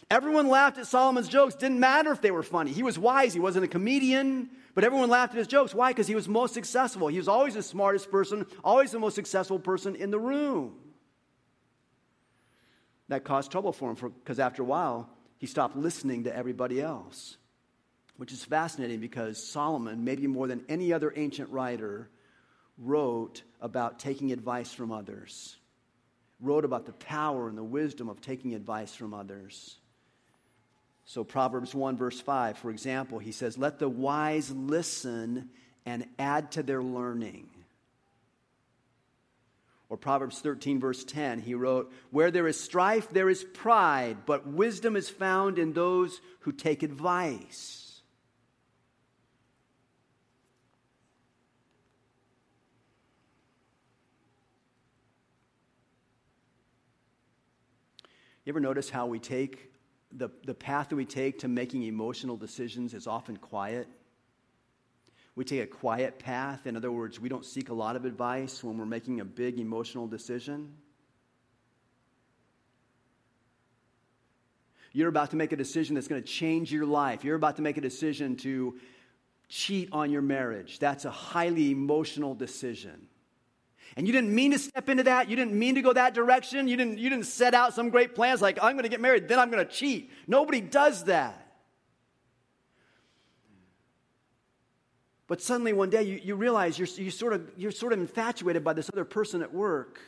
Everyone 0.10 0.48
laughed 0.48 0.78
at 0.78 0.86
Solomon's 0.86 1.28
jokes. 1.28 1.56
Didn't 1.56 1.80
matter 1.80 2.12
if 2.12 2.22
they 2.22 2.32
were 2.32 2.44
funny. 2.44 2.72
He 2.72 2.84
was 2.84 3.00
wise. 3.00 3.34
He 3.34 3.40
wasn't 3.40 3.66
a 3.66 3.68
comedian, 3.68 4.52
but 4.76 4.84
everyone 4.84 5.10
laughed 5.10 5.34
at 5.34 5.40
his 5.40 5.48
jokes. 5.48 5.74
Why? 5.74 5.90
Because 5.92 6.08
he 6.08 6.14
was 6.14 6.30
most 6.30 6.54
successful. 6.54 7.08
He 7.08 7.18
was 7.18 7.28
always 7.28 7.56
the 7.56 7.64
smartest 7.64 8.12
person, 8.12 8.46
always 8.64 8.92
the 8.92 9.00
most 9.00 9.16
successful 9.16 9.58
person 9.58 9.96
in 9.96 10.12
the 10.12 10.20
room. 10.20 10.76
That 13.08 13.24
caused 13.24 13.52
trouble 13.52 13.72
for 13.72 13.90
him 13.92 14.14
because 14.20 14.40
after 14.40 14.62
a 14.62 14.66
while, 14.66 15.10
he 15.38 15.48
stopped 15.48 15.76
listening 15.76 16.26
to 16.26 16.36
everybody 16.36 16.82
else, 16.82 17.38
which 18.18 18.32
is 18.32 18.44
fascinating 18.46 19.00
because 19.00 19.44
Solomon, 19.44 20.04
maybe 20.04 20.28
more 20.28 20.48
than 20.48 20.64
any 20.70 20.94
other 20.94 21.14
ancient 21.16 21.50
writer, 21.50 22.10
wrote 22.78 23.44
about 23.62 24.00
taking 24.00 24.32
advice 24.32 24.74
from 24.74 24.92
others, 24.92 25.56
wrote 26.40 26.66
about 26.66 26.86
the 26.86 26.94
power 26.94 27.48
and 27.48 27.58
the 27.58 27.64
wisdom 27.64 28.10
of 28.10 28.22
taking 28.22 28.54
advice 28.54 28.94
from 28.94 29.14
others. 29.14 29.78
So, 31.06 31.24
Proverbs 31.24 31.76
1, 31.76 31.98
verse 31.98 32.20
5, 32.20 32.58
for 32.58 32.72
example, 32.72 33.20
he 33.20 33.32
says, 33.32 33.58
Let 33.58 33.80
the 33.80 33.90
wise 33.90 34.52
listen 34.52 35.50
and 35.86 36.06
add 36.18 36.52
to 36.54 36.64
their 36.64 36.82
learning. 36.82 37.48
Or 39.88 39.98
Proverbs 39.98 40.40
13, 40.40 40.80
verse 40.80 41.04
10, 41.04 41.42
he 41.42 41.54
wrote, 41.54 41.94
Where 42.10 42.32
there 42.32 42.48
is 42.48 42.60
strife, 42.60 43.10
there 43.12 43.30
is 43.30 43.44
pride, 43.44 44.18
but 44.26 44.48
wisdom 44.48 44.96
is 44.96 45.10
found 45.10 45.60
in 45.60 45.74
those 45.74 46.20
who 46.42 46.52
take 46.52 46.82
advice. 46.82 47.85
You 58.46 58.52
ever 58.52 58.60
notice 58.60 58.92
how 58.92 59.08
we 59.08 59.18
take 59.18 59.72
the, 60.12 60.30
the 60.46 60.54
path 60.54 60.90
that 60.90 60.96
we 60.96 61.06
take 61.06 61.40
to 61.40 61.48
making 61.48 61.84
emotional 61.84 62.38
decisions 62.38 62.94
is 62.94 63.08
often 63.08 63.38
quiet? 63.38 63.88
We 65.36 65.44
take 65.44 65.62
a 65.62 65.68
quiet 65.68 66.20
path. 66.20 66.68
In 66.68 66.78
other 66.78 66.92
words, 66.92 67.20
we 67.20 67.28
don't 67.28 67.44
seek 67.44 67.70
a 67.70 67.74
lot 67.74 67.96
of 67.96 68.06
advice 68.06 68.64
when 68.64 68.78
we're 68.78 68.86
making 68.86 69.20
a 69.20 69.26
big 69.26 69.60
emotional 69.60 70.08
decision. 70.08 70.76
You're 74.94 75.10
about 75.10 75.32
to 75.32 75.36
make 75.36 75.52
a 75.52 75.58
decision 75.58 75.96
that's 75.96 76.08
going 76.08 76.22
to 76.22 76.28
change 76.28 76.72
your 76.72 76.86
life. 76.86 77.26
You're 77.26 77.36
about 77.36 77.58
to 77.58 77.62
make 77.62 77.78
a 77.78 77.82
decision 77.82 78.38
to 78.38 78.80
cheat 79.50 79.90
on 79.92 80.10
your 80.10 80.22
marriage. 80.22 80.80
That's 80.80 81.04
a 81.04 81.12
highly 81.12 81.72
emotional 81.72 82.34
decision. 82.34 83.08
And 83.98 84.08
you 84.08 84.14
didn't 84.14 84.34
mean 84.34 84.52
to 84.52 84.60
step 84.60 84.90
into 84.90 85.04
that. 85.04 85.30
You 85.30 85.36
didn't 85.36 85.54
mean 85.54 85.76
to 85.76 85.82
go 85.82 85.94
that 85.94 86.14
direction. 86.14 86.68
You 86.68 86.76
didn't, 86.76 86.98
you 86.98 87.10
didn't 87.10 87.28
set 87.28 87.54
out 87.54 87.74
some 87.74 87.90
great 87.90 88.14
plans 88.16 88.42
like, 88.42 88.58
I'm 88.62 88.74
going 88.74 88.84
to 88.84 88.90
get 88.90 89.00
married, 89.00 89.28
then 89.28 89.40
I'm 89.40 89.50
going 89.50 89.66
to 89.66 89.72
cheat. 89.72 90.12
Nobody 90.28 90.60
does 90.62 91.06
that. 91.06 91.42
But 95.28 95.42
suddenly 95.42 95.74
one 95.74 95.90
day 95.90 96.04
you, 96.04 96.20
you 96.24 96.36
realize 96.36 96.78
you're, 96.78 96.88
you 96.88 97.10
sort 97.10 97.34
of, 97.34 97.50
you're 97.58 97.72
sort 97.72 97.94
of 97.94 98.00
infatuated 98.00 98.64
by 98.64 98.74
this 98.74 98.90
other 98.92 99.06
person 99.06 99.42
at 99.42 99.54
work. 99.54 100.00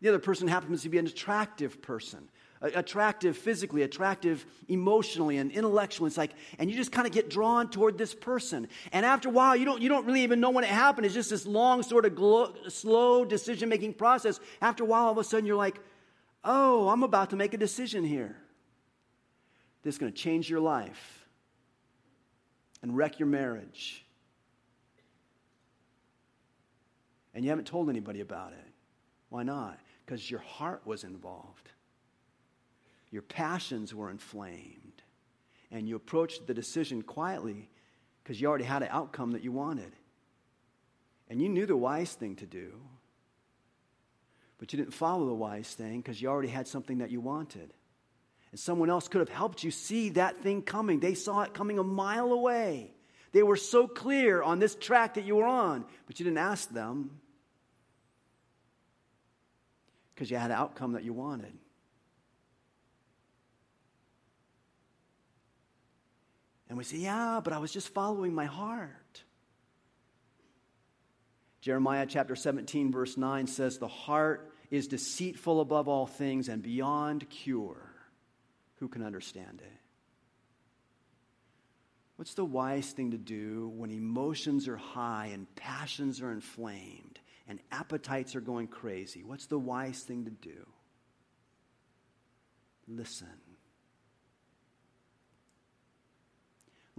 The 0.00 0.08
other 0.08 0.18
person 0.18 0.48
happens 0.48 0.82
to 0.82 0.88
be 0.88 0.98
an 0.98 1.06
attractive 1.06 1.82
person, 1.82 2.28
attractive 2.60 3.36
physically, 3.36 3.82
attractive 3.82 4.44
emotionally 4.68 5.38
and 5.38 5.50
intellectually. 5.50 6.08
It's 6.08 6.16
like, 6.16 6.32
and 6.58 6.70
you 6.70 6.76
just 6.76 6.92
kind 6.92 7.06
of 7.06 7.12
get 7.12 7.30
drawn 7.30 7.70
toward 7.70 7.96
this 7.96 8.14
person. 8.14 8.68
And 8.92 9.06
after 9.06 9.28
a 9.28 9.32
while, 9.32 9.56
you 9.56 9.64
don't, 9.64 9.80
you 9.80 9.88
don't 9.88 10.06
really 10.06 10.22
even 10.22 10.40
know 10.40 10.50
when 10.50 10.64
it 10.64 10.70
happened. 10.70 11.06
It's 11.06 11.14
just 11.14 11.30
this 11.30 11.46
long, 11.46 11.82
sort 11.82 12.04
of 12.04 12.72
slow 12.72 13.24
decision 13.24 13.68
making 13.68 13.94
process. 13.94 14.40
After 14.60 14.84
a 14.84 14.86
while, 14.86 15.04
all 15.06 15.12
of 15.12 15.18
a 15.18 15.24
sudden, 15.24 15.46
you're 15.46 15.56
like, 15.56 15.80
oh, 16.44 16.88
I'm 16.88 17.02
about 17.02 17.30
to 17.30 17.36
make 17.36 17.54
a 17.54 17.58
decision 17.58 18.04
here. 18.04 18.36
This 19.82 19.94
is 19.94 19.98
going 19.98 20.12
to 20.12 20.18
change 20.18 20.50
your 20.50 20.60
life 20.60 21.26
and 22.82 22.96
wreck 22.96 23.18
your 23.18 23.28
marriage 23.28 24.04
and 27.34 27.44
you 27.44 27.50
haven't 27.50 27.66
told 27.66 27.88
anybody 27.88 28.20
about 28.20 28.52
it. 28.52 28.66
Why 29.28 29.42
not? 29.42 29.78
Because 30.04 30.30
your 30.30 30.40
heart 30.40 30.82
was 30.84 31.04
involved, 31.04 31.70
your 33.10 33.22
passions 33.22 33.94
were 33.94 34.10
inflamed, 34.10 35.02
and 35.70 35.88
you 35.88 35.96
approached 35.96 36.46
the 36.46 36.54
decision 36.54 37.02
quietly 37.02 37.68
because 38.22 38.40
you 38.40 38.48
already 38.48 38.64
had 38.64 38.82
an 38.82 38.88
outcome 38.90 39.32
that 39.32 39.42
you 39.42 39.52
wanted. 39.52 39.92
And 41.28 41.40
you 41.40 41.48
knew 41.48 41.66
the 41.66 41.76
wise 41.76 42.12
thing 42.12 42.36
to 42.36 42.46
do, 42.46 42.72
but 44.58 44.72
you 44.72 44.78
didn't 44.78 44.94
follow 44.94 45.26
the 45.26 45.34
wise 45.34 45.72
thing 45.72 46.00
because 46.00 46.20
you 46.20 46.28
already 46.28 46.48
had 46.48 46.68
something 46.68 46.98
that 46.98 47.10
you 47.10 47.20
wanted. 47.20 47.72
And 48.50 48.58
someone 48.58 48.90
else 48.90 49.08
could 49.08 49.20
have 49.20 49.28
helped 49.28 49.62
you 49.62 49.70
see 49.70 50.10
that 50.10 50.42
thing 50.42 50.62
coming. 50.62 51.00
They 51.00 51.14
saw 51.14 51.42
it 51.42 51.54
coming 51.54 51.78
a 51.78 51.84
mile 51.84 52.32
away. 52.32 52.92
They 53.32 53.44
were 53.44 53.56
so 53.56 53.86
clear 53.86 54.42
on 54.42 54.58
this 54.58 54.74
track 54.74 55.14
that 55.14 55.24
you 55.24 55.36
were 55.36 55.46
on, 55.46 55.84
but 56.06 56.18
you 56.18 56.24
didn't 56.24 56.38
ask 56.38 56.68
them 56.68 57.20
because 60.14 60.30
you 60.30 60.36
had 60.36 60.50
an 60.50 60.56
outcome 60.56 60.92
that 60.92 61.04
you 61.04 61.12
wanted. 61.12 61.52
And 66.70 66.78
we 66.78 66.84
say, 66.84 66.98
Yeah, 66.98 67.40
but 67.42 67.52
I 67.52 67.58
was 67.58 67.72
just 67.72 67.88
following 67.88 68.32
my 68.32 68.46
heart. 68.46 69.24
Jeremiah 71.60 72.06
chapter 72.08 72.36
17, 72.36 72.90
verse 72.92 73.18
9 73.18 73.48
says, 73.48 73.78
The 73.78 73.88
heart 73.88 74.52
is 74.70 74.86
deceitful 74.86 75.60
above 75.60 75.88
all 75.88 76.06
things 76.06 76.48
and 76.48 76.62
beyond 76.62 77.28
cure. 77.28 77.90
Who 78.76 78.88
can 78.88 79.02
understand 79.02 79.60
it? 79.60 79.80
What's 82.14 82.34
the 82.34 82.44
wise 82.44 82.92
thing 82.92 83.10
to 83.10 83.18
do 83.18 83.72
when 83.74 83.90
emotions 83.90 84.68
are 84.68 84.76
high 84.76 85.30
and 85.32 85.52
passions 85.56 86.22
are 86.22 86.30
inflamed 86.30 87.18
and 87.48 87.58
appetites 87.72 88.36
are 88.36 88.40
going 88.40 88.68
crazy? 88.68 89.24
What's 89.24 89.46
the 89.46 89.58
wise 89.58 90.02
thing 90.02 90.24
to 90.24 90.30
do? 90.30 90.66
Listen. 92.86 93.49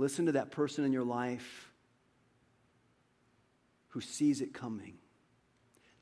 Listen 0.02 0.26
to 0.26 0.32
that 0.32 0.50
person 0.50 0.84
in 0.84 0.92
your 0.92 1.04
life 1.04 1.72
who 3.90 4.02
sees 4.02 4.42
it 4.42 4.52
coming. 4.52 4.96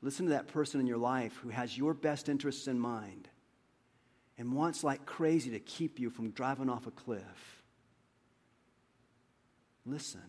Listen 0.00 0.24
to 0.24 0.30
that 0.30 0.48
person 0.48 0.80
in 0.80 0.86
your 0.86 0.96
life 0.96 1.36
who 1.42 1.50
has 1.50 1.76
your 1.76 1.92
best 1.92 2.30
interests 2.30 2.66
in 2.66 2.80
mind 2.80 3.28
and 4.38 4.54
wants 4.54 4.82
like 4.82 5.04
crazy 5.04 5.50
to 5.50 5.58
keep 5.58 6.00
you 6.00 6.08
from 6.08 6.30
driving 6.30 6.70
off 6.70 6.86
a 6.86 6.90
cliff. 6.90 7.62
Listen. 9.84 10.22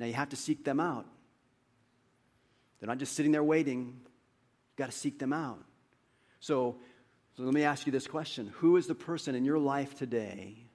Now 0.00 0.06
you 0.06 0.14
have 0.14 0.30
to 0.30 0.36
seek 0.36 0.64
them 0.64 0.80
out. 0.80 1.06
They're 2.80 2.88
not 2.88 2.98
just 2.98 3.14
sitting 3.14 3.30
there 3.30 3.44
waiting. 3.44 4.00
You've 4.00 4.76
got 4.78 4.86
to 4.86 4.98
seek 4.98 5.20
them 5.20 5.32
out. 5.32 5.62
So, 6.40 6.78
so 7.36 7.44
let 7.44 7.54
me 7.54 7.62
ask 7.62 7.86
you 7.86 7.92
this 7.92 8.08
question 8.08 8.48
Who 8.56 8.78
is 8.78 8.88
the 8.88 8.96
person 8.96 9.36
in 9.36 9.44
your 9.44 9.60
life 9.60 9.94
today 9.94 10.66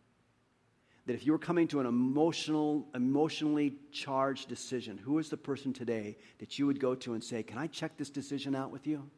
that 1.07 1.13
if 1.13 1.25
you 1.25 1.31
were 1.31 1.39
coming 1.39 1.69
to 1.69 1.79
an 1.79 1.85
emotional, 1.85 2.85
emotionally 2.93 3.73
charged 3.91 4.49
decision, 4.49 4.97
who 4.97 5.19
is 5.19 5.29
the 5.29 5.37
person 5.37 5.71
today 5.71 6.17
that 6.39 6.59
you 6.59 6.67
would 6.67 6.81
go 6.81 6.95
to 6.95 7.13
and 7.13 7.23
say, 7.23 7.41
Can 7.43 7.57
I 7.57 7.67
check 7.67 7.97
this 7.97 8.09
decision 8.09 8.53
out 8.53 8.71
with 8.71 8.85
you? 8.85 9.09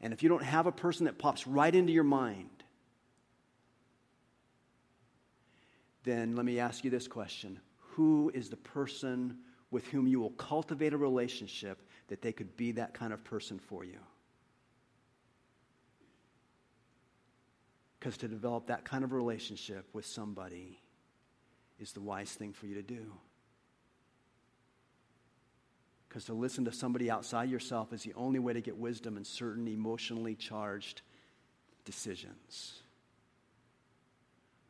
And 0.00 0.12
if 0.12 0.22
you 0.22 0.28
don't 0.28 0.42
have 0.42 0.66
a 0.66 0.72
person 0.72 1.04
that 1.04 1.18
pops 1.18 1.46
right 1.46 1.74
into 1.74 1.92
your 1.92 2.04
mind, 2.04 2.48
then 6.02 6.34
let 6.34 6.46
me 6.46 6.58
ask 6.58 6.82
you 6.82 6.90
this 6.90 7.06
question 7.06 7.60
Who 7.90 8.30
is 8.34 8.48
the 8.48 8.56
person 8.56 9.36
with 9.70 9.86
whom 9.88 10.06
you 10.06 10.18
will 10.18 10.30
cultivate 10.30 10.94
a 10.94 10.98
relationship 10.98 11.78
that 12.08 12.22
they 12.22 12.32
could 12.32 12.56
be 12.56 12.72
that 12.72 12.94
kind 12.94 13.12
of 13.12 13.22
person 13.22 13.58
for 13.58 13.84
you? 13.84 13.98
Because 18.04 18.18
to 18.18 18.28
develop 18.28 18.66
that 18.66 18.84
kind 18.84 19.02
of 19.02 19.12
relationship 19.12 19.88
with 19.94 20.04
somebody 20.04 20.78
is 21.78 21.92
the 21.92 22.02
wise 22.02 22.32
thing 22.32 22.52
for 22.52 22.66
you 22.66 22.74
to 22.74 22.82
do. 22.82 23.10
Because 26.06 26.26
to 26.26 26.34
listen 26.34 26.66
to 26.66 26.72
somebody 26.72 27.10
outside 27.10 27.48
yourself 27.48 27.94
is 27.94 28.02
the 28.02 28.12
only 28.12 28.38
way 28.38 28.52
to 28.52 28.60
get 28.60 28.76
wisdom 28.76 29.16
in 29.16 29.24
certain 29.24 29.66
emotionally 29.66 30.34
charged 30.34 31.00
decisions. 31.86 32.82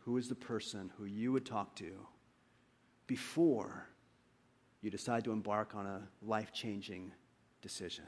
Who 0.04 0.16
is 0.16 0.28
the 0.28 0.36
person 0.36 0.92
who 0.96 1.04
you 1.04 1.32
would 1.32 1.44
talk 1.44 1.74
to 1.78 1.90
before 3.08 3.88
you 4.80 4.90
decide 4.90 5.24
to 5.24 5.32
embark 5.32 5.74
on 5.74 5.86
a 5.86 6.02
life 6.22 6.52
changing 6.52 7.10
decision? 7.62 8.04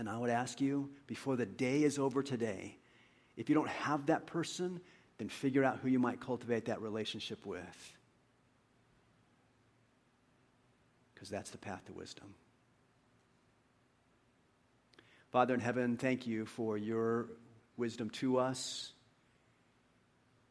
And 0.00 0.08
I 0.08 0.16
would 0.16 0.30
ask 0.30 0.62
you, 0.62 0.88
before 1.06 1.36
the 1.36 1.44
day 1.44 1.82
is 1.82 1.98
over 1.98 2.22
today, 2.22 2.78
if 3.36 3.50
you 3.50 3.54
don't 3.54 3.68
have 3.68 4.06
that 4.06 4.26
person, 4.26 4.80
then 5.18 5.28
figure 5.28 5.62
out 5.62 5.80
who 5.82 5.88
you 5.90 5.98
might 5.98 6.22
cultivate 6.22 6.64
that 6.64 6.80
relationship 6.80 7.44
with. 7.44 7.92
Because 11.12 11.28
that's 11.28 11.50
the 11.50 11.58
path 11.58 11.84
to 11.84 11.92
wisdom. 11.92 12.32
Father 15.32 15.52
in 15.52 15.60
heaven, 15.60 15.98
thank 15.98 16.26
you 16.26 16.46
for 16.46 16.78
your 16.78 17.26
wisdom 17.76 18.08
to 18.08 18.38
us. 18.38 18.92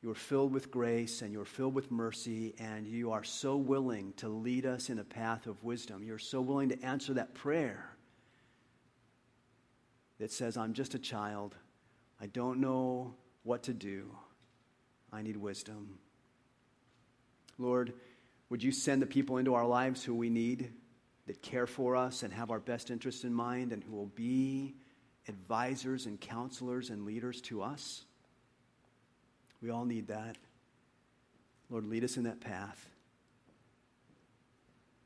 You 0.04 0.12
are 0.12 0.16
filled 0.16 0.54
with 0.54 0.70
grace 0.70 1.24
and 1.24 1.32
you 1.32 1.42
are 1.42 1.46
filled 1.46 1.74
with 1.74 1.90
mercy, 1.90 2.54
and 2.60 2.86
you 2.86 3.14
are 3.14 3.24
so 3.24 3.58
willing 3.58 4.14
to 4.18 4.30
lead 4.30 4.68
us 4.68 4.92
in 4.92 5.00
a 5.00 5.04
path 5.04 5.48
of 5.48 5.64
wisdom. 5.64 6.04
You're 6.04 6.20
so 6.20 6.40
willing 6.40 6.70
to 6.70 6.80
answer 6.84 7.16
that 7.16 7.34
prayer 7.34 7.96
that 10.20 10.32
says, 10.32 10.58
I'm 10.58 10.74
just 10.74 10.96
a 10.96 11.00
child. 11.00 11.56
I 12.22 12.28
don't 12.28 12.60
know 12.60 13.16
what 13.44 13.64
to 13.64 13.74
do. 13.74 14.12
I 15.12 15.22
need 15.22 15.38
wisdom. 15.38 16.00
Lord, 17.58 17.94
would 18.50 18.64
you 18.64 18.72
send 18.72 19.02
the 19.02 19.08
people 19.08 19.38
into 19.38 19.56
our 19.56 19.66
lives 19.66 20.04
who 20.04 20.14
we 20.14 20.30
need? 20.30 20.72
that 21.30 21.44
care 21.44 21.68
for 21.68 21.96
us 21.96 22.24
and 22.24 22.34
have 22.34 22.50
our 22.50 22.60
best 22.60 22.90
interests 22.90 23.24
in 23.24 23.32
mind 23.32 23.72
and 23.72 23.84
who 23.84 23.96
will 23.96 24.08
be 24.16 24.74
advisors 25.28 26.08
and 26.08 26.20
counselors 26.20 26.90
and 26.90 27.06
leaders 27.06 27.40
to 27.40 27.62
us. 27.62 28.04
We 29.62 29.70
all 29.70 29.86
need 29.86 30.08
that. 30.08 30.38
Lord, 31.70 31.86
lead 31.86 32.04
us 32.04 32.18
in 32.18 32.24
that 32.24 32.42
path. 32.42 32.84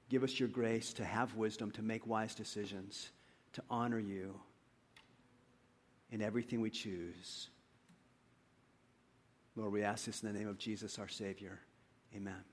Give 0.08 0.24
us 0.24 0.40
your 0.40 0.48
grace 0.48 0.94
to 0.94 1.04
have 1.04 1.36
wisdom, 1.36 1.72
to 1.72 1.82
make 1.82 2.08
wise 2.08 2.36
decisions, 2.36 3.12
to 3.52 3.64
honor 3.70 4.00
you 4.00 4.40
in 6.14 6.22
everything 6.22 6.62
we 6.62 6.70
choose. 6.70 7.50
Lord, 9.56 9.74
we 9.74 9.82
ask 9.82 10.06
this 10.06 10.22
in 10.22 10.32
the 10.32 10.38
name 10.38 10.48
of 10.48 10.60
Jesus, 10.60 11.00
our 11.00 11.08
Savior. 11.08 11.60
Amen. 12.16 12.53